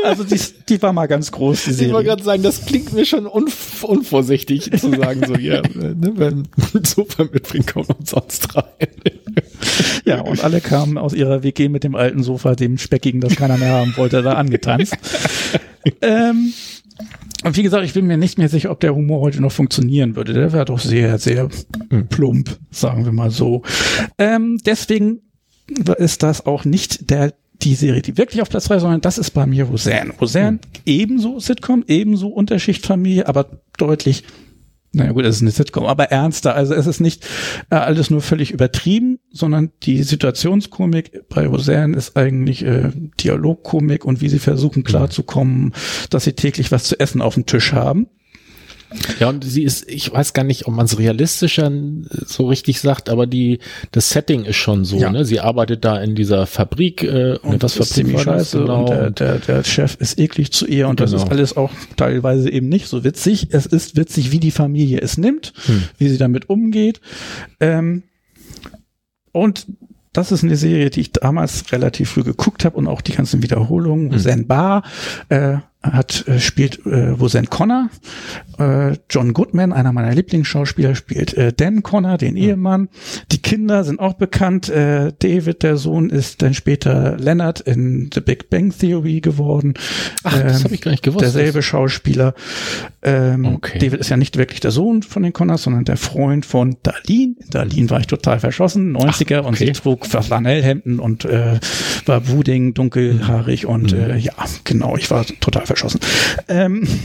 [0.05, 2.05] also die, die war mal ganz groß, die Ich wollte Serie.
[2.05, 6.49] gerade sagen, das klingt mir schon unv unvorsichtig zu sagen, so, ja, ne, wenn
[6.85, 8.65] Sofa mitbringt, kommt umsonst rein.
[10.05, 13.57] Ja, und alle kamen aus ihrer WG mit dem alten Sofa, dem speckigen, das keiner
[13.57, 14.97] mehr haben wollte, da angetanzt.
[16.03, 16.53] ähm,
[17.45, 20.17] und wie gesagt, ich bin mir nicht mehr sicher, ob der Humor heute noch funktionieren
[20.17, 20.35] würde.
[20.35, 21.49] Der wäre doch sehr, sehr
[22.11, 23.63] plump, sagen wir mal so.
[24.19, 25.23] Ähm, deswegen
[25.99, 29.31] ist das auch nicht der die Serie, die wirklich auf Platz 3, sondern das ist
[29.31, 30.13] bei mir Roseanne.
[30.21, 33.47] Roseanne ebenso Sitcom, ebenso Unterschichtfamilie, aber
[33.77, 34.25] deutlich
[34.93, 36.57] naja gut, es ist eine Sitcom, aber ernster.
[36.57, 37.25] Also es ist nicht
[37.71, 44.21] äh, alles nur völlig übertrieben, sondern die Situationskomik bei Roseanne ist eigentlich äh, Dialogkomik und
[44.21, 45.75] wie sie versuchen klarzukommen,
[46.11, 48.09] dass sie täglich was zu essen auf dem Tisch haben.
[49.21, 51.71] Ja, und sie ist, ich weiß gar nicht, ob man es realistischer
[52.27, 53.61] so richtig sagt, aber die,
[53.93, 55.11] das Setting ist schon so, Ja.
[55.13, 55.25] ne?
[55.25, 58.25] Sie arbeitet da in dieser Fabrik, äh, Und was das ist ziemlich das?
[58.25, 58.81] scheiße Genau.
[58.81, 61.23] und der, der, der Chef ist eklig zu ihr und das Genau.
[61.23, 63.49] ist alles auch teilweise eben nicht so witzig.
[63.53, 65.85] Es ist witzig, wie die Familie es nimmt, Hm.
[65.99, 67.01] wie sie damit umgeht.
[67.61, 68.03] Ähm,
[69.33, 69.67] und
[70.13, 73.43] das ist eine Serie, die ich damals relativ früh geguckt habe und auch die ganzen
[73.45, 74.11] Wiederholungen.
[74.11, 74.19] Hm.
[74.19, 74.83] Zen Bar
[75.29, 77.89] äh, hat äh, spielt äh, Roseanne Connor.
[78.59, 82.89] Äh, John Goodman, einer meiner Lieblingsschauspieler, spielt äh, Dan Connor, den Ehemann.
[83.33, 84.69] Die Kinder sind auch bekannt.
[84.69, 89.73] Äh, David, der Sohn, ist dann später Leonard in The Big Bang Theory geworden.
[90.23, 91.23] Ach, das Ähm, habe ich gar nicht gewusst.
[91.23, 92.35] Derselbe Schauspieler.
[93.03, 93.79] Ähm, Okay.
[93.79, 97.35] David ist ja nicht wirklich der Sohn von den Connors, sondern der Freund von Darlene.
[97.43, 101.59] In Darlene war ich total verschossen, 90er, und sie trug Flanellhemden und äh,
[102.07, 103.99] war Wuding, dunkelhaarig und Mhm.
[103.99, 104.33] äh, ja,
[104.65, 106.01] genau, ich war total verschossen.
[106.49, 106.87] Ähm,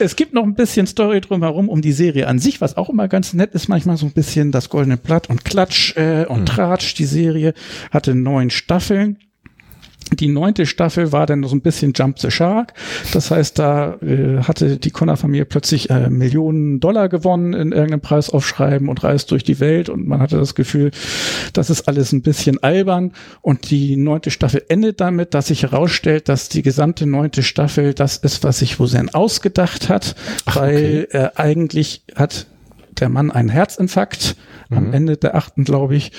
[0.00, 3.08] Es gibt noch ein bisschen Story drumherum um die Serie an sich, was auch immer
[3.08, 3.68] ganz nett ist.
[3.68, 6.94] Manchmal so ein bisschen das goldene Blatt und Klatsch äh, und Tratsch.
[6.94, 7.52] Die Serie
[7.90, 9.18] hatte neun Staffeln.
[10.12, 12.74] Die neunte Staffel war dann so ein bisschen Jump the Shark.
[13.12, 18.88] Das heißt, da äh, hatte die Connor-Familie plötzlich äh, Millionen Dollar gewonnen in irgendeinem Preisaufschreiben
[18.88, 20.90] und reist durch die Welt und man hatte das Gefühl,
[21.52, 23.12] das ist alles ein bisschen albern.
[23.42, 28.16] Und die neunte Staffel endet damit, dass sich herausstellt, dass die gesamte neunte Staffel das
[28.16, 30.14] ist, was sich Roseanne ausgedacht hat,
[30.46, 32.46] weil äh, eigentlich hat
[33.00, 34.36] der Mann einen Herzinfarkt
[34.70, 36.12] am Ende der achten, glaube ich.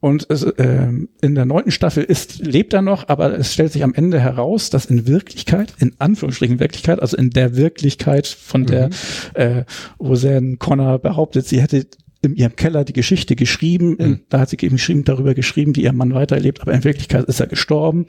[0.00, 3.84] Und es, ähm, in der neunten Staffel ist, lebt er noch, aber es stellt sich
[3.84, 8.90] am Ende heraus, dass in Wirklichkeit, in Anführungsstrichen Wirklichkeit, also in der Wirklichkeit, von der
[9.34, 9.64] äh,
[10.00, 11.86] Roseanne Connor behauptet, sie hätte
[12.22, 13.96] in ihrem Keller die Geschichte geschrieben.
[13.96, 17.24] In, da hat sie eben geschrieben, darüber geschrieben, wie ihr Mann weiterlebt, aber in Wirklichkeit
[17.24, 18.06] ist er gestorben.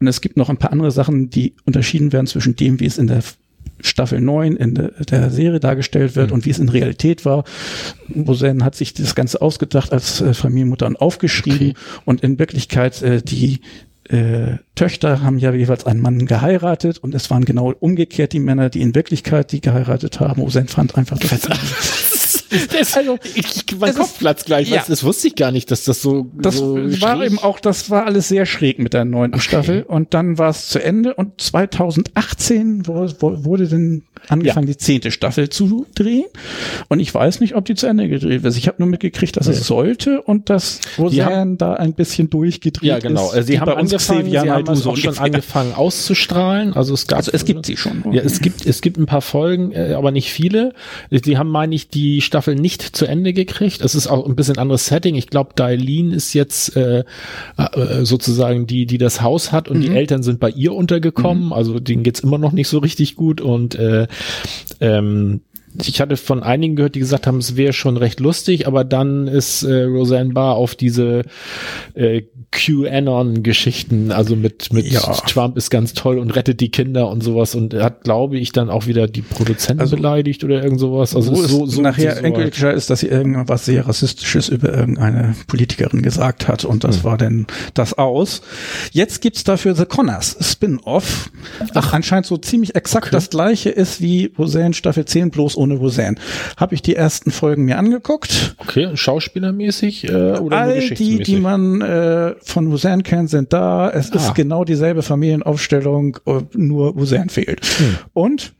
[0.00, 2.98] Und es gibt noch ein paar andere Sachen, die unterschieden werden zwischen dem, wie es
[2.98, 3.22] in der
[3.80, 7.44] Staffel 9 in der, Serie dargestellt wird und wie es in Realität war.
[8.14, 11.74] Roseanne hat sich das Ganze ausgedacht als äh, Familienmutter und aufgeschrieben
[12.04, 13.60] und in Wirklichkeit äh, die
[14.08, 18.68] äh, Töchter haben ja jeweils einen Mann geheiratet und es waren genau umgekehrt die Männer,
[18.70, 20.42] die in Wirklichkeit die geheiratet haben.
[20.42, 21.48] Roseanne fand einfach das.
[22.78, 24.68] Das, also, ich, mein es Kopf ist- platzt gleich.
[24.70, 24.82] ja.
[24.86, 26.30] Das, wusste ich gar nicht, dass das so.
[26.34, 29.82] Das so war schräg- eben auch, das war alles sehr schräg mit der neunten Staffel
[29.82, 35.10] und dann war es zu Ende und 2018 wo, wo, wurde dann angefangen, die zehnte
[35.10, 36.24] Staffel zu drehen
[36.88, 38.56] und ich weiß nicht, ob die zu Ende gedreht wird.
[38.56, 42.98] Ich habe nur mitgekriegt, dass es sollte und dass Roseanne da ein bisschen durchgedreht Ja,
[42.98, 43.28] genau.
[43.28, 43.34] ist.
[43.34, 46.74] Also sie haben bei uns angefangen, sie haben also so auch schon angefangen auszustrahlen.
[46.74, 48.04] Also es gab, Also es gibt sie schon.
[48.12, 50.72] Ja, es gibt, es gibt ein paar Folgen, äh, aber nicht viele.
[51.10, 53.80] Sie haben, meine ich, die Staffel nicht zu Ende gekriegt.
[53.80, 55.14] Es ist auch ein bisschen anderes Setting.
[55.14, 57.04] Ich glaube, Dailin ist jetzt äh,
[57.56, 59.96] äh, sozusagen die, die das Haus hat und die Mhm.
[59.96, 61.52] Eltern sind bei ihr untergekommen.
[61.52, 64.06] Also denen geht's immer noch nicht so richtig gut und äh,
[64.80, 65.40] ähm,
[65.82, 69.26] ich hatte von einigen gehört, die gesagt haben, es wäre schon recht lustig, aber dann
[69.26, 71.22] ist äh, Roseanne Barr auf diese
[71.94, 72.22] äh,
[72.54, 75.00] QAnon-Geschichten, also mit, mit ja.
[75.00, 78.70] Trump ist ganz toll und rettet die Kinder und sowas und hat, glaube ich, dann
[78.70, 81.16] auch wieder die Produzenten also, beleidigt oder irgend sowas.
[81.16, 86.02] Also so, so nachher so endgültiger ist, dass sie irgendwas sehr Rassistisches über irgendeine Politikerin
[86.02, 87.04] gesagt hat und das hm.
[87.04, 88.42] war dann das aus.
[88.92, 91.30] Jetzt gibt's dafür The Connors Spin-Off,
[91.72, 93.16] das anscheinend so ziemlich exakt okay.
[93.16, 96.16] das gleiche ist wie Roseanne Staffel 10, bloß ohne Roseanne.
[96.56, 98.54] Habe ich die ersten Folgen mir angeguckt.
[98.58, 103.90] Okay, schauspielermäßig äh, oder All die, die man äh, von Roseanne kennt, sind da.
[103.90, 104.16] Es ah.
[104.16, 107.64] ist genau dieselbe Familienaufstellung, äh, nur Roseanne fehlt.
[107.64, 107.96] Hm.
[108.12, 108.52] Und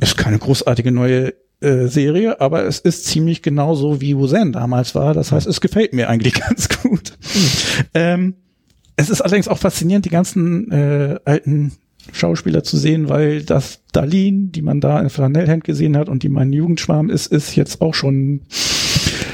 [0.00, 5.14] ist keine großartige neue äh, Serie, aber es ist ziemlich genauso wie Roseanne damals war.
[5.14, 7.12] Das heißt, es gefällt mir eigentlich ganz gut.
[7.20, 7.50] Hm.
[7.94, 8.34] Ähm,
[8.96, 11.72] es ist allerdings auch faszinierend, die ganzen äh, alten
[12.10, 16.28] Schauspieler zu sehen, weil das Darlene, die man da in Flanellhemd gesehen hat und die
[16.28, 18.42] mein Jugendschwarm ist, ist jetzt auch schon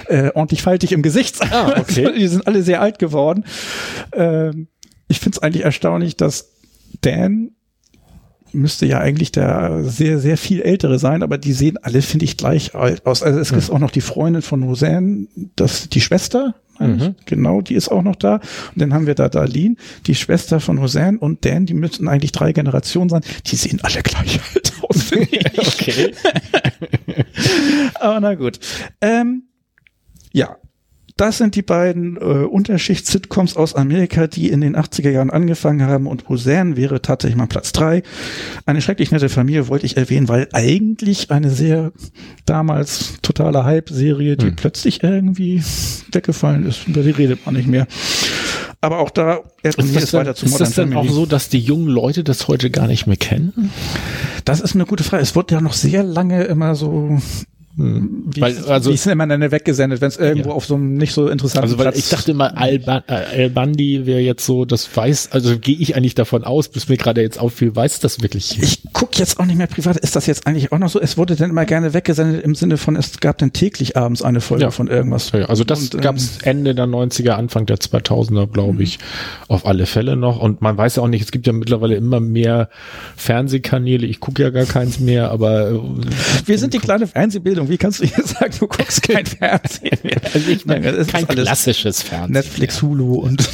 [0.09, 1.40] äh, ordentlich faltig im Gesicht.
[1.51, 2.12] Ah, okay.
[2.16, 3.45] die sind alle sehr alt geworden.
[4.12, 4.69] Ähm,
[5.09, 6.51] ich finde es eigentlich erstaunlich, dass
[7.01, 7.53] Dan
[8.53, 12.36] müsste ja eigentlich der sehr, sehr viel ältere sein, aber die sehen alle, finde ich,
[12.36, 13.23] gleich alt aus.
[13.23, 13.59] Also es mhm.
[13.59, 15.27] ist auch noch die Freundin von Roseanne,
[15.57, 17.15] das, die Schwester, Mhm.
[17.27, 18.35] Genau, die ist auch noch da.
[18.35, 19.77] Und dann haben wir da Darlene,
[20.07, 23.23] die Schwester von Roseanne und Dan, die müssten eigentlich drei Generationen sein.
[23.47, 25.13] Die sehen alle gleich alt aus.
[25.13, 26.15] okay.
[27.95, 28.59] Aber na gut.
[29.01, 29.45] Ähm,
[30.33, 30.57] ja,
[31.19, 36.07] das sind die beiden äh, Unterschicht-Sitcoms aus Amerika, die in den 80er Jahren angefangen haben
[36.07, 38.03] und Roseanne wäre tatsächlich mal Platz drei.
[38.66, 41.93] Eine schrecklich nette Familie wollte ich erwähnen, weil eigentlich eine sehr
[42.47, 44.57] damals totale Hype-Serie, die hm.
[44.57, 45.62] plötzlich irgendwie
[46.12, 47.89] weggefallen ist, über die redet man nicht mehr.
[48.81, 51.89] Aber auch da ist das, weiter zu ist das dann auch so, dass die jungen
[51.89, 53.73] Leute das heute gar nicht mehr kennen?
[54.45, 55.23] Das ist eine gute Frage.
[55.23, 57.19] Es wurde ja noch sehr lange immer so
[57.79, 58.25] hm.
[58.35, 60.55] Wie, weil, also, wie ist denn immer dann weggesendet, wenn es irgendwo ja.
[60.57, 63.43] auf so einem nicht so interessanten Also weil Platz ich dachte immer, Al, ba äh,
[63.43, 66.97] Al Bundy wäre jetzt so, das weiß, also gehe ich eigentlich davon aus, bis mir
[66.97, 68.61] gerade jetzt auffiel, weiß das wirklich.
[68.61, 71.01] Ich guck jetzt auch nicht mehr privat, ist das jetzt eigentlich auch noch so?
[71.01, 74.41] Es wurde dann immer gerne weggesendet im Sinne von, es gab dann täglich abends eine
[74.41, 74.71] Folge ja.
[74.73, 75.31] von irgendwas.
[75.31, 78.99] Ja, also das gab es ähm, Ende der 90er, Anfang der 2000er, glaube ich,
[79.47, 80.41] auf alle Fälle noch.
[80.41, 82.71] Und man weiß ja auch nicht, es gibt ja mittlerweile immer mehr
[83.15, 84.05] Fernsehkanäle.
[84.05, 85.81] Ich gucke ja gar keins mehr, aber äh,
[86.45, 90.20] wir sind die kleine Fernsehbildung wie kannst du hier sagen, du guckst kein Fernsehen mehr?
[90.32, 92.32] Also ich meine, das kein klassisches Fernsehen.
[92.32, 93.49] Netflix, Hulu und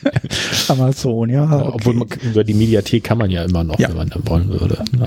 [0.68, 1.44] Amazon, ja.
[1.44, 1.72] Okay.
[1.74, 3.88] Obwohl man, über die Mediathek kann man ja immer noch, ja.
[3.88, 4.82] wenn man da wollen würde.
[4.98, 5.06] Ja.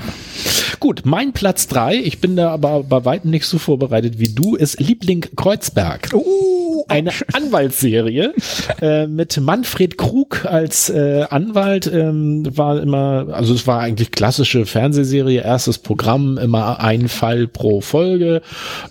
[0.80, 4.56] Gut, mein Platz drei, ich bin da aber bei weitem nicht so vorbereitet wie du,
[4.56, 6.10] ist Liebling Kreuzberg.
[6.12, 8.32] Uh, Eine Anwaltsserie
[8.80, 11.86] äh, mit Manfred Krug als äh, Anwalt.
[11.86, 17.80] Ähm, war immer, also es war eigentlich klassische Fernsehserie, erstes Programm, immer ein Fall pro
[17.80, 18.42] Folge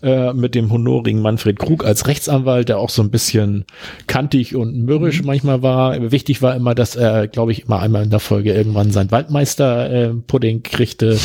[0.02, 3.65] äh, mit dem honorigen Manfred Krug als Rechtsanwalt, der auch so ein bisschen
[4.07, 5.28] kantig und mürrisch mhm.
[5.28, 6.11] manchmal war.
[6.11, 10.57] Wichtig war immer, dass er, glaube ich, immer einmal in der Folge irgendwann sein Waldmeister-Pudding
[10.57, 11.18] äh, kriegte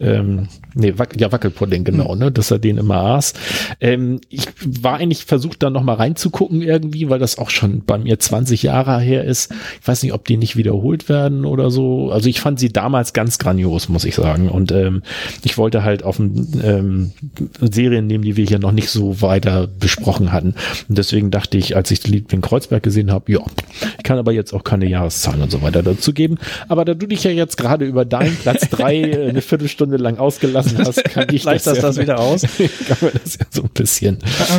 [0.00, 2.20] ähm, nee, Wac ja, Wackelpudding, genau, mhm.
[2.20, 3.34] ne, dass er den immer aß.
[3.80, 7.98] Ähm, ich war eigentlich versucht, da noch mal reinzugucken irgendwie, weil das auch schon bei
[7.98, 9.52] mir 20 Jahre her ist.
[9.80, 12.10] Ich weiß nicht, ob die nicht wiederholt werden oder so.
[12.10, 14.48] Also ich fand sie damals ganz grandios, muss ich sagen.
[14.48, 15.02] Und ähm,
[15.42, 17.12] ich wollte halt auf ähm,
[17.60, 20.54] Serien nehmen, die wir hier noch nicht so weiter besprochen hatten.
[20.88, 23.40] Und deswegen dachte ich, als ich die Liebling Kreuzberg gesehen habe, ja,
[23.98, 26.38] ich kann aber jetzt auch keine Jahreszahlen und so weiter dazu geben.
[26.68, 30.18] Aber da du dich ja jetzt gerade über deinen Platz drei äh, eine Viertelstunde lang
[30.18, 32.42] ausgelassen hast, kann ich das, das, ja, das wieder aus.
[32.88, 34.18] kann man das ja so ein bisschen.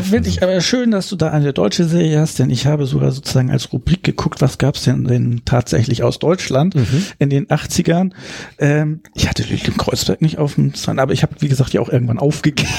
[0.10, 3.12] Finde ich aber schön, dass du da eine deutsche Serie hast, denn ich habe sogar
[3.12, 7.06] sozusagen als Rubrik geguckt, was gab es denn, denn tatsächlich aus Deutschland mhm.
[7.20, 8.12] in den 80ern.
[8.60, 11.82] Ähm, ich hatte Lügen Kreuzberg nicht auf dem Zahn, aber ich habe, wie gesagt, ja
[11.82, 12.70] auch irgendwann aufgegeben.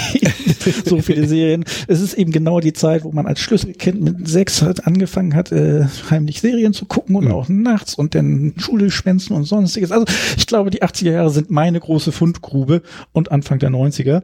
[0.85, 1.65] so viele Serien.
[1.89, 5.53] Es ist eben genau die Zeit, wo man als Schlüsselkind mit sechs halt angefangen hat,
[5.53, 7.33] äh, heimlich Serien zu gucken und mhm.
[7.33, 9.93] auch nachts und dann Schule schwänzen und sonstiges.
[9.93, 12.83] Also ich glaube, die 80er Jahre sind meine große Fundgrube
[13.13, 14.23] und Anfang der 90er.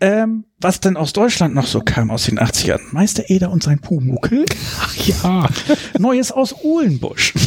[0.00, 2.78] Ähm, was denn aus Deutschland noch so kam aus den 80ern?
[2.92, 4.44] Meister Eder und sein Pumuckel.
[4.80, 5.48] Ach ja.
[5.98, 7.34] Neues aus Uhlenbusch.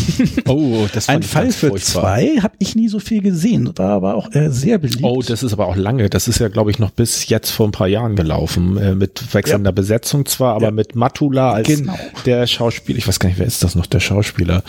[0.48, 2.02] Oh, das Ein Fall für furchtbar.
[2.02, 5.04] zwei habe ich nie so viel gesehen, war aber auch äh, sehr beliebt.
[5.04, 6.10] Oh, das ist aber auch lange.
[6.10, 8.78] Das ist ja, glaube ich, noch bis jetzt vor ein paar Jahren gelaufen.
[8.78, 9.74] Äh, mit wechselnder ja.
[9.74, 10.72] Besetzung zwar, aber ja.
[10.72, 11.98] mit Matula als genau.
[12.26, 12.98] der Schauspieler.
[12.98, 14.64] Ich weiß gar nicht, wer ist das noch, der Schauspieler?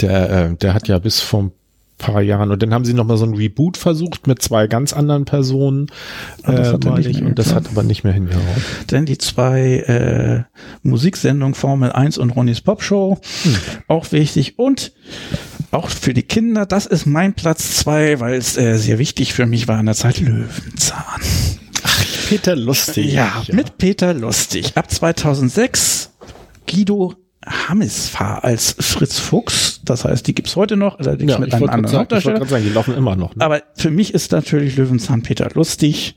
[0.00, 1.52] Der, äh, der hat ja bis vor
[2.02, 2.50] paar Jahren.
[2.50, 5.86] Und dann haben sie nochmal so ein Reboot versucht mit zwei ganz anderen Personen.
[6.44, 8.44] Und das, äh, hat, ich, und das hat aber nicht mehr hingehauen.
[8.90, 10.42] Denn die zwei äh,
[10.82, 13.56] Musiksendungen Formel 1 und Ronnys Pop Show, hm.
[13.88, 14.58] auch wichtig.
[14.58, 14.92] Und
[15.70, 19.46] auch für die Kinder, das ist mein Platz zwei, weil es äh, sehr wichtig für
[19.46, 21.20] mich war in der Zeit Löwenzahn.
[21.82, 23.12] Ach Peter Lustig.
[23.12, 24.76] Ja, ja, mit Peter Lustig.
[24.76, 26.12] Ab 2006
[26.68, 27.14] Guido
[27.46, 29.80] Hammisfahr als Fritz Fuchs.
[29.84, 32.42] Das heißt, die gibt's heute noch, allerdings ja, mit einem anderen sagen, Hauptdarsteller.
[32.42, 33.34] Ich sagen, die laufen immer noch.
[33.34, 33.44] Ne?
[33.44, 36.14] Aber für mich ist natürlich Löwenzahn Peter lustig.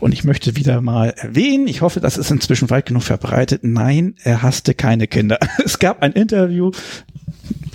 [0.00, 3.64] Und ich möchte wieder mal erwähnen, ich hoffe, das ist inzwischen weit genug verbreitet.
[3.64, 5.38] Nein, er hasste keine Kinder.
[5.64, 6.72] Es gab ein Interview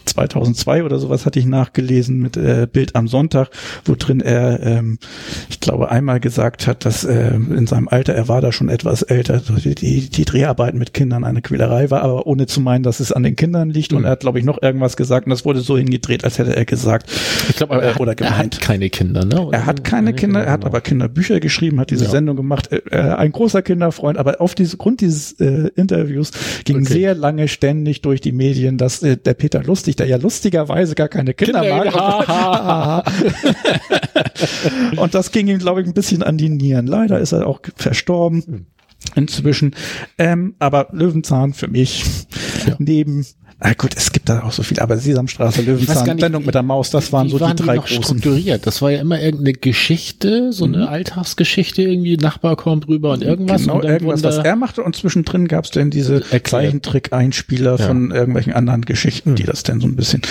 [0.08, 3.50] 2002 oder sowas hatte ich nachgelesen mit äh, Bild am Sonntag,
[3.86, 5.00] wo drin er, ähm,
[5.50, 9.02] ich glaube, einmal gesagt hat, dass äh, in seinem Alter, er war da schon etwas
[9.02, 13.12] älter, die, die, Dreharbeiten mit Kindern eine Quälerei war, aber ohne zu meinen, dass es
[13.12, 13.92] an den Kindern liegt.
[13.92, 14.00] Mhm.
[14.00, 16.56] Und er hat, glaube ich, noch irgendwas gesagt und das wurde so hingedreht, als hätte
[16.56, 17.12] er gesagt,
[17.50, 18.34] ich glaube, äh, oder gemeint.
[18.34, 19.42] Er hat keine Kinder, ne?
[19.42, 22.12] Oder er hat keine Kinder, er hat aber Kinderbücher geschrieben, hat diese ja.
[22.12, 26.32] Sendung gemacht, äh, äh, ein großer Kinderfreund, aber auf diese Grund dieses äh, Interviews
[26.64, 26.94] ging okay.
[26.94, 31.08] sehr lange ständig durch die Medien, dass äh, der Peter Lustig, der ja lustigerweise gar
[31.08, 31.96] keine Kinder, Kinder mag.
[31.96, 35.02] Ha, ha, ha.
[35.02, 36.88] und das ging ihm, glaube ich, ein bisschen an die Nieren.
[36.88, 38.44] Leider ist er auch verstorben.
[38.46, 38.66] Hm.
[39.16, 39.76] Inzwischen.
[40.18, 42.04] Ähm, aber Löwenzahn für mich
[42.66, 42.76] ja.
[42.80, 43.26] neben
[43.60, 46.92] na gut, es gibt da auch so viel, aber Sesamstraße, Löwenzahn, Sendung mit der Maus,
[46.92, 48.04] das waren so die drei die großen.
[48.04, 48.68] strukturiert?
[48.68, 50.88] Das war ja immer irgendeine Geschichte, so eine mhm.
[50.88, 53.64] Alltagsgeschichte irgendwie, Nachbar kommt rüber und irgendwas.
[53.64, 57.88] Genau, und irgendwas, was er machte und zwischendrin gab es dann diese Zeichentrick-Einspieler ja.
[57.88, 60.22] von irgendwelchen anderen Geschichten, die das dann so ein bisschen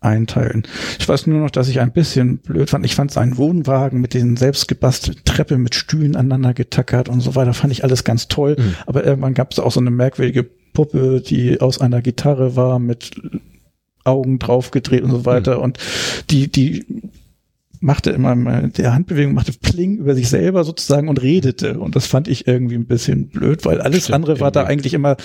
[0.00, 0.64] einteilen.
[0.98, 2.84] Ich weiß nur noch, dass ich ein bisschen blöd fand.
[2.84, 7.54] Ich fand seinen Wohnwagen mit den selbstgebastelten Treppe mit Stühlen aneinander getackert und so weiter,
[7.54, 8.56] fand ich alles ganz toll.
[8.58, 8.74] Mhm.
[8.86, 10.46] Aber irgendwann gab es auch so eine merkwürdige
[10.78, 13.10] Puppe, die aus einer Gitarre war, mit
[14.04, 15.56] Augen draufgedreht und so weiter.
[15.56, 15.62] Mhm.
[15.64, 15.78] Und
[16.30, 16.86] die, die
[17.80, 18.36] machte immer
[18.68, 21.80] der Handbewegung, machte Pling über sich selber sozusagen und redete.
[21.80, 24.54] Und das fand ich irgendwie ein bisschen blöd, weil alles Stimmt, andere war irgendwie.
[24.54, 25.16] da eigentlich immer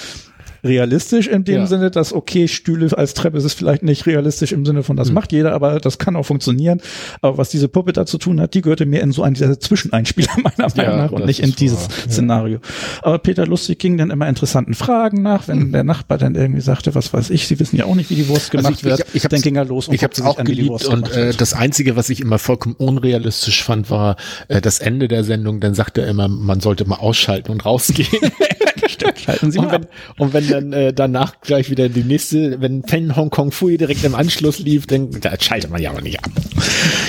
[0.63, 1.67] realistisch in dem ja.
[1.67, 5.09] Sinne, dass okay, Stühle als Treppe ist es vielleicht nicht realistisch im Sinne von, das
[5.09, 5.15] mhm.
[5.15, 6.81] macht jeder, aber das kann auch funktionieren.
[7.21, 9.59] Aber was diese Puppe da zu tun hat, die gehörte mehr in so einen dieser
[9.59, 12.09] Zwischeneinspieler meiner ja, Meinung nach und nicht in dieses wahr.
[12.09, 12.59] Szenario.
[13.01, 15.71] Aber Peter Lustig ging dann immer interessanten Fragen nach, wenn mhm.
[15.71, 18.27] der Nachbar dann irgendwie sagte, was weiß ich, sie wissen ja auch nicht, wie die
[18.27, 20.13] Wurst also gemacht also ich, wird, ich, ich dann ging er los und ich habe
[20.23, 24.15] auch an, geliebt und äh, das einzige, was ich immer vollkommen unrealistisch fand, war
[24.47, 25.59] äh, das Ende der Sendung.
[25.59, 28.07] Dann sagte er immer, man sollte mal ausschalten und rausgehen.
[28.87, 29.87] Stimmt, schalten Sie und wenn,
[30.17, 34.03] und wenn dann äh, danach gleich wieder die nächste, wenn Fan Hong Kong Fui direkt
[34.03, 36.31] im Anschluss lief, dann da schaltet man ja aber nicht ab.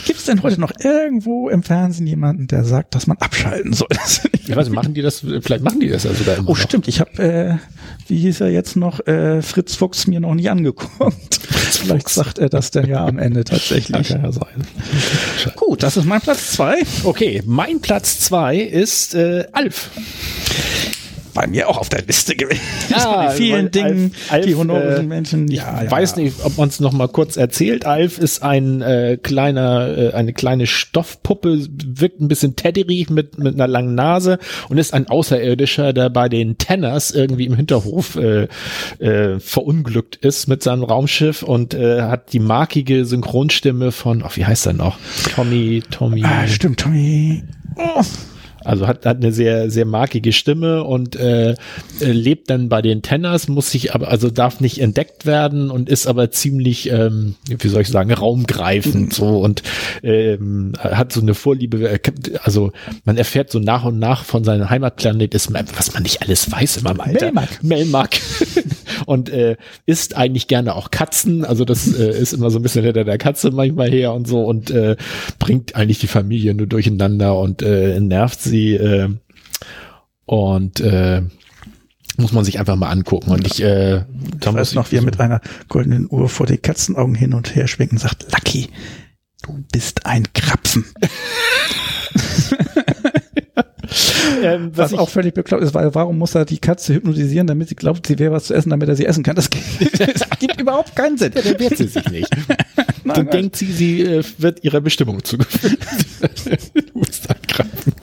[0.06, 3.88] Gibt es denn heute noch irgendwo im Fernsehen jemanden, der sagt, dass man abschalten soll?
[4.32, 6.58] ich weiß, machen die das, vielleicht machen die das ja sogar immer Oh, noch.
[6.58, 7.54] stimmt, ich habe, äh,
[8.08, 11.40] wie hieß er jetzt noch, äh, Fritz Fuchs mir noch nie angeguckt.
[11.50, 14.08] vielleicht sagt er das denn ja am Ende tatsächlich.
[14.08, 14.64] Kann ja sein.
[15.56, 16.76] Gut, das ist mein Platz zwei.
[17.04, 19.90] Okay, mein Platz zwei ist äh, Alf
[21.34, 22.60] bei mir auch auf der Liste gewesen.
[22.88, 25.48] Ja, vielen Dingen, Alf, die honorischen äh, Menschen.
[25.48, 25.90] Ja, ich ja.
[25.90, 27.86] weiß nicht, ob man es noch mal kurz erzählt.
[27.86, 33.54] Alf ist ein äh, kleiner, äh, eine kleine Stoffpuppe, wirkt ein bisschen tedderig mit mit
[33.54, 34.38] einer langen Nase
[34.68, 38.48] und ist ein Außerirdischer, der bei den Tenners irgendwie im Hinterhof äh,
[38.98, 44.46] äh, verunglückt ist mit seinem Raumschiff und äh, hat die markige Synchronstimme von, ach, wie
[44.46, 44.98] heißt er noch?
[45.34, 46.22] Tommy, Tommy.
[46.24, 47.42] Ah, stimmt, Tommy.
[47.76, 48.02] Oh.
[48.64, 51.54] Also hat, hat eine sehr, sehr markige Stimme und äh, äh,
[52.00, 56.06] lebt dann bei den Tenners, muss sich aber, also darf nicht entdeckt werden und ist
[56.06, 59.62] aber ziemlich, ähm, wie soll ich sagen, raumgreifend so und
[60.02, 62.00] ähm, hat so eine Vorliebe,
[62.42, 62.72] also
[63.04, 66.78] man erfährt so nach und nach von seinem Heimatplanet, ist, was man nicht alles weiß
[66.78, 67.26] immer im Alter.
[67.26, 67.62] Melmark.
[67.62, 68.16] Melmark.
[69.06, 72.84] und äh, isst eigentlich gerne auch Katzen, also das äh, ist immer so ein bisschen
[72.84, 74.96] hinter der Katze manchmal her und so und äh,
[75.38, 79.08] bringt eigentlich die Familie nur durcheinander und äh, nervt sie sie äh,
[80.26, 81.22] und äh,
[82.16, 83.30] muss man sich einfach mal angucken.
[83.30, 84.04] Und ich, äh,
[84.38, 87.54] da ich weiß noch, wie er mit einer goldenen Uhr vor die Katzenaugen hin und
[87.56, 88.68] her schwenkt und sagt, Lucky,
[89.42, 90.84] du bist ein Krapfen.
[94.42, 97.68] ähm, was, was auch völlig bekloppt ist, weil warum muss er die Katze hypnotisieren, damit
[97.68, 99.36] sie glaubt, sie wäre was zu essen, damit er sie essen kann?
[99.36, 99.50] Das,
[99.98, 101.32] das gibt überhaupt keinen Sinn.
[101.34, 102.28] Ja, dann wehrt sie sich nicht.
[103.04, 105.78] Nein, dann denkt sie, sie äh, wird ihrer Bestimmung zugeführt.
[106.74, 107.93] du bist ein Krapfen.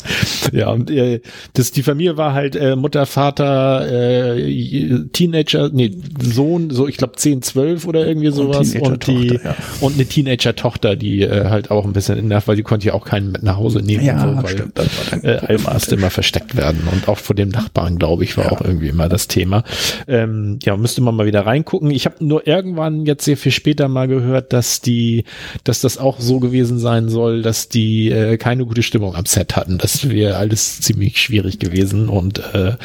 [0.62, 1.22] Ja, und äh,
[1.54, 5.92] das, die Familie war halt äh, Mutter, Vater, äh, Teenager, nee,
[6.22, 9.56] Sohn, so ich glaube 10, 12 oder irgendwie sowas und, und die ja.
[9.80, 13.06] und eine Teenager-Tochter, die äh, halt auch ein bisschen nervt, weil die konnte ja auch
[13.06, 16.82] keinen mit nach Hause nehmen, ja, so, weil stimmt, äh, Alf musste immer versteckt werden
[16.92, 18.52] und auch vor dem Nachbarn, glaube ich, war ja.
[18.52, 19.64] auch irgendwie immer das Thema.
[20.08, 21.92] Ähm, ja, müsste man mal wieder reingucken.
[21.92, 25.26] Ich habe nur irgendwann jetzt sehr viel später mal gehört, dass die,
[25.64, 29.56] dass das auch so gewesen sein soll, dass die äh, keine gute Stimmung am Set
[29.56, 32.76] hatten, dass wir alles ziemlich schwierig gewesen und äh,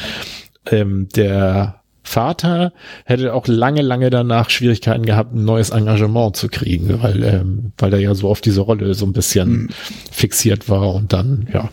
[0.69, 2.71] ähm, der Vater
[3.03, 7.93] hätte auch lange, lange danach Schwierigkeiten gehabt, ein neues Engagement zu kriegen, weil, ähm, weil
[7.93, 9.69] er ja so auf diese Rolle so ein bisschen mhm.
[10.11, 11.69] fixiert war und dann, ja.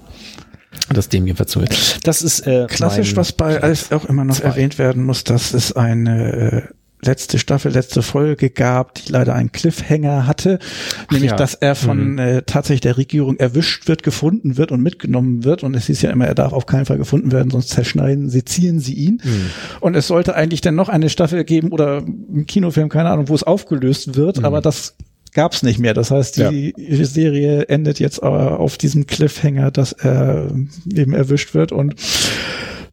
[0.93, 1.63] Das dem jedenfalls so
[2.03, 4.49] Das ist äh, klassisch, was bei alles auch immer noch zwei.
[4.49, 6.63] erwähnt werden muss, dass es eine äh,
[7.05, 10.59] letzte Staffel, letzte Folge gab, die leider einen Cliffhanger hatte,
[11.07, 11.37] Ach nämlich ja.
[11.37, 12.19] dass er von mhm.
[12.19, 15.63] äh, tatsächlich der Regierung erwischt wird, gefunden wird und mitgenommen wird.
[15.63, 18.45] Und es hieß ja immer, er darf auf keinen Fall gefunden werden, sonst zerschneiden sie,
[18.45, 19.21] ziehen sie ihn.
[19.23, 19.51] Mhm.
[19.81, 23.35] Und es sollte eigentlich dann noch eine Staffel geben oder ein Kinofilm, keine Ahnung, wo
[23.35, 24.45] es aufgelöst wird, mhm.
[24.45, 24.97] aber das
[25.33, 25.95] gab's nicht mehr.
[25.95, 27.05] Das heißt, die ja.
[27.05, 30.51] Serie endet jetzt aber auf diesem Cliffhanger, dass er
[30.95, 31.97] eben erwischt wird und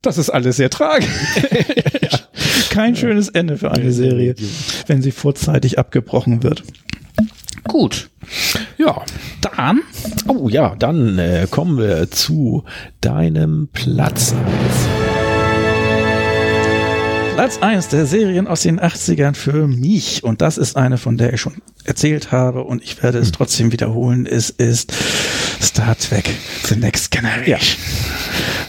[0.01, 1.07] das ist alles sehr tragisch.
[2.01, 2.19] ja.
[2.69, 4.35] Kein schönes Ende für eine Serie,
[4.87, 6.63] wenn sie vorzeitig abgebrochen wird.
[7.63, 8.09] Gut.
[8.77, 9.03] Ja,
[9.41, 9.81] dann.
[10.27, 12.63] Oh ja, dann äh, kommen wir zu
[13.01, 14.33] deinem Platz.
[17.35, 21.33] Platz 1 der Serien aus den 80ern für mich, und das ist eine, von der
[21.33, 21.53] ich schon
[21.85, 23.33] erzählt habe, und ich werde es hm.
[23.33, 24.93] trotzdem wiederholen, es ist
[25.61, 26.29] Star Trek
[26.65, 27.47] The Next Generation.
[27.47, 27.57] Ja.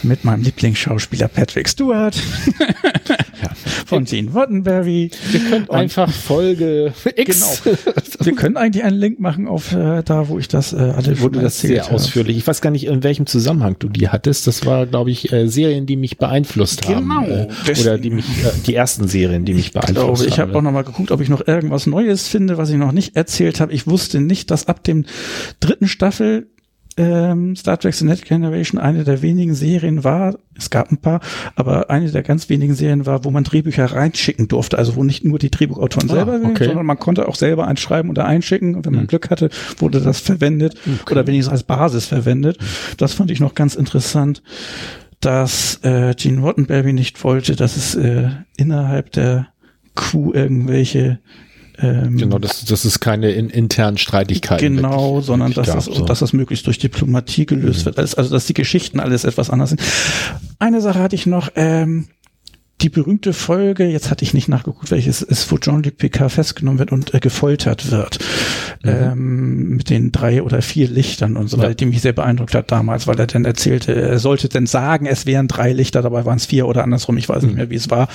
[0.03, 2.15] Mit meinem Lieblingsschauspieler Patrick Stewart.
[2.59, 3.49] ja.
[3.85, 5.11] Von Gene Roddenberry.
[5.31, 7.61] Wir können einfach Folge X.
[7.63, 7.77] Genau.
[8.19, 11.41] Wir können eigentlich einen Link machen auf äh, da, wo ich das äh, alle Wurde
[11.41, 11.95] das sehr habe.
[11.95, 12.37] ausführlich.
[12.37, 14.47] Ich weiß gar nicht, in welchem Zusammenhang du die hattest.
[14.47, 16.95] Das war, glaube ich, äh, Serien, die mich beeinflusst genau.
[16.95, 17.31] haben.
[17.31, 17.47] Äh,
[17.81, 20.61] oder die mich, äh, die ersten Serien, die mich beeinflusst ich glaube, Ich habe auch
[20.61, 23.73] noch mal geguckt, ob ich noch irgendwas Neues finde, was ich noch nicht erzählt habe.
[23.73, 25.05] Ich wusste nicht, dass ab dem
[25.59, 26.47] dritten Staffel
[26.97, 31.21] ähm, Star Trek The Next Generation eine der wenigen Serien war, es gab ein paar,
[31.55, 35.23] aber eine der ganz wenigen Serien war, wo man Drehbücher reinschicken durfte, also wo nicht
[35.23, 36.65] nur die Drehbuchautoren ah, selber, okay.
[36.65, 39.07] sondern man konnte auch selber einschreiben oder einschicken und wenn man mhm.
[39.07, 41.11] Glück hatte, wurde das verwendet okay.
[41.11, 42.59] oder wenigstens als Basis verwendet.
[42.97, 44.43] Das fand ich noch ganz interessant,
[45.19, 49.47] dass äh, Gene Roddenberry nicht wollte, dass es äh, innerhalb der
[49.95, 51.19] Crew irgendwelche
[51.79, 55.85] ähm, genau, dass, dass es keine in, internen Streitigkeiten Genau, wirklich, sondern wirklich dass, gab,
[55.85, 56.05] das, so.
[56.05, 57.85] dass das möglichst durch Diplomatie gelöst mhm.
[57.85, 57.99] wird.
[57.99, 59.81] Also, dass die Geschichten alles etwas anders sind.
[60.59, 62.07] Eine Sache hatte ich noch, ähm,
[62.81, 66.79] die berühmte Folge, jetzt hatte ich nicht nachgeguckt, welches ist, wo John Luc Picard festgenommen
[66.79, 68.19] wird und äh, gefoltert wird.
[68.83, 68.89] Mhm.
[68.89, 71.75] Ähm, mit den drei oder vier Lichtern und so weiter, ja.
[71.75, 75.25] die mich sehr beeindruckt hat damals, weil er dann erzählte, er sollte denn sagen, es
[75.25, 77.49] wären drei Lichter, dabei waren es vier oder andersrum, ich weiß mhm.
[77.49, 78.09] nicht mehr, wie es war.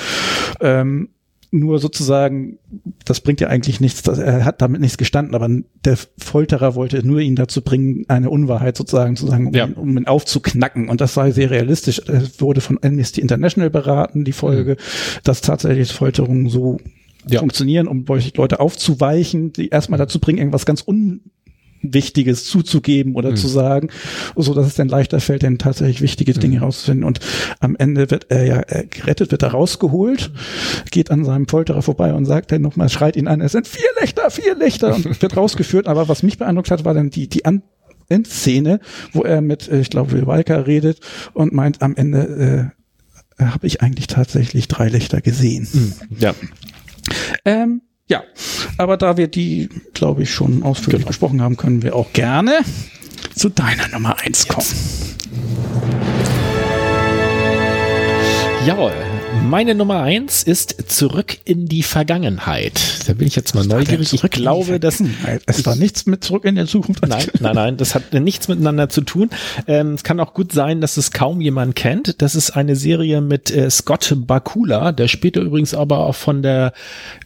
[0.61, 1.09] Ähm,
[1.51, 2.59] nur sozusagen,
[3.05, 5.49] das bringt ja eigentlich nichts, das, er hat damit nichts gestanden, aber
[5.85, 9.69] der Folterer wollte nur ihn dazu bringen, eine Unwahrheit sozusagen zu sagen, um, ja.
[9.75, 10.89] um ihn aufzuknacken.
[10.89, 12.01] Und das sei sehr realistisch.
[12.07, 15.21] Es wurde von Amnesty International beraten, die Folge, mhm.
[15.25, 16.79] dass tatsächlich Folterungen so
[17.29, 17.41] ja.
[17.41, 18.05] funktionieren, um
[18.37, 21.21] Leute aufzuweichen, die erstmal dazu bringen, irgendwas ganz un
[21.83, 23.37] Wichtiges zuzugeben oder mhm.
[23.37, 23.89] zu sagen,
[24.37, 26.61] so dass es dann leichter fällt, dann tatsächlich wichtige Dinge mhm.
[26.61, 27.05] herauszufinden.
[27.05, 27.21] Und
[27.61, 30.33] am Ende wird er ja er gerettet, wird er rausgeholt,
[30.91, 33.89] geht an seinem Folterer vorbei und sagt dann nochmal, schreit ihn an, es sind vier
[34.01, 35.87] Lichter, vier Lichter und wird rausgeführt.
[35.87, 37.63] Aber was mich beeindruckt hat, war dann die, die an
[38.09, 38.81] Endszene,
[39.13, 41.01] wo er mit, äh, ich glaube, Will Walker redet
[41.35, 42.73] und meint, am Ende
[43.39, 45.69] äh, habe ich eigentlich tatsächlich drei Lichter gesehen.
[45.73, 45.93] Mhm.
[46.19, 46.35] Ja.
[47.45, 48.23] Ähm, ja,
[48.79, 51.09] aber da wir die, glaube ich, schon ausführlich genau.
[51.09, 52.61] besprochen haben, können wir auch gerne
[53.35, 54.67] zu deiner Nummer eins kommen.
[58.67, 59.08] Jawohl.
[59.45, 62.81] Meine Nummer eins ist Zurück in die Vergangenheit.
[63.07, 64.13] Da bin ich jetzt mal neugierig.
[64.13, 65.03] Ich glaube, dass
[65.47, 67.07] es war nichts mit Zurück in die Zukunft.
[67.07, 69.31] Nein, nein, nein, das hat nichts miteinander zu tun.
[69.67, 72.21] Ähm, es kann auch gut sein, dass es kaum jemand kennt.
[72.21, 76.75] Das ist eine Serie mit äh, Scott Bakula, der später übrigens aber auch von der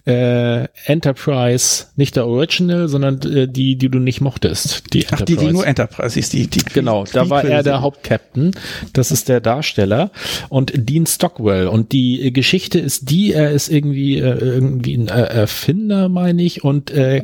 [0.07, 4.93] äh, Enterprise, nicht der Original, sondern äh, die, die du nicht mochtest.
[4.93, 5.39] Die Ach, Enterprise.
[5.41, 8.53] die, die nur Enterprise ist, die, die Genau, da war er der Hauptcaptain.
[8.93, 10.11] Das ist der Darsteller.
[10.49, 11.67] Und Dean Stockwell.
[11.67, 12.02] Und die
[12.33, 17.23] Geschichte ist die, er ist irgendwie, äh, irgendwie ein äh, Erfinder, meine ich, und äh,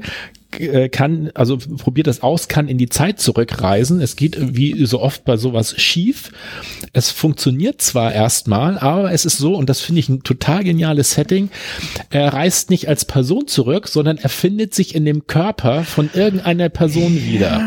[0.58, 4.00] äh, kann, also probiert das aus, kann in die Zeit zurückreisen.
[4.00, 6.32] Es geht wie so oft bei sowas schief.
[6.92, 11.12] Es funktioniert zwar erstmal, aber es ist so, und das finde ich ein total geniales
[11.12, 11.50] Setting,
[12.10, 16.70] er reist nicht als Person zurück, sondern er findet sich in dem Körper von irgendeiner
[16.70, 17.62] Person wieder.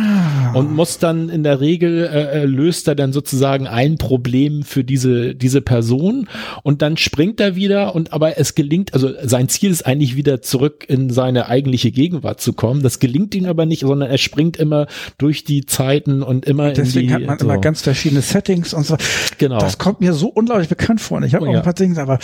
[0.54, 4.84] Und muss dann in der Regel, äh, äh, löst er dann sozusagen ein Problem für
[4.84, 6.28] diese, diese Person
[6.64, 10.42] und dann springt er wieder und aber es gelingt, also sein Ziel ist eigentlich wieder
[10.42, 12.84] zurück in seine eigentliche Gegenwart zu kommen.
[12.84, 14.88] Das gelingt ihm aber nicht, sondern er springt immer
[15.18, 17.46] durch die Zeiten und immer Deswegen die, hat man so.
[17.46, 18.98] immer ganz verschiedene Settings und so.
[19.38, 19.60] Genau.
[19.60, 21.18] Das kommt mir so unglaublich bekannt vor.
[21.18, 21.60] Und ich habe oh, auch ja.
[21.60, 22.20] ein paar Dinge, aber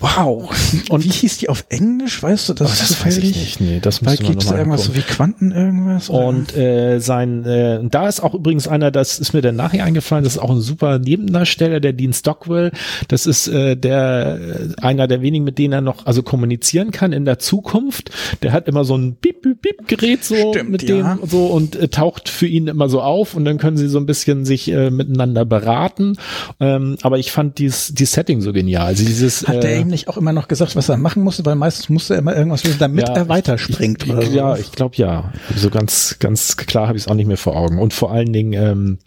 [0.00, 0.50] wow.
[0.88, 2.22] Und wie hieß die auf Englisch?
[2.22, 3.60] Weißt du, das, oh, das weiß ich nicht.
[3.60, 6.10] Nee, das muss es da irgendwas so wie Quanten irgendwas?
[6.10, 6.26] Oder?
[6.26, 9.84] Und äh, sein äh, äh, da ist auch übrigens einer, das ist mir dann nachher
[9.84, 12.72] eingefallen, das ist auch ein super Nebendarsteller, der Dean Stockwell.
[13.08, 17.12] Das ist äh, der äh, einer der wenigen, mit denen er noch also kommunizieren kann
[17.12, 18.10] in der Zukunft.
[18.42, 21.14] Der hat immer so ein Bip Bip Bip Gerät so Stimmt, mit ja.
[21.14, 23.98] dem so und äh, taucht für ihn immer so auf und dann können sie so
[23.98, 26.16] ein bisschen sich äh, miteinander beraten.
[26.60, 28.86] Ähm, aber ich fand dies die Setting so genial.
[28.86, 31.44] Also dieses Hat der äh, ihm nicht auch immer noch gesagt, was er machen musste,
[31.44, 34.04] weil meistens musste er immer irgendwas wissen, damit Ja, er weiterspringt.
[34.04, 35.32] Ich, oder ich, ja, ich glaube ja.
[35.56, 37.61] So ganz, ganz klar habe ich es auch nicht mehr vor Augen.
[37.78, 38.98] Und vor allen Dingen ähm,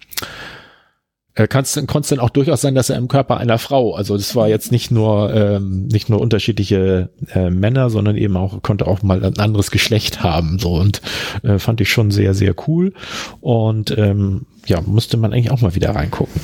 [1.36, 4.16] äh, kannst konnte es dann auch durchaus sein, dass er im Körper einer Frau, also
[4.16, 8.88] das war jetzt nicht nur ähm, nicht nur unterschiedliche äh, Männer, sondern eben auch konnte
[8.88, 10.76] auch mal ein anderes Geschlecht haben so.
[10.76, 11.02] Und
[11.44, 12.94] äh, fand ich schon sehr sehr cool.
[13.42, 16.42] Und ähm, ja musste man eigentlich auch mal wieder reingucken.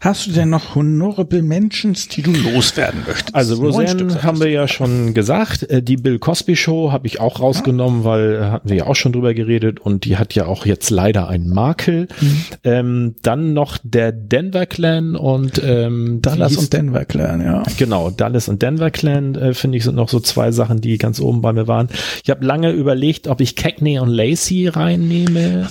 [0.00, 3.34] Hast du denn noch Honorable Mentions, die du loswerden möchtest?
[3.34, 5.62] Also Roseanne haben wir ja schon gesagt.
[5.64, 8.96] Äh, Die Bill Cosby Show habe ich auch rausgenommen, weil äh, hatten wir ja auch
[8.96, 12.08] schon drüber geredet und die hat ja auch jetzt leider einen Makel.
[12.20, 12.44] Mhm.
[12.64, 17.62] Ähm, dann noch der Denver Clan und ähm, Dallas und Denver Clan, ja.
[17.78, 21.20] Genau, Dallas und Denver Clan, äh, finde ich, sind noch so zwei Sachen, die ganz
[21.20, 21.88] oben bei mir waren.
[22.22, 25.68] Ich habe lange überlegt, ob ich Cagney und Lacey reinnehme.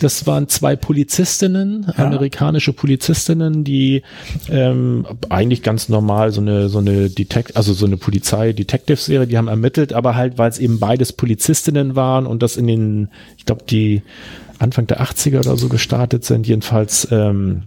[0.00, 4.02] Das waren zwei Polizistinnen, amerikanische Polizistinnen, die
[4.48, 9.48] ähm, eigentlich ganz normal so eine so eine Detect also so eine Polizei-Detective-Serie, die haben
[9.48, 13.64] ermittelt, aber halt, weil es eben beides Polizistinnen waren und das in den, ich glaube,
[13.68, 14.02] die
[14.58, 17.62] Anfang der 80er oder so gestartet sind, jedenfalls ähm,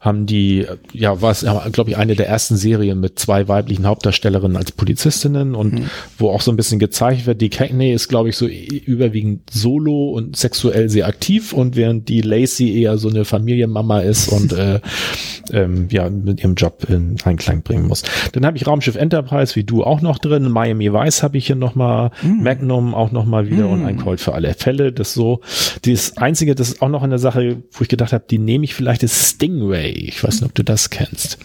[0.00, 4.72] haben die, ja, was, glaube ich, eine der ersten Serien mit zwei weiblichen Hauptdarstellerinnen als
[4.72, 5.82] Polizistinnen und
[6.18, 10.10] wo auch so ein bisschen gezeigt wird, die Cagney ist, glaube ich, so überwiegend solo
[10.10, 14.80] und sexuell sehr aktiv und während die Lacey eher so eine Familienmama ist und äh,
[15.52, 18.02] ähm, ja, mit ihrem Job in Einklang bringen muss.
[18.32, 21.56] Dann habe ich Raumschiff Enterprise, wie du auch noch drin, Miami Vice habe ich hier
[21.56, 25.40] nochmal, Magnum auch nochmal wieder und ein Colt für alle Fälle, das so.
[25.82, 28.74] Das Einzige, das ist auch noch eine Sache, wo ich gedacht habe, die nehme ich
[28.74, 29.85] vielleicht, ist Stingray.
[29.90, 31.38] Ich weiß nicht, ob du das kennst.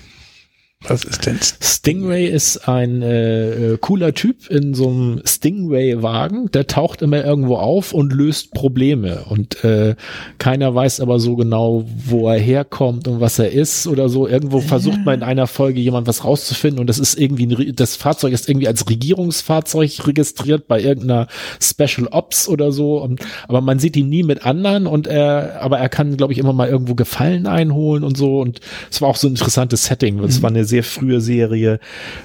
[0.87, 1.37] Was ist denn?
[1.61, 6.49] Stingray ist ein äh, äh, cooler Typ in so einem Stingray-Wagen.
[6.51, 9.25] Der taucht immer irgendwo auf und löst Probleme.
[9.29, 9.95] Und äh,
[10.39, 14.27] keiner weiß aber so genau, wo er herkommt und was er ist oder so.
[14.27, 17.95] Irgendwo versucht man in einer Folge jemand was rauszufinden und das ist irgendwie ein, das
[17.95, 21.27] Fahrzeug ist irgendwie als Regierungsfahrzeug registriert bei irgendeiner
[21.61, 22.97] Special Ops oder so.
[22.97, 26.39] Und, aber man sieht ihn nie mit anderen und er, aber er kann, glaube ich,
[26.39, 28.41] immer mal irgendwo Gefallen einholen und so.
[28.41, 30.19] Und es war auch so ein interessantes Setting.
[30.23, 31.79] Es war eine sehr frühe Serie,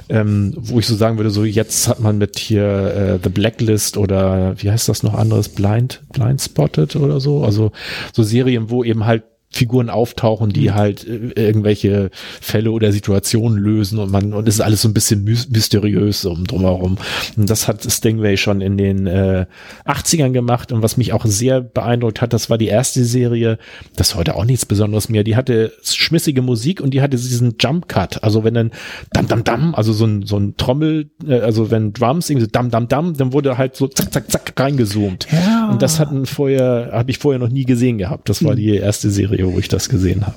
[0.08, 3.96] ähm, wo ich so sagen würde, so jetzt hat man mit hier äh, The Blacklist
[3.96, 7.44] oder wie heißt das noch anderes, Blind, Blind Spotted oder so.
[7.44, 7.72] Also
[8.12, 9.24] so Serien, wo eben halt
[9.56, 12.10] Figuren auftauchen, die halt äh, irgendwelche
[12.40, 16.24] Fälle oder Situationen lösen und man und es ist alles so ein bisschen mys mysteriös
[16.24, 16.98] um drumherum.
[17.36, 19.46] Und das hat Stingray schon in den äh,
[19.84, 23.58] 80ern gemacht und was mich auch sehr beeindruckt hat, das war die erste Serie,
[23.96, 27.88] das heute auch nichts Besonderes mehr, die hatte schmissige Musik und die hatte diesen Jump
[27.88, 28.70] Cut, also wenn dann
[29.12, 32.50] dam dam dam, also so ein so ein Trommel, äh, also wenn Drums irgendwie so
[32.50, 35.26] dam dam dam, dann wurde halt so zack zack zack reingezoomt.
[35.32, 35.55] Ja.
[35.70, 38.28] Und das hatten vorher habe ich vorher noch nie gesehen gehabt.
[38.28, 38.56] Das war Hm.
[38.58, 40.36] die erste Serie, wo ich das gesehen habe.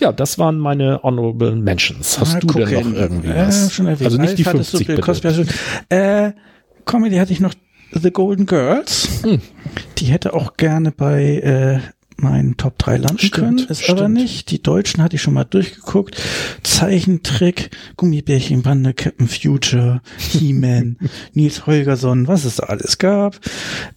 [0.00, 2.18] Ja, das waren meine honorable Mentions.
[2.18, 2.62] Hast Mal du denn
[2.92, 3.72] noch irgendwie Ja, was?
[3.72, 4.06] schon erwähnt.
[4.06, 5.46] also nicht die Alf du, 50 Bill bitte.
[5.88, 6.32] Äh,
[6.84, 7.54] Comedy hatte ich noch
[7.92, 9.08] The Golden Girls.
[9.22, 9.40] Hm.
[9.98, 11.78] Die hätte auch gerne bei äh,
[12.16, 14.50] meinen Top 3 landen Stimmt, können, ist aber nicht.
[14.50, 16.20] Die Deutschen hatte ich schon mal durchgeguckt.
[16.62, 20.98] Zeichentrick, Gummibärchenbande, Captain Future, He-Man,
[21.32, 23.40] Nils Holgersson, was es da alles gab.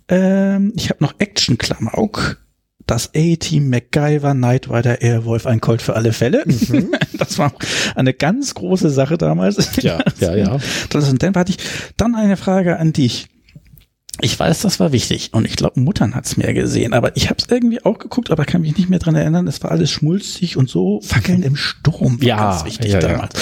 [0.07, 2.39] Ähm, ich habe noch Action Klamauk.
[2.85, 6.45] Das A-Team MacGyver, Knight Rider, Airwolf, ein Colt für alle Fälle.
[7.17, 7.51] Das war
[7.95, 9.57] eine ganz große Sache damals.
[9.57, 9.81] Mhm.
[9.81, 10.57] Ja, ja, ja.
[10.89, 11.57] Das dann hatte ich
[11.97, 13.27] dann eine Frage an dich.
[14.21, 17.37] Ich weiß, das war wichtig und ich glaube, Muttern hat's mehr gesehen, aber ich habe
[17.39, 19.47] es irgendwie auch geguckt, aber kann mich nicht mehr dran erinnern.
[19.47, 21.01] Es war alles schmulzig und so.
[21.03, 23.33] Fackeln im Sturm war Ja, ganz wichtig ja, ja, damals.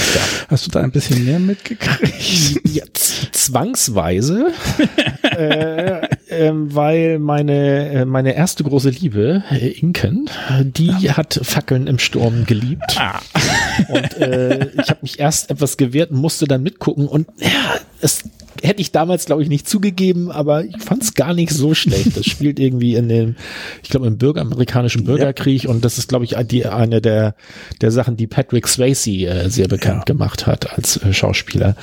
[0.49, 2.61] Hast du da ein bisschen mehr mitgekriegt?
[2.67, 2.83] Ja,
[3.31, 4.51] zwangsweise,
[5.23, 10.29] äh, ähm, weil meine äh, meine erste große Liebe, äh, Inken,
[10.61, 12.99] die hat Fackeln im Sturm geliebt.
[13.89, 18.23] Und äh, ich habe mich erst etwas gewehrt und musste dann mitgucken und ja, es
[18.63, 22.15] hätte ich damals glaube ich nicht zugegeben, aber ich fand es gar nicht so schlecht.
[22.15, 23.35] Das spielt irgendwie in dem,
[23.83, 27.35] ich glaube im Bürger, amerikanischen Bürgerkrieg und das ist glaube ich die eine der
[27.81, 31.75] der Sachen, die Patrick Swayze äh, sehr bekannt gemacht hat als äh, Schauspieler,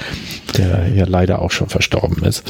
[0.56, 2.42] der ja leider auch schon verstorben ist.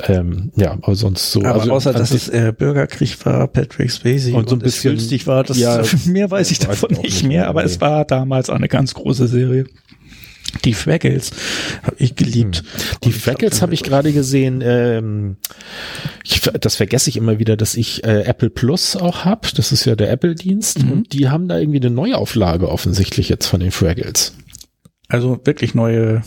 [0.00, 1.44] Ähm, ja, aber sonst so.
[1.44, 5.26] Aber also, außer, dass es äh, Bürgerkrieg war, Patrick Swayze Und so ein bisschen- günstig
[5.26, 7.66] war, das ja, mehr weiß ich weiß davon ich auch nicht mehr, aber nee.
[7.66, 9.66] es war damals eine ganz große Serie.
[10.64, 11.32] Die Fraggles
[11.82, 12.58] habe ich geliebt.
[12.58, 12.64] Hm.
[13.04, 14.62] Die Fraggles habe ich gerade gesehen.
[14.64, 15.36] Ähm,
[16.22, 19.48] ich, das vergesse ich immer wieder, dass ich äh, Apple Plus auch habe.
[19.56, 20.84] Das ist ja der Apple-Dienst.
[20.84, 20.92] Mhm.
[20.92, 24.34] Und die haben da irgendwie eine Neuauflage offensichtlich jetzt von den Fraggles.
[25.08, 26.22] Also wirklich neue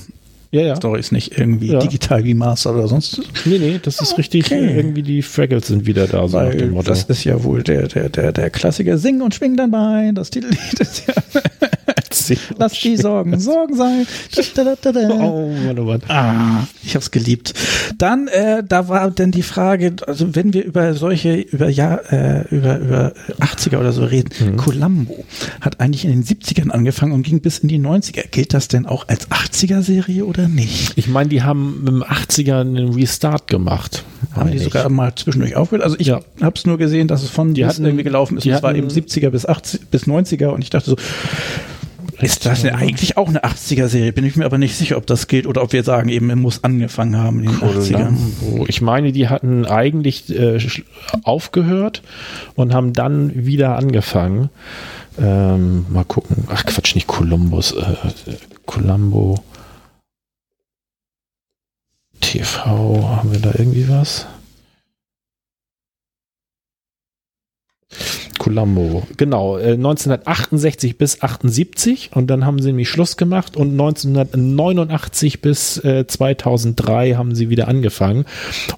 [0.52, 0.76] ja, ja.
[0.76, 1.80] Stories, nicht irgendwie ja.
[1.80, 3.22] digital wie Master oder sonst.
[3.46, 4.22] Nee, nee, das ist okay.
[4.22, 6.90] richtig, irgendwie die Fraggles sind wieder da, so Weil nach dem Motto.
[6.90, 8.98] Das ist ja wohl der, der, der, der Klassiker.
[8.98, 11.14] Sing und schwing dein Bein, das Titellied ist ja.
[12.58, 14.08] Lass die Sorgen Sorgen sein.
[15.12, 16.02] Oh, Mann, oh Mann.
[16.08, 17.54] Ah, ich hab's geliebt.
[17.98, 22.48] Dann, äh, da war denn die Frage, also wenn wir über solche, über ja, äh,
[22.50, 24.58] über, über 80er oder so reden, mhm.
[24.58, 25.26] Columbo
[25.62, 28.28] hat eigentlich in den 70ern angefangen und ging bis in die 90er.
[28.30, 30.94] Gilt das denn auch als 80er-Serie oder nicht?
[30.96, 34.04] Ich meine, die haben im 80er einen Restart gemacht.
[34.34, 35.84] Haben die sogar mal zwischendurch aufgehört?
[35.84, 36.22] Also ich ja.
[36.42, 38.44] habe es nur gesehen, dass es von die hatten, irgendwie gelaufen ist.
[38.44, 40.96] Die es war eben 70er bis 80 bis 90er und ich dachte so,
[42.20, 44.12] ist das denn eigentlich auch eine 80er-Serie?
[44.14, 46.40] Bin ich mir aber nicht sicher, ob das geht oder ob wir sagen, eben, man
[46.40, 47.80] muss angefangen haben in den Columbo.
[47.80, 48.66] 80ern.
[48.68, 50.60] Ich meine, die hatten eigentlich äh,
[51.24, 52.02] aufgehört
[52.56, 54.50] und haben dann wieder angefangen.
[55.20, 56.46] Ähm, mal gucken.
[56.50, 57.74] Ach Quatsch, nicht Columbus.
[57.74, 57.96] Äh,
[58.66, 59.44] Columbo.
[62.20, 63.10] TV.
[63.10, 64.28] Haben wir da irgendwie was?
[68.38, 69.04] Columbo.
[69.18, 75.78] Genau, äh, 1968 bis 78 und dann haben sie nämlich Schluss gemacht und 1989 bis
[75.84, 78.26] äh, 2003 haben sie wieder angefangen.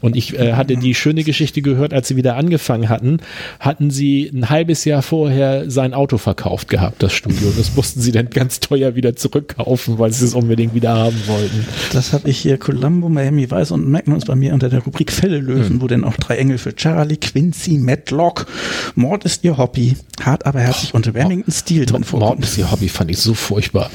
[0.02, 3.20] Und ich äh, hatte die schöne Geschichte gehört, als sie wieder angefangen hatten,
[3.60, 7.52] hatten sie ein halbes Jahr vorher sein Auto verkauft gehabt, das Studio.
[7.58, 11.66] Das mussten sie dann ganz teuer wieder zurückkaufen, weil sie es unbedingt wieder haben wollten.
[11.94, 15.40] Das habe ich hier Columbo, Miami Vice und Magnus bei mir unter der Rubrik Fälle
[15.40, 15.82] lösen, hm.
[15.82, 18.48] wo denn auch drei Engel für Charlie, Quincy, Matlock,
[18.96, 22.40] Mord ist ihr Hobby, hart aber herzlich und Remington Steel drin vorkommt.
[22.40, 23.90] Mord ist ihr Hobby, fand ich so furchtbar.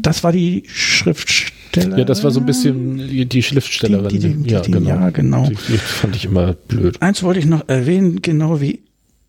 [0.00, 1.98] Das war die Schriftstellerin.
[1.98, 4.08] Ja, das war so ein bisschen die Schriftstellerin.
[4.08, 4.88] Die, die, die, ja, genau.
[4.88, 5.46] ja, genau.
[5.48, 7.00] Die, fand ich immer blöd.
[7.02, 8.84] Eins wollte ich noch erwähnen, genau wie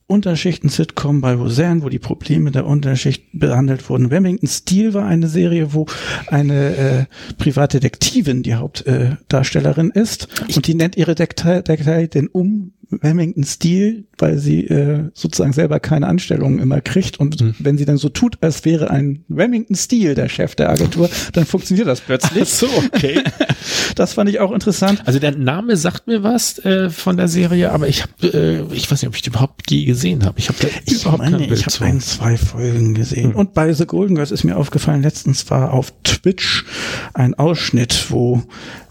[0.07, 4.07] Unterschichten-Sitcom bei Roseanne, wo die Probleme der Unterschicht behandelt wurden.
[4.07, 5.85] Remington Steel war eine Serie, wo
[6.27, 7.05] eine äh,
[7.37, 12.73] Privatdetektivin die Hauptdarstellerin äh, ist und die nennt ihre Detektei den um
[13.03, 17.55] Remington Steel, weil sie äh, sozusagen selber keine Anstellungen immer kriegt und mhm.
[17.59, 21.45] wenn sie dann so tut, als wäre ein Remington Steel der Chef der Agentur, dann
[21.45, 22.43] funktioniert das plötzlich.
[22.43, 23.21] Ach so, okay.
[23.95, 25.01] das fand ich auch interessant.
[25.05, 28.89] Also der Name sagt mir was äh, von der Serie, aber ich habe, äh, ich
[28.89, 30.39] weiß nicht, ob ich die überhaupt je gesehen habe.
[30.39, 33.29] Ich habe ich überhaupt meine, Ich habe ein, zwei Folgen gesehen.
[33.29, 33.35] Mhm.
[33.35, 36.65] Und bei The Golden Girls ist mir aufgefallen, letztens war auf Twitch
[37.13, 38.43] ein Ausschnitt, wo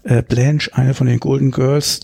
[0.03, 2.01] äh, Blanche, eine von den Golden Girls,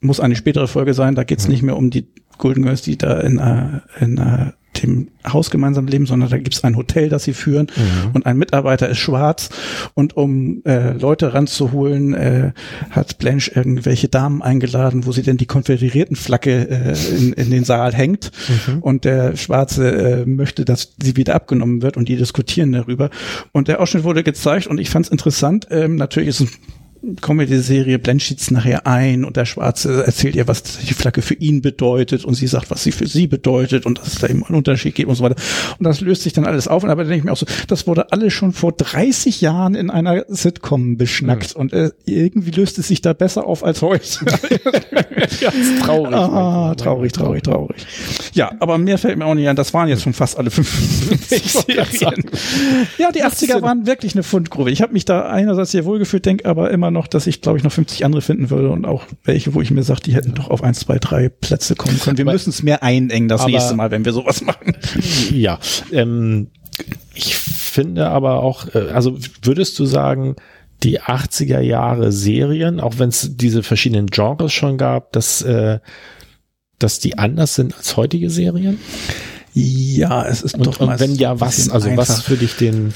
[0.00, 1.52] muss eine spätere Folge sein, da geht's mhm.
[1.52, 2.06] nicht mehr um die
[2.38, 4.52] Golden Girls, die da in, äh, in äh,
[4.82, 8.10] dem Haus gemeinsam leben, sondern da gibt's ein Hotel, das sie führen mhm.
[8.12, 9.48] und ein Mitarbeiter ist schwarz
[9.94, 12.52] und um äh, Leute ranzuholen, äh,
[12.90, 17.64] hat Blanche irgendwelche Damen eingeladen, wo sie denn die konföderierten Flagge äh, in, in den
[17.64, 18.30] Saal hängt
[18.66, 18.82] mhm.
[18.82, 23.10] und der Schwarze äh, möchte, dass sie wieder abgenommen wird und die diskutieren darüber
[23.52, 26.50] und der Ausschnitt wurde gezeigt und ich fand es interessant, ähm, natürlich ist es
[27.14, 32.24] Comedy-Serie Blanchett nachher ein und der Schwarze erzählt ihr, was die Flagge für ihn bedeutet
[32.24, 34.94] und sie sagt, was sie für sie bedeutet und dass es da eben einen Unterschied
[34.94, 35.36] gibt und so weiter.
[35.78, 36.82] Und das löst sich dann alles auf.
[36.82, 39.90] Und aber denke ich mir auch so, das wurde alles schon vor 30 Jahren in
[39.90, 41.60] einer Sitcom beschnackt mhm.
[41.60, 44.24] und äh, irgendwie löst es sich da besser auf als heute.
[45.40, 46.14] Ganz traurig.
[46.14, 47.86] Ah, traurig, traurig, traurig.
[48.32, 49.56] Ja, aber mehr fällt mir auch nicht an.
[49.56, 52.24] Das waren jetzt schon fast alle 50 Serien.
[52.98, 54.70] Ja, die 80er waren wirklich eine Fundgrube.
[54.70, 57.64] Ich habe mich da einerseits sehr wohlgefühlt, denke aber immer noch, dass ich, glaube ich,
[57.64, 60.48] noch 50 andere finden würde und auch welche, wo ich mir sage, die hätten doch
[60.48, 62.18] auf eins, zwei, drei Plätze kommen können.
[62.18, 64.76] Wir müssen es mehr einengen das nächste Mal, wenn wir sowas machen.
[65.30, 65.58] Ja,
[65.92, 66.48] ähm,
[67.14, 70.36] ich finde aber auch, äh, also würdest du sagen,
[70.82, 75.78] die 80er Jahre Serien, auch wenn es diese verschiedenen Genres schon gab, dass, äh,
[76.78, 78.78] dass die anders sind als heutige Serien?
[79.58, 81.70] Ja, es ist und, doch und mal wenn ja, was?
[81.70, 82.06] Also einfach.
[82.06, 82.92] was für dich den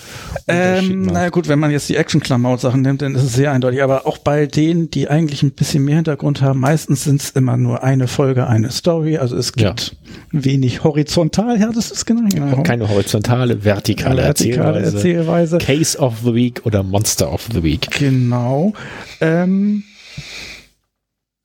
[0.46, 3.82] ähm, naja gut, wenn man jetzt die Action-Klamaut-Sachen nimmt, dann ist es sehr eindeutig.
[3.82, 7.56] Aber auch bei denen, die eigentlich ein bisschen mehr Hintergrund haben, meistens sind es immer
[7.56, 9.16] nur eine Folge, eine Story.
[9.16, 9.96] Also es gibt
[10.32, 10.42] ja.
[10.42, 11.58] wenig horizontal.
[11.58, 12.28] Ja, das ist genau.
[12.28, 12.62] genau.
[12.62, 15.56] Keine horizontale, vertikale, vertikale Erzählweise.
[15.56, 15.58] Erzählweise.
[15.58, 17.90] Case of the Week oder Monster of the Week.
[17.98, 18.74] Genau.
[19.22, 19.84] Ähm,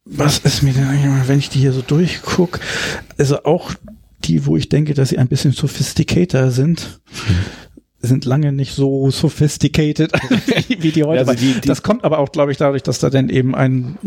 [0.03, 2.59] was ist mir denn eigentlich, wenn ich die hier so durchgucke?
[3.17, 3.71] Also auch
[4.27, 6.99] die, wo ich denke, dass sie ein bisschen sophisticator sind,
[8.05, 10.11] sind lange nicht so sophisticated
[10.79, 11.19] wie die heute.
[11.19, 13.97] Also die, die, das kommt aber auch, glaube ich, dadurch, dass da dann eben ein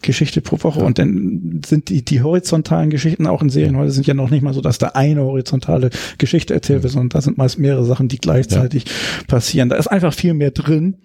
[0.00, 0.86] Geschichte pro Woche ja.
[0.86, 4.42] und dann sind die, die horizontalen Geschichten auch in Serien heute sind ja noch nicht
[4.42, 8.08] mal so, dass da eine horizontale Geschichte erzählt wird, sondern da sind meist mehrere Sachen,
[8.08, 8.92] die gleichzeitig ja.
[9.26, 9.68] passieren.
[9.68, 10.96] Da ist einfach viel mehr drin.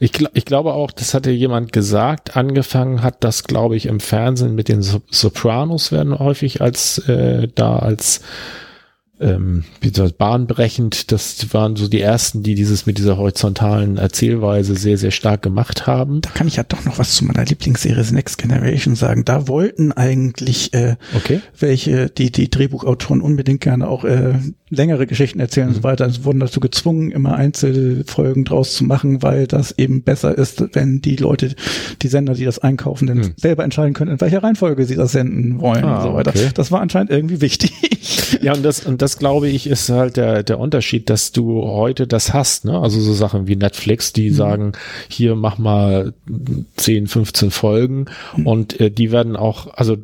[0.00, 4.54] Ich, ich glaube auch, das hatte jemand gesagt, angefangen hat das, glaube ich, im Fernsehen
[4.54, 8.22] mit den Sopranos werden häufig als äh, da als
[9.20, 11.12] ähm, wie gesagt, bahnbrechend.
[11.12, 15.86] Das waren so die ersten, die dieses mit dieser horizontalen Erzählweise sehr, sehr stark gemacht
[15.86, 16.20] haben.
[16.22, 19.24] Da kann ich ja doch noch was zu meiner Lieblingsserie The Next Generation sagen.
[19.24, 21.40] Da wollten eigentlich äh, okay.
[21.58, 24.34] welche, die, die Drehbuchautoren unbedingt gerne auch äh,
[24.70, 25.74] längere Geschichten erzählen mhm.
[25.74, 26.06] und so weiter.
[26.06, 31.00] Es wurden dazu gezwungen, immer Einzelfolgen draus zu machen, weil das eben besser ist, wenn
[31.02, 31.54] die Leute,
[32.00, 33.34] die Sender, die das einkaufen, dann mhm.
[33.36, 36.30] selber entscheiden können, in welcher Reihenfolge sie das senden wollen ah, und so weiter.
[36.30, 36.48] Okay.
[36.54, 37.72] Das war anscheinend irgendwie wichtig.
[38.40, 42.06] Ja, und das, und das glaube ich, ist halt der, der Unterschied, dass du heute
[42.06, 42.78] das hast, ne?
[42.78, 44.34] Also so Sachen wie Netflix, die mhm.
[44.34, 44.72] sagen,
[45.08, 46.14] hier mach mal
[46.76, 48.06] 10, 15 Folgen
[48.36, 48.46] mhm.
[48.46, 49.96] und äh, die werden auch, also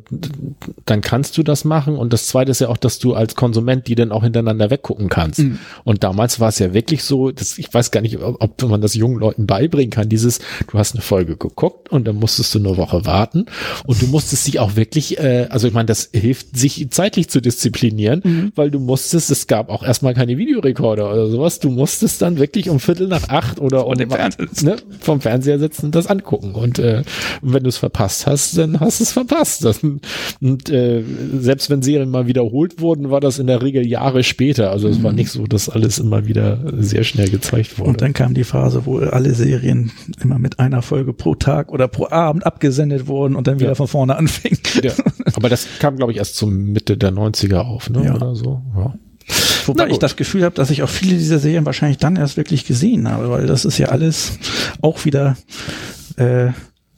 [0.85, 3.87] dann kannst du das machen und das zweite ist ja auch, dass du als Konsument
[3.87, 5.39] die dann auch hintereinander weggucken kannst.
[5.39, 5.59] Mhm.
[5.83, 8.81] Und damals war es ja wirklich so, dass, ich weiß gar nicht, ob, ob man
[8.81, 10.39] das jungen Leuten beibringen kann, dieses,
[10.71, 13.45] du hast eine Folge geguckt und dann musstest du eine Woche warten
[13.85, 17.41] und du musstest sie auch wirklich, äh, also ich meine, das hilft, sich zeitlich zu
[17.41, 18.51] disziplinieren, mhm.
[18.55, 22.69] weil du musstest, es gab auch erstmal keine Videorekorder oder sowas, du musstest dann wirklich
[22.69, 26.55] um Viertel nach acht oder um, ne, vom Fernseher sitzen und das angucken.
[26.55, 27.03] Und äh,
[27.41, 29.63] wenn du es verpasst hast, dann hast du es verpasst.
[29.63, 29.81] Das,
[30.41, 31.03] und äh,
[31.39, 34.71] selbst wenn Serien mal wiederholt wurden, war das in der Regel Jahre später.
[34.71, 35.03] Also es mhm.
[35.03, 37.91] war nicht so, dass alles immer wieder sehr schnell gezeigt wurde.
[37.91, 39.91] Und dann kam die Phase, wo alle Serien
[40.21, 43.75] immer mit einer Folge pro Tag oder pro Abend abgesendet wurden und dann wieder ja.
[43.75, 44.57] von vorne anfing.
[44.81, 44.93] Ja.
[45.35, 48.05] Aber das kam, glaube ich, erst zur Mitte der 90er auf, ne?
[48.05, 48.15] Ja.
[48.15, 48.61] Oder so.
[48.79, 48.93] Ja.
[49.65, 52.65] Wobei ich das Gefühl habe, dass ich auch viele dieser Serien wahrscheinlich dann erst wirklich
[52.65, 54.39] gesehen habe, weil das ist ja alles
[54.81, 55.37] auch wieder
[56.17, 56.47] äh,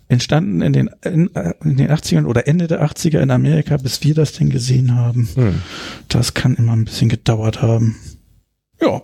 [0.07, 4.03] entstanden in den, in, äh, in, den 80ern oder Ende der 80er in Amerika, bis
[4.03, 5.27] wir das denn gesehen haben.
[5.35, 5.61] Hm.
[6.07, 7.97] Das kann immer ein bisschen gedauert haben.
[8.81, 9.01] Ja.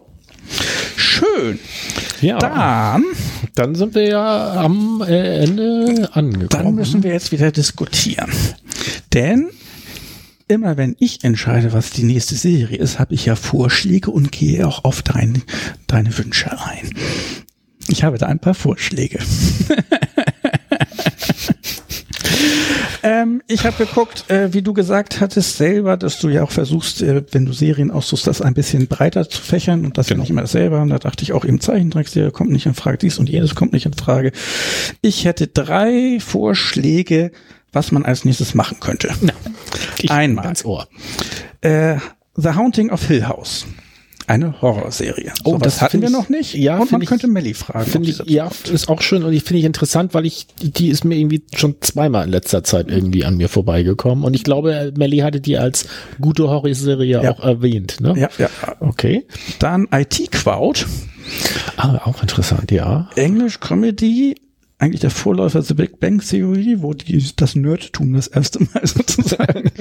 [0.96, 1.60] Schön.
[2.22, 2.40] Ja.
[2.40, 3.04] Dann,
[3.56, 6.50] dann sind wir ja am äh, Ende angekommen.
[6.50, 8.32] Dann müssen wir jetzt wieder diskutieren.
[9.14, 9.50] Denn
[10.48, 14.68] immer wenn ich entscheide, was die nächste Serie ist, habe ich ja Vorschläge und gehe
[14.68, 15.44] auch auf dein,
[15.88, 16.94] deine Wünsche ein.
[17.90, 19.20] Ich habe da ein paar Vorschläge.
[23.04, 27.02] ähm, ich habe geguckt, äh, wie du gesagt hattest selber, dass du ja auch versuchst,
[27.02, 30.20] äh, wenn du Serien aussuchst, das ein bisschen breiter zu fächern und das genau.
[30.20, 30.80] ja nicht immer dasselbe.
[30.80, 33.74] Und da dachte ich auch eben Zeichentrickserie kommt nicht in Frage, dies und jenes kommt
[33.74, 34.32] nicht in Frage.
[35.02, 37.32] Ich hätte drei Vorschläge,
[37.78, 39.10] was man als nächstes machen könnte.
[40.02, 40.44] Ja, Einmal.
[40.44, 40.88] Ganz Ohr.
[41.62, 41.98] Äh,
[42.36, 43.66] The Haunting of Hill House.
[44.26, 45.32] Eine Horrorserie.
[45.46, 46.54] Oh, so, das hatten wir noch nicht.
[46.54, 47.90] Ja, und man ich, könnte Melly fragen.
[47.90, 51.06] Finde ich, ja, ist auch schön und ich finde ich interessant, weil ich, die ist
[51.06, 55.20] mir irgendwie schon zweimal in letzter Zeit irgendwie an mir vorbeigekommen und ich glaube, Melly
[55.20, 55.86] hatte die als
[56.20, 57.32] gute Horrorserie ja.
[57.32, 58.16] auch erwähnt, ne?
[58.18, 58.50] Ja, ja.
[58.82, 59.26] Okay.
[59.60, 60.86] Dann IT Crowd.
[61.78, 63.10] Ah, auch interessant, ja.
[63.16, 64.36] Englisch Comedy,
[64.80, 69.72] eigentlich der Vorläufer der Big Bang Theory, wo die, das Nerdtum das erste Mal sozusagen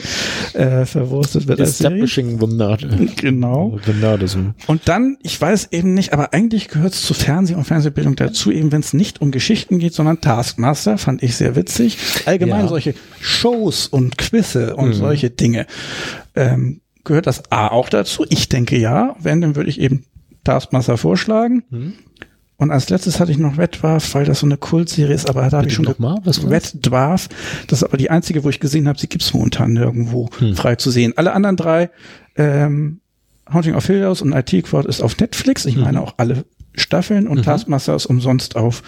[0.54, 1.60] äh, verwurstet wird.
[1.60, 2.86] Establishing the Nerd.
[3.16, 3.78] Genau.
[3.84, 4.50] The Nerdism.
[4.66, 8.50] Und dann, ich weiß eben nicht, aber eigentlich gehört es zu Fernsehen und Fernsehbildung dazu,
[8.50, 11.98] eben wenn es nicht um Geschichten geht, sondern Taskmaster, fand ich sehr witzig.
[12.24, 12.68] Allgemein ja.
[12.68, 14.94] solche Shows und Quizze und mhm.
[14.94, 15.66] solche Dinge.
[16.34, 18.24] Ähm, gehört das A auch dazu?
[18.30, 19.14] Ich denke ja.
[19.20, 20.06] Wenn, dann würde ich eben
[20.42, 21.64] Taskmaster vorschlagen.
[21.68, 21.92] Mhm.
[22.58, 25.48] Und als letztes hatte ich noch Red Dwarf, weil das so eine Kultserie ist, aber
[25.50, 27.28] da habe ich schon noch mal was Red Dwarf.
[27.66, 30.56] Das ist aber die einzige, wo ich gesehen habe, sie gibt's momentan nirgendwo hm.
[30.56, 31.12] frei zu sehen.
[31.16, 31.90] Alle anderen drei,
[32.36, 33.00] ähm,
[33.52, 35.66] Haunting of Hill House und IT Quad ist auf Netflix.
[35.66, 36.04] Ich meine mhm.
[36.04, 36.44] auch alle
[36.76, 37.42] Staffeln und mhm.
[37.42, 38.82] Taskmaster ist umsonst auf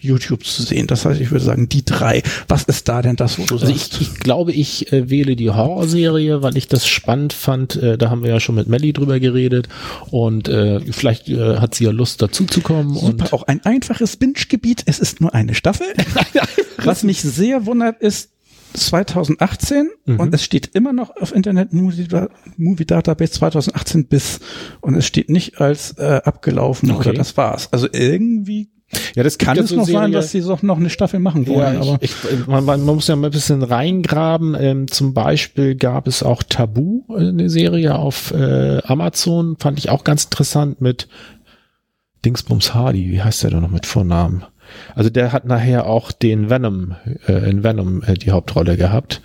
[0.00, 0.86] YouTube zu sehen.
[0.86, 2.22] Das heißt, ich würde sagen, die drei.
[2.48, 4.00] Was ist da denn das, wo du also sagst?
[4.00, 7.76] Ich, ich glaube, ich äh, wähle die Horrorserie, weil ich das spannend fand.
[7.76, 9.68] Äh, da haben wir ja schon mit Melly drüber geredet
[10.10, 12.94] und äh, vielleicht äh, hat sie ja Lust dazu zu kommen.
[12.94, 14.82] Super, und auch ein einfaches Binge-Gebiet.
[14.86, 15.86] Es ist nur eine Staffel.
[16.84, 18.31] Was mich sehr wundert, ist,
[18.72, 20.20] 2018 mhm.
[20.20, 22.08] und es steht immer noch auf Internet Movie,
[22.56, 24.40] Movie Database 2018 bis
[24.80, 27.10] und es steht nicht als äh, abgelaufen okay.
[27.10, 27.68] oder das war's.
[27.72, 28.70] Also irgendwie
[29.14, 31.46] ja, das kann es so noch Serie, sein, dass sie so noch eine Staffel machen
[31.46, 31.74] wollen.
[31.74, 34.54] Ja, aber ich, ich, man, man, muss ja mal ein bisschen reingraben.
[34.58, 39.88] Ähm, zum Beispiel gab es auch Tabu, äh, eine Serie auf äh, Amazon, fand ich
[39.88, 41.08] auch ganz interessant mit
[42.24, 43.10] Dingsbums Hardy.
[43.10, 44.44] Wie heißt der da noch mit Vornamen?
[44.94, 46.96] Also der hat nachher auch den Venom,
[47.26, 49.20] äh, in Venom äh, die Hauptrolle gehabt.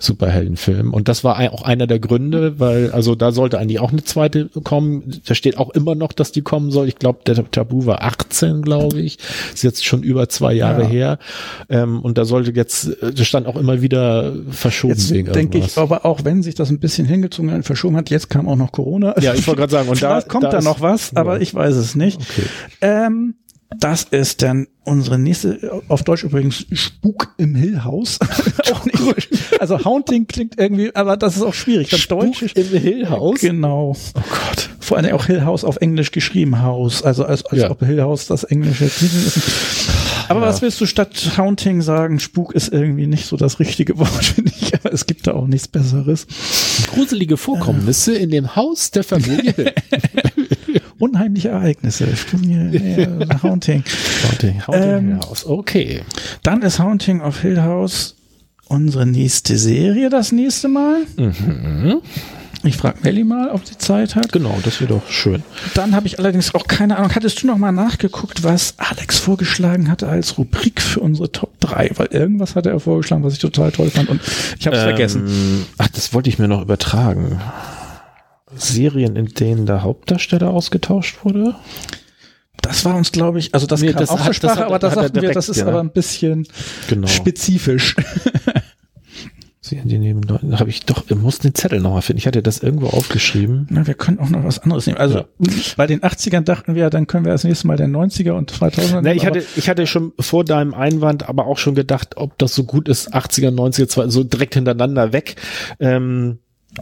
[0.00, 0.94] Superheldenfilm.
[0.94, 4.48] Und das war auch einer der Gründe, weil, also da sollte eigentlich auch eine zweite
[4.62, 5.20] kommen.
[5.26, 6.86] Da steht auch immer noch, dass die kommen soll.
[6.86, 9.18] Ich glaube, der Tabu war 18, glaube ich.
[9.52, 10.88] Ist jetzt schon über zwei Jahre ja.
[10.88, 11.18] her.
[11.68, 15.76] Ähm, und da sollte jetzt, das stand auch immer wieder verschoben jetzt wegen denke ich,
[15.76, 18.70] aber auch wenn sich das ein bisschen hingezogen hat, verschoben hat, jetzt kam auch noch
[18.70, 19.18] Corona.
[19.20, 21.42] Ja, ich wollte gerade sagen, und da kommt da, da noch was, aber ja.
[21.42, 22.20] ich weiß es nicht.
[22.20, 22.46] Okay.
[22.82, 23.34] Ähm,
[23.76, 28.18] das ist dann unsere nächste, auf Deutsch übrigens Spuk im Hill House.
[28.72, 29.28] auch nicht.
[29.60, 31.90] Also Haunting klingt irgendwie, aber das ist auch schwierig.
[31.90, 33.40] Das Spuk Deutsch im Hill House?
[33.40, 33.94] Genau.
[34.14, 34.70] Oh Gott.
[34.80, 37.02] Vor allem auch Hill House auf Englisch geschrieben House.
[37.02, 37.70] Also als, als ja.
[37.70, 39.40] ob Hill House das englische Titel ist.
[40.28, 40.46] Aber ja.
[40.46, 42.20] was willst du statt Haunting sagen?
[42.20, 44.74] Spuk ist irgendwie nicht so das richtige Wort, finde ich.
[44.74, 46.26] Aber es gibt da auch nichts Besseres.
[46.94, 48.22] Gruselige Vorkommnisse äh.
[48.22, 49.74] in dem Haus der Familie.
[50.98, 52.08] Unheimliche Ereignisse.
[52.42, 53.06] Ja,
[53.42, 53.84] Haunting.
[54.28, 55.46] Haunting, Haunting ähm, House.
[55.46, 56.02] Okay.
[56.42, 58.16] Dann ist Haunting of Hill House
[58.66, 61.02] unsere nächste Serie das nächste Mal.
[61.16, 62.00] Mhm.
[62.64, 64.32] Ich frage Melly mal, ob sie Zeit hat.
[64.32, 65.44] Genau, das wäre doch schön.
[65.74, 67.14] Dann habe ich allerdings auch keine Ahnung.
[67.14, 71.92] Hattest du noch mal nachgeguckt, was Alex vorgeschlagen hatte als Rubrik für unsere Top 3?
[71.94, 74.20] Weil irgendwas hatte er vorgeschlagen, was ich total toll fand und
[74.58, 75.66] ich habe es ähm, vergessen.
[75.78, 77.40] Ach, das wollte ich mir noch übertragen.
[78.60, 81.54] Serien, in denen der Hauptdarsteller ausgetauscht wurde?
[82.60, 84.90] Das war uns, glaube ich, also das nee, kam das auch zur Sprache, aber da
[84.90, 86.46] sagten wir, das ist ja, aber ein bisschen
[86.88, 87.06] genau.
[87.06, 87.94] spezifisch.
[89.68, 92.18] Serien, die neben Leuten, habe ich doch, ich muss den Zettel nochmal finden.
[92.18, 93.66] Ich hatte das irgendwo aufgeschrieben.
[93.70, 94.98] Na, wir können auch noch was anderes nehmen.
[94.98, 95.26] Also ja.
[95.76, 99.02] bei den 80ern dachten wir, dann können wir das nächste Mal den 90er und 2000er
[99.02, 99.16] nehmen.
[99.16, 102.64] ich hatte, ich hatte schon vor deinem Einwand aber auch schon gedacht, ob das so
[102.64, 105.36] gut ist, 80er, 90er, so direkt hintereinander weg.
[105.80, 106.38] Ähm,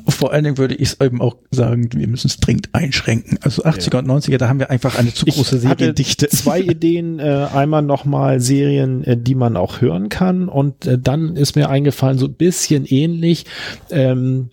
[0.09, 3.39] vor allen Dingen würde ich es eben auch sagen, wir müssen es dringend einschränken.
[3.43, 3.99] Also 80er ja.
[4.01, 6.29] und 90er, da haben wir einfach eine zu große Seriendichte.
[6.29, 11.37] Zwei Ideen, äh, einmal nochmal Serien, äh, die man auch hören kann und äh, dann
[11.37, 13.47] ist mir eingefallen, so ein bisschen ähnlich,
[13.91, 14.51] ähm,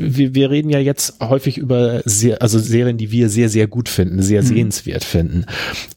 [0.00, 3.88] wir, wir reden ja jetzt häufig über sehr, also Serien, die wir sehr, sehr gut
[3.88, 4.46] finden, sehr mhm.
[4.46, 5.44] sehenswert finden.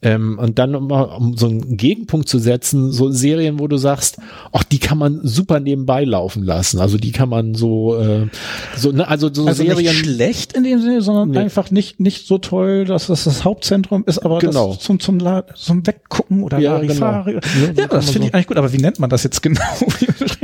[0.02, 4.18] Ähm, und dann, um, um so einen Gegenpunkt zu setzen, so Serien, wo du sagst,
[4.52, 6.78] ach, die kann man super nebenbei laufen lassen.
[6.80, 8.28] Also die kann man so, äh,
[8.76, 9.94] so ne, also so also Serien.
[9.94, 11.38] Nicht schlecht in dem Sinne, sondern nee.
[11.38, 14.74] einfach nicht, nicht so toll, dass das das Hauptzentrum ist, aber genau.
[14.74, 15.20] das zum, zum,
[15.54, 17.26] zum Weggucken oder ja, genau.
[17.26, 17.40] ja,
[17.76, 18.28] ja das finde so.
[18.28, 19.60] ich eigentlich gut, aber wie nennt man das jetzt genau?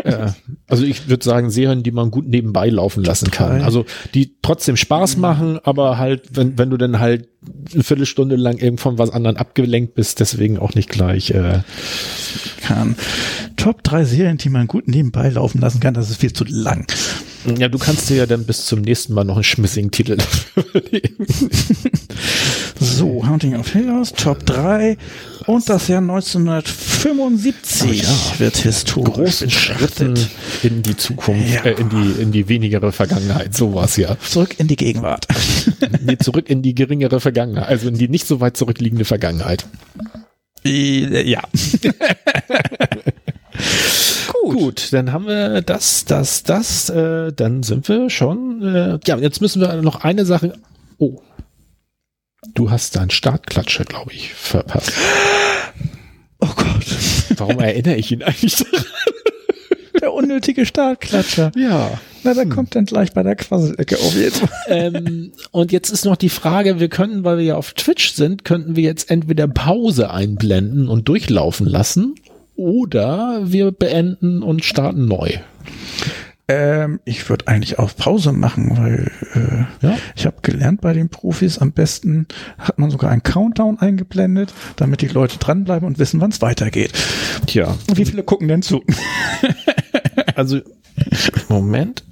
[0.04, 0.34] ja.
[0.68, 3.64] Also ich würde sagen, Serien, die man gut nebenbei laufen lassen kann kann.
[3.64, 7.28] Also die trotzdem Spaß machen, aber halt, wenn, wenn du dann halt
[7.72, 11.60] eine Viertelstunde lang irgend was anderen abgelenkt bist, deswegen auch nicht gleich äh,
[12.62, 12.96] kann.
[13.56, 16.86] Top drei Serien, die man gut nebenbei laufen lassen kann, das ist viel zu lang.
[17.58, 20.18] Ja, du kannst dir ja dann bis zum nächsten Mal noch einen schmissigen Titel
[20.56, 21.26] überlegen.
[22.78, 24.98] so, Hunting of Hill House, Top 3.
[25.50, 28.38] Und das Jahr 1975 oh ja.
[28.38, 30.14] wird historisch großen Schritten
[30.62, 31.62] in die Zukunft, ja.
[31.62, 34.16] äh, in die in die wenigere Vergangenheit, sowas ja.
[34.20, 35.26] Zurück in die Gegenwart.
[36.02, 39.66] nee, zurück in die geringere Vergangenheit, also in die nicht so weit zurückliegende Vergangenheit.
[40.62, 41.42] Ja.
[44.32, 44.54] Gut.
[44.54, 48.62] Gut, dann haben wir das, das, das, äh, dann sind wir schon.
[48.62, 50.52] Äh, ja, jetzt müssen wir noch eine Sache.
[50.98, 51.20] Oh,
[52.54, 54.92] Du hast deinen Startklatscher, glaube ich, verpasst.
[56.40, 56.86] Oh Gott.
[57.36, 58.86] Warum erinnere ich ihn eigentlich daran?
[60.00, 61.52] Der unnötige Startklatscher.
[61.54, 62.00] Ja.
[62.22, 62.50] Na, der hm.
[62.50, 64.48] kommt dann gleich bei der Quasselecke auf jeden Fall.
[64.68, 68.46] Ähm, und jetzt ist noch die Frage, wir könnten, weil wir ja auf Twitch sind,
[68.46, 72.14] könnten wir jetzt entweder Pause einblenden und durchlaufen lassen
[72.56, 75.38] oder wir beenden und starten neu.
[76.50, 79.96] Ähm, ich würde eigentlich auf Pause machen, weil äh, ja?
[80.16, 82.26] ich habe gelernt bei den Profis, am besten
[82.58, 86.90] hat man sogar einen Countdown eingeblendet, damit die Leute dranbleiben und wissen, wann es weitergeht.
[87.46, 87.76] Tja.
[87.94, 88.82] Wie viele gucken denn zu?
[90.34, 90.60] also,
[91.48, 92.02] Moment.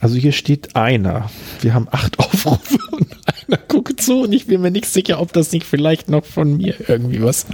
[0.00, 1.30] Also hier steht einer.
[1.60, 3.14] Wir haben acht Aufrufe und
[3.46, 6.56] einer guckt zu und ich bin mir nicht sicher, ob das nicht vielleicht noch von
[6.56, 7.44] mir irgendwie was.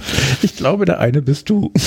[0.41, 1.73] Ich glaube, der eine bist du.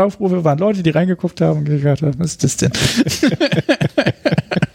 [0.00, 2.72] Aufrufe waren Leute, die reingeguckt haben und gesagt haben, was ist das denn?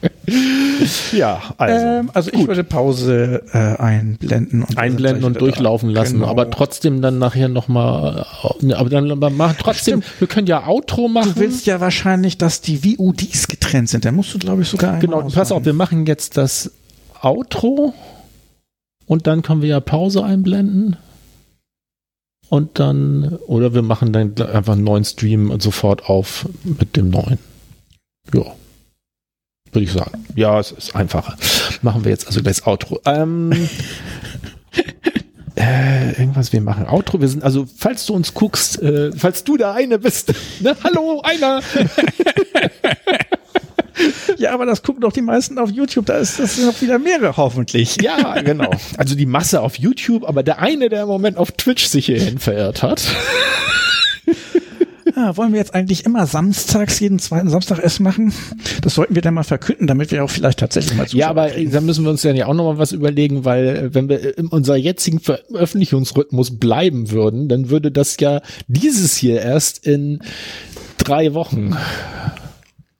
[1.13, 1.85] ja, also.
[1.85, 6.27] Ähm, also ich würde Pause äh, einblenden und einblenden und durchlaufen lassen, genau.
[6.27, 8.25] aber trotzdem dann nachher nochmal,
[8.61, 10.21] äh, aber dann machen trotzdem, Stimmt.
[10.21, 11.33] wir können ja Outro machen.
[11.35, 14.99] Du willst ja wahrscheinlich, dass die VODs getrennt sind, dann musst du glaube ich sogar
[14.99, 16.71] Genau, pass auf, wir machen jetzt das
[17.21, 17.93] Outro
[19.05, 20.97] und dann können wir ja Pause einblenden
[22.49, 27.39] und dann, oder wir machen dann einfach einen neuen Stream sofort auf mit dem neuen.
[28.33, 28.45] Ja.
[29.71, 30.25] Würde ich sagen.
[30.35, 31.35] Ja, es ist einfacher.
[31.81, 33.01] Machen wir jetzt also das Outro.
[33.05, 33.51] Ähm,
[35.55, 37.21] Äh, irgendwas, wir machen Outro.
[37.21, 40.75] Wir sind, also, falls du uns guckst, äh, falls du der eine bist, ne?
[40.83, 41.61] Hallo, einer!
[44.37, 46.07] ja, aber das gucken doch die meisten auf YouTube.
[46.07, 48.01] Da ist das noch wieder mehrere, hoffentlich.
[48.01, 48.69] Ja, genau.
[48.97, 52.37] Also die Masse auf YouTube, aber der eine, der im Moment auf Twitch sich hierhin
[52.37, 53.01] verirrt hat.
[55.15, 58.33] Ja, wollen wir jetzt eigentlich immer samstags, jeden zweiten Samstag Essen machen?
[58.81, 61.71] Das sollten wir dann mal verkünden, damit wir auch vielleicht tatsächlich mal Ja, aber kriegen.
[61.71, 64.47] da müssen wir uns ja auch noch mal was überlegen, weil äh, wenn wir in
[64.47, 70.19] unserer jetzigen Veröffentlichungsrhythmus bleiben würden, dann würde das ja dieses hier erst in
[70.97, 71.75] drei Wochen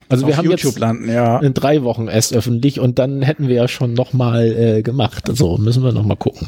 [0.08, 1.40] also wir haben YouTube jetzt landen, ja.
[1.40, 5.30] in drei Wochen erst öffentlich und dann hätten wir ja schon noch mal äh, gemacht.
[5.30, 6.48] Also müssen wir noch mal gucken.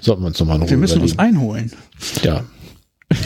[0.00, 1.70] Sollten wir uns noch mal Wir müssen uns einholen.
[2.22, 2.44] Ja.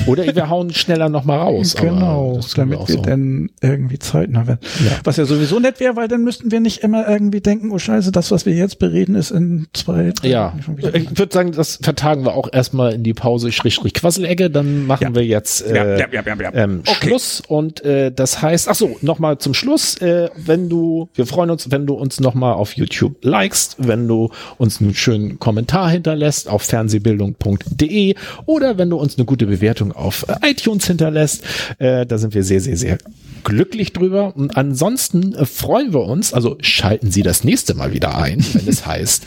[0.06, 1.74] Oder wir hauen schneller noch mal raus.
[1.76, 3.02] Genau, damit wir, wir so.
[3.02, 4.60] dann irgendwie zeitnah werden.
[4.84, 4.92] Ja.
[5.04, 8.10] Was ja sowieso nett wäre, weil dann müssten wir nicht immer irgendwie denken, oh scheiße,
[8.10, 10.54] das, was wir jetzt bereden, ist in zwei, drei Ja,
[10.94, 14.48] ich würde sagen, das vertagen wir auch erstmal in die Pause Schrägstrich Quasselecke.
[14.50, 15.14] Dann machen ja.
[15.14, 16.06] wir jetzt äh, ja,
[16.54, 17.08] ähm, okay.
[17.08, 17.42] Schluss.
[17.46, 21.50] Und äh, das heißt, ach so, noch mal zum Schluss, äh, wenn du, wir freuen
[21.50, 25.90] uns, wenn du uns noch mal auf YouTube likest, wenn du uns einen schönen Kommentar
[25.90, 28.14] hinterlässt auf fernsehbildung.de
[28.46, 31.44] oder wenn du uns eine gute Bewertung Bewertung auf äh, iTunes hinterlässt.
[31.78, 32.98] Äh, da sind wir sehr, sehr, sehr
[33.42, 34.36] glücklich drüber.
[34.36, 38.68] Und ansonsten äh, freuen wir uns, also schalten Sie das nächste Mal wieder ein, wenn
[38.68, 39.24] es heißt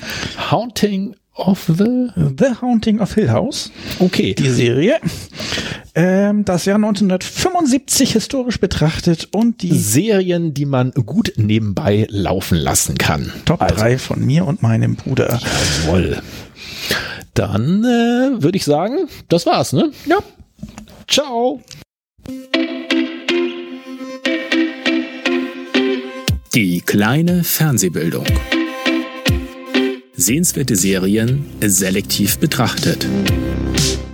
[0.52, 2.07] Haunting of the
[2.38, 3.72] The Haunting of Hill House.
[3.99, 4.34] Okay.
[4.34, 4.99] Die Serie.
[5.94, 12.98] Ähm, das Jahr 1975 historisch betrachtet und die Serien, die man gut nebenbei laufen lassen
[12.98, 13.32] kann.
[13.45, 13.76] Top also.
[13.76, 15.40] 3 von mir und meinem Bruder.
[15.86, 16.22] Jawohl.
[17.38, 19.92] Dann äh, würde ich sagen, das war's, ne?
[20.08, 20.18] Ja.
[21.08, 21.62] Ciao.
[26.56, 28.26] Die kleine Fernsehbildung.
[30.16, 33.06] Sehenswerte Serien selektiv betrachtet.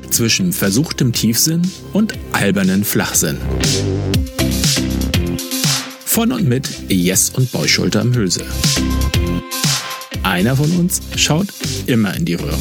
[0.09, 1.61] Zwischen versuchtem Tiefsinn
[1.93, 3.37] und albernen Flachsinn.
[6.03, 8.43] Von und mit Jess und Beuschulter im Hülse.
[10.23, 11.47] Einer von uns schaut
[11.85, 12.57] immer in die Röhre.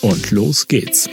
[0.00, 1.08] Und los geht's.